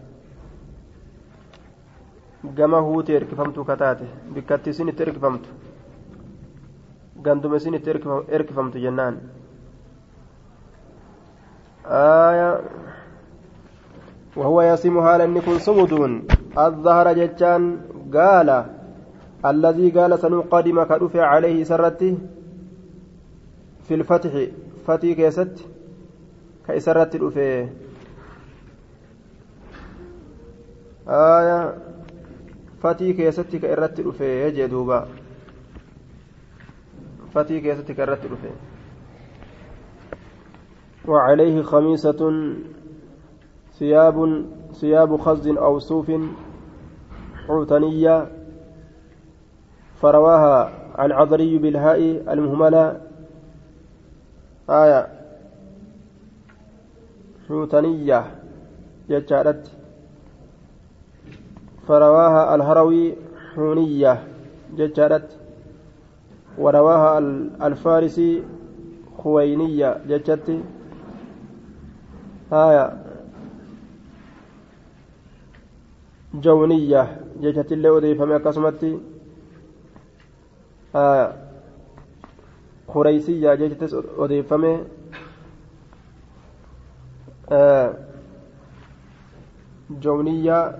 gama 2.60 2.80
huuti 2.80 3.12
erkifamtuu 3.18 3.64
kataate 3.64 4.06
bikkatti 4.34 4.70
isin 4.70 4.88
itti 4.88 5.02
erkifamtu 5.02 5.48
ganduma 7.28 7.56
isin 7.56 7.74
itti 7.74 7.90
erkifamtu 8.38 8.78
jennaan 8.86 9.20
آية 11.90 12.60
وهو 14.36 14.62
يسم 14.62 15.02
حال 15.02 15.20
أن 15.20 15.36
يكون 15.36 15.58
صمد 15.58 15.92
الظهر 16.58 17.12
جتان 17.12 17.80
قال 18.14 18.64
الذي 19.46 19.90
قال 19.90 20.18
سنقدم 20.18 20.84
كدفع 20.84 21.26
عليه 21.26 21.64
سرته 21.64 22.18
في 23.82 23.94
الفتح. 23.94 24.46
فتي 24.86 25.14
كيست؟ 25.14 25.66
كيسرت 26.66 27.14
الأفيه 27.14 27.72
آية 31.08 31.74
فتي 32.82 33.12
كيست 33.12 33.56
كإرت 33.56 34.00
الأفيه 34.00 34.48
جدوبا 34.48 35.08
فتي 37.34 37.60
كيست 37.60 37.92
كإرت 37.92 38.24
الأفيه 38.24 38.56
وعليه 41.08 41.62
خميسة 41.62 42.20
ثياب 43.80 44.44
ثياب 44.72 45.16
خز 45.16 45.48
أو 45.48 45.78
صوف 45.78 46.12
حوتنية 47.46 48.28
فرواها 50.00 50.70
العذري 51.04 51.58
بالهاء 51.58 52.00
المهملة. 52.32 53.00
آية 54.70 55.08
حوتنية 57.48 58.24
جتشارت 59.10 59.72
فرواها 61.88 62.54
الهروي 62.54 63.14
حونية 63.54 64.22
جتشارت 64.76 65.38
ورواها 66.58 67.18
الفارسي 67.66 68.42
خوينية 69.18 70.00
جتشت 70.08 70.60
آية 72.52 73.09
جونية 76.34 77.20
جتشت 77.40 77.72
اللي 77.72 77.88
أضيفم 77.88 78.32
أكسمتي 78.32 78.98
آية 80.94 81.32
خريسية 82.88 83.54
جتشت 83.54 84.04
أضيفم 84.18 84.64
آه 87.50 87.94
جونية 89.90 90.78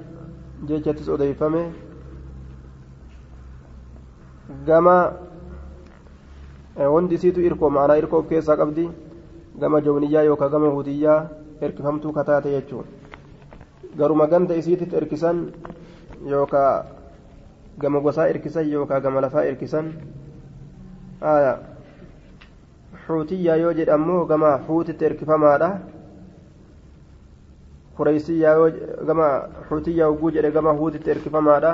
جتشت 0.68 1.08
أضيفم 1.08 1.72
gama 4.66 5.12
wanti 6.76 7.14
isiitu 7.14 7.40
irkoo 7.40 7.70
ma'anaa 7.70 7.98
irkoo 8.02 8.18
of 8.18 8.28
keessaa 8.28 8.56
qabdi 8.56 8.90
gama 9.60 9.80
jowniyyaa 9.80 10.22
yookaan 10.28 10.50
gama 10.50 10.70
hudiyyaa 10.76 11.28
erkifamtuu 11.60 12.12
kataate 12.12 12.50
jechuun 12.54 12.84
garuma 13.98 14.26
ganda 14.26 14.54
isiititti 14.54 14.96
erkisan 14.96 15.52
yookaan 16.30 16.84
gama 17.80 18.00
gosaa 18.00 18.26
erkisan 18.32 18.70
yookaan 18.72 19.02
gama 19.02 19.20
lafaa 19.22 19.44
erkisan 19.50 19.86
xuutiyyaa 23.06 23.56
yoo 23.56 23.72
jedhamu 23.78 24.26
gama 24.26 24.50
xuutitti 24.66 25.04
erkifamaadha 25.04 25.70
kureessiyyaa 27.96 28.54
yoo 28.60 28.68
gama 29.06 29.28
xuutiyyaa 29.68 30.08
hogguu 30.10 30.30
jedhe 30.36 30.50
gama 30.50 30.72
huutitti 30.80 31.10
erkifamaadha 31.10 31.72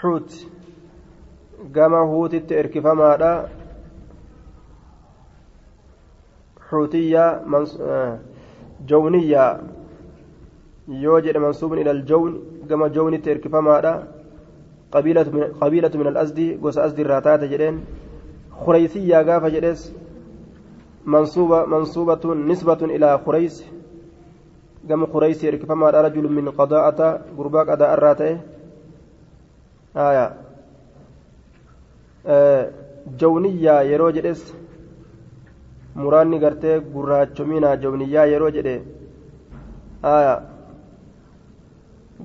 xuut 0.00 0.30
gama 1.76 2.00
huutitti 2.10 2.54
erkifamaadha 2.62 3.30
xuutiyyaa 6.70 7.30
jowniyyaa 8.88 9.52
yoo 11.04 11.20
jedhe 11.20 11.38
mansuubun 11.46 11.78
ila 11.78 11.90
aljown 11.90 12.32
gama 12.68 12.88
jownitti 12.88 13.30
erkifamaadha 13.30 13.92
qabiilatu 15.60 15.98
min 15.98 16.06
alasdi 16.12 16.46
gosa 16.62 16.84
asdi 16.86 17.02
irraa 17.06 17.20
taate 17.28 17.48
jedheen 17.52 17.80
kureysiyyaa 18.64 19.24
gaafa 19.24 19.50
jedhes 19.50 19.80
mansuubatun 21.06 22.46
nisbatun 22.48 22.90
ilaa 22.90 23.18
kureys 23.18 23.64
gama 24.88 25.06
kureysi 25.06 25.48
erkifamaadha 25.48 26.02
rajulun 26.08 26.32
min 26.38 26.52
qadaa'ata 26.58 27.08
gurbaa 27.36 27.64
qadaa 27.70 27.92
irraa 27.96 28.14
ta'e 28.20 28.34
aya 30.06 30.24
jawniyyaa 33.20 33.82
yeroo 33.90 34.10
jedhes 34.18 34.42
muraanni 36.02 36.38
gartee 36.44 36.76
gurraachominaa 36.94 37.76
jawniyyaa 37.84 38.26
yeroo 38.32 38.50
jedhe 38.56 38.74
aya 40.14 40.34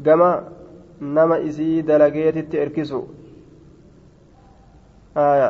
gama 0.07 0.29
nama 1.17 1.35
isii 1.49 1.81
dalageetitti 1.89 2.57
erkisu 2.65 2.99
aya 5.27 5.49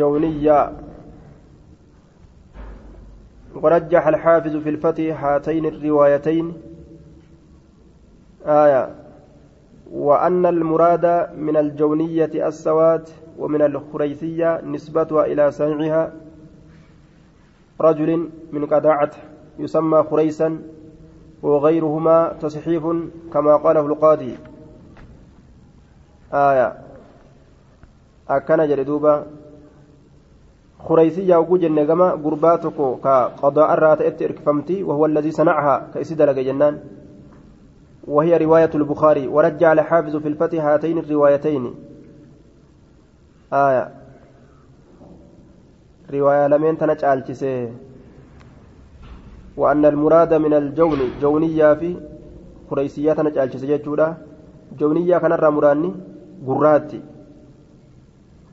jawniyyaa 0.00 0.64
ورجح 3.64 4.06
الحافظ 4.06 4.54
في 4.56 4.68
الفتح 4.74 5.24
هاتين 5.24 5.64
الروايتين 5.66 6.46
آية 8.46 8.82
وأن 9.94 10.46
المراد 10.46 11.30
من 11.38 11.56
الجونية 11.56 12.30
السواد 12.34 13.08
ومن 13.38 13.62
الخريثية 13.62 14.60
نسبتها 14.60 15.24
إلى 15.26 15.50
سمعها 15.50 16.12
رجل 17.80 18.30
من 18.52 18.66
قداعة 18.66 19.10
يسمى 19.58 20.02
خريسا 20.02 20.58
وغيرهما 21.42 22.32
تصحيف 22.40 22.86
كما 23.32 23.56
قاله 23.56 23.86
القاضي. 23.86 24.36
آية. 26.34 26.78
أكن 28.28 28.68
جلدوبا 28.68 29.26
خريسية 30.78 31.36
وجوجن 31.36 31.74
نجمة 31.74 32.10
قرباتك 32.10 32.76
كقضاء 33.04 33.74
الرات 33.74 34.22
إركفمتي 34.22 34.82
وهو 34.82 35.06
الذي 35.06 35.30
صنعها 35.30 35.90
كإسد 35.94 36.22
لك 36.22 36.38
جنان. 36.38 37.03
وهي 38.08 38.36
رواية 38.36 38.70
البخاري 38.74 39.26
ورجع 39.28 39.72
الحافظ 39.72 40.16
في 40.16 40.28
الفتح 40.28 40.64
هاتين 40.64 40.98
الروايتين. 40.98 41.74
آية. 43.52 43.90
رواية 46.12 46.46
لمن 46.46 46.78
تنجعل 46.78 47.24
وأن 49.56 49.84
المراد 49.84 50.34
من 50.34 50.54
الجون 50.54 50.98
جونية 51.20 51.74
في 51.74 51.96
قريسية 52.70 53.12
تنجعل 53.12 53.48
جيجودا 53.48 54.16
جونية 54.78 55.18
كان 55.18 55.32
مراني 55.54 55.92
قراتي 56.46 57.00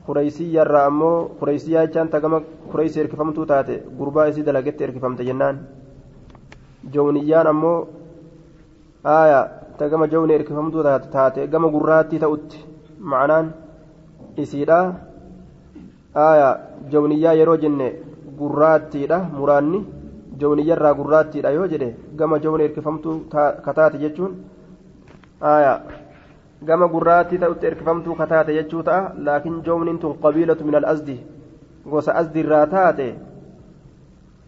قريسية 0.08 0.62
الرامو 0.62 1.28
قريسية 1.40 1.84
جان 1.84 2.10
تقام 2.10 2.44
قريسي 2.72 3.00
اركفمتو 3.00 3.44
تاتي. 3.44 3.80
قربا 3.98 4.28
إسي 4.28 4.42
دلقت 4.42 4.82
اركفمت 4.82 5.22
جنان. 5.22 5.56
جونيان 6.92 7.46
أمو 7.46 7.86
aayaa 9.04 9.48
ta 9.78 9.88
gama 9.88 10.06
jawni 10.08 10.34
erkifamtuu 10.34 10.82
taate 11.12 11.46
gama 11.48 11.68
gurraattii 11.68 12.18
ta'utti. 12.18 12.64
Ma'anaan 13.00 13.52
isiidha. 14.36 14.94
Aayaa 16.14 16.58
jawniyyaa 16.90 17.32
yeroo 17.34 17.56
jenne 17.56 17.88
gurraattiidha. 18.38 19.18
Muraanni 19.38 19.80
jawniyyarraa 20.38 20.94
gurraattiidha 20.94 21.50
yoo 21.50 21.66
jedhe 21.72 21.96
gama 22.16 22.38
jawni 22.38 22.64
erkifamtuu 22.64 23.16
kataate 23.64 23.98
jechuun. 23.98 24.36
Aayaa 25.52 25.80
gama 26.64 26.88
gurraattii 26.88 27.38
ta'utti 27.38 27.66
erkifamtuu 27.66 28.14
kataate 28.14 28.54
jechuu 28.54 28.82
ta'a. 28.82 29.12
Laakiin 29.18 29.62
jawniin 29.64 29.98
tun 29.98 30.14
qabiilatu 30.22 30.64
min 30.64 30.74
al-asdi 30.74 31.18
gosa 31.90 32.14
asdiirraa 32.22 32.66
taate. 32.66 33.14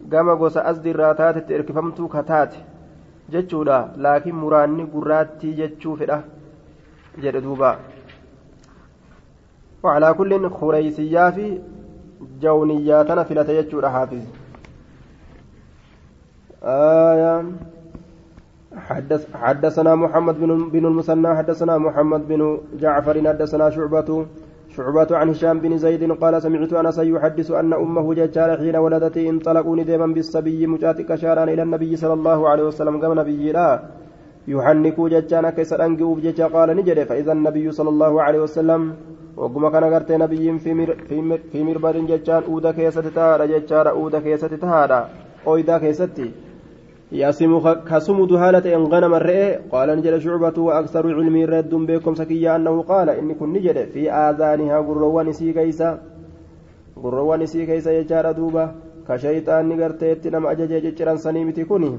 Gama 0.09 0.35
gosa 0.35 0.63
asdiirraa 0.71 1.13
taatetti 1.15 1.53
erkifamtuu 1.53 2.07
kataate 2.07 2.63
jechuudha 3.32 3.78
laakiin 4.04 4.36
muraanni 4.42 4.90
gurraattii 4.94 5.54
jechuu 5.62 5.96
fedha 6.02 6.18
jedhe 7.22 7.40
duuba 7.48 7.70
وعلى 9.82 10.14
كل 10.14 10.50
خريسيا 10.50 11.30
في 11.30 11.46
جونياتنا 12.42 13.22
في 13.24 13.34
لتيجور 13.34 13.84
حافظ 13.88 14.22
آية 16.62 17.44
حدث 18.76 19.22
حدثنا 19.42 19.94
محمد 19.94 20.40
بن 20.40 20.50
بن 20.68 20.84
المثنى 20.86 21.36
حدثنا 21.36 21.78
محمد 21.78 22.28
بن 22.28 22.60
جعفر 22.82 23.16
حدثنا 23.28 23.70
شعبة 23.70 24.26
شعبة 24.75 25.07
عن 25.11 25.29
هشام 25.29 25.59
بن 25.59 25.77
زيد 25.77 26.11
قال 26.21 26.41
سمعت 26.41 26.73
أنس 26.73 26.97
يحدث 26.97 27.51
أن 27.51 27.73
أمه 27.73 28.13
ججال 28.13 28.49
حين 28.59 28.75
ولدت 28.75 29.17
انطلقوا 29.17 29.75
ندما 29.79 30.07
بالصبي 30.15 30.67
مجاتك 30.67 31.15
شارا 31.15 31.43
إلى 31.43 31.61
النبي 31.67 31.95
صلى 31.95 32.13
الله 32.13 32.49
عليه 32.49 32.63
وسلم 32.63 33.01
قام 33.01 33.19
نبي 33.19 33.51
لا 33.51 33.69
يحنكوا 34.47 35.09
ججانا 35.09 35.49
كيسر 35.55 35.85
أنقوا 35.85 36.15
بججا 36.15 36.45
قال 36.55 36.69
نجد 36.77 36.99
فإذا 37.09 37.31
النبي 37.31 37.71
صلى 37.71 37.89
الله 37.89 38.13
عليه 38.25 38.39
وسلم 38.45 38.81
وقم 39.37 39.63
كان 39.73 39.83
قرت 39.93 40.11
نبي 40.11 40.45
في 40.63 40.73
مر 40.73 40.91
في 41.09 41.21
مر 41.21 41.39
في 41.51 41.63
مربد 41.63 41.95
ججان 42.11 42.41
أودا 42.49 42.71
كيست 42.77 43.07
تهادا 43.15 43.45
ججارا 43.45 43.89
أودا 43.89 44.19
كيست 44.19 44.53
تهادا 44.63 44.99
أويدا 45.47 45.77
كيستي 45.77 46.31
ياسم 47.21 47.51
كسمد 47.89 48.31
هالة 48.41 48.65
إن 48.75 48.83
غنم 48.91 49.13
الرئي 49.21 49.55
قال 49.73 49.89
نجد 49.97 50.15
شعبة 50.25 50.57
وأكثر 50.67 51.05
علمي 51.17 51.45
رد 51.45 51.73
بكم 51.89 52.13
سكيا 52.19 52.55
أنه 52.55 52.75
قال 52.91 53.07
إني 53.19 53.33
كن 53.39 53.49
نجد 53.53 53.77
في 53.93 54.01
آذانها 54.11 54.77
قروان 54.87 55.27
سي 55.37 55.53
كيسا 55.57 55.89
قروان 57.03 57.41
سي 57.51 57.65
كيسا 57.69 57.91
يجار 57.99 58.31
دوبا 58.37 58.65
كشيطان 59.07 59.63
نقرتيت 59.69 60.23
نما 60.33 60.51
أجج 60.51 60.71
ججران 60.85 61.17
سنيمتي 61.25 61.63
كوني 61.69 61.91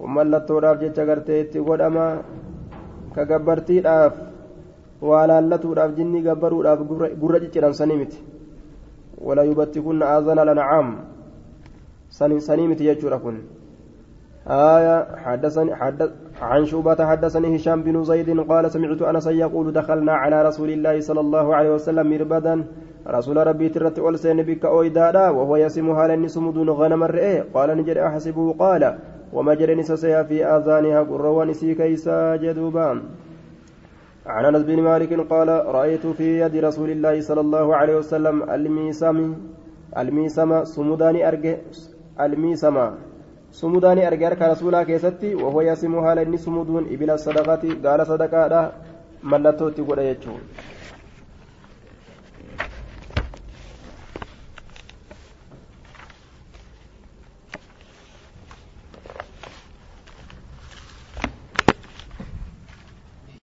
ومالتودhaaf 0.00 0.80
jecha 0.80 1.04
gartee 1.08 1.40
itti 1.44 1.58
godhama 1.66 2.04
ka 3.14 3.24
gabbartiidhaaf 3.24 4.14
waa 5.00 5.26
laallatuudhaaf 5.30 5.96
jinni 5.96 6.22
gabbaruudhaaf 6.26 6.80
gurra 7.20 7.40
cicciransanii 7.40 7.96
miti 8.02 8.18
wala 9.26 9.44
yubattikunna 9.48 10.08
aazana 10.14 10.44
lancaam 10.44 10.88
sanii 12.08 12.68
miti 12.68 12.88
jechuudha 12.88 13.18
kun 13.24 13.40
آية 14.48 15.16
حدثني 15.16 15.74
حدث 15.74 16.10
عن 16.42 16.64
شوبة 16.64 17.06
حدثني 17.06 17.56
هشام 17.56 17.82
بن 17.82 18.04
زيد 18.04 18.40
قال 18.40 18.70
سمعت 18.70 19.02
أنس 19.02 19.26
يقول 19.26 19.72
دخلنا 19.72 20.12
على 20.12 20.42
رسول 20.42 20.70
الله 20.70 21.00
صلى 21.00 21.20
الله 21.20 21.54
عليه 21.54 21.70
وسلم 21.74 22.10
مربدا. 22.10 22.64
رسول 23.06 23.46
ربي 23.46 23.68
ترت 23.68 23.98
ألسين 23.98 24.42
بك 24.42 24.64
أويدادا 24.64 25.30
وهو 25.30 25.56
يسمها 25.56 26.08
لأني 26.08 26.28
سمدون 26.28 26.70
غنم 26.70 27.04
الرئي. 27.04 27.40
قال 27.54 27.76
نجري 27.78 28.06
أحسبه 28.06 28.52
قال 28.58 28.98
وما 29.32 29.54
جرني 29.54 29.82
سسيا 29.82 30.22
في 30.22 30.44
آذانها 30.46 31.02
قروان 31.02 31.52
سي 31.52 31.74
كيسا 31.74 32.36
جدوبان 32.36 33.02
عن 34.26 34.44
أنس 34.44 34.62
بن 34.62 34.82
مالك 34.82 35.12
قال 35.30 35.48
رأيت 35.48 36.06
في 36.06 36.40
يد 36.40 36.56
رسول 36.56 36.90
الله 36.90 37.20
صلى 37.20 37.40
الله 37.40 37.76
عليه 37.76 37.96
وسلم 37.96 38.50
الميسم 38.50 39.34
الميسم 39.98 40.64
سمداني 40.64 41.28
ارجع 41.28 41.56
الميسم 42.20 42.76
سمداني 43.60 44.06
ارجع 44.06 44.26
ارك 44.26 44.42
رسولا 44.42 44.82
كيستي 44.88 45.30
وهو 45.42 45.60
يسمها 45.60 46.14
لاني 46.14 46.36
سمدون 46.46 46.84
ابن 46.94 47.08
الصدقه 47.10 47.62
قال 47.84 48.00
صدقه 48.06 48.72
ملتوتي 49.30 49.82
قد 49.88 49.98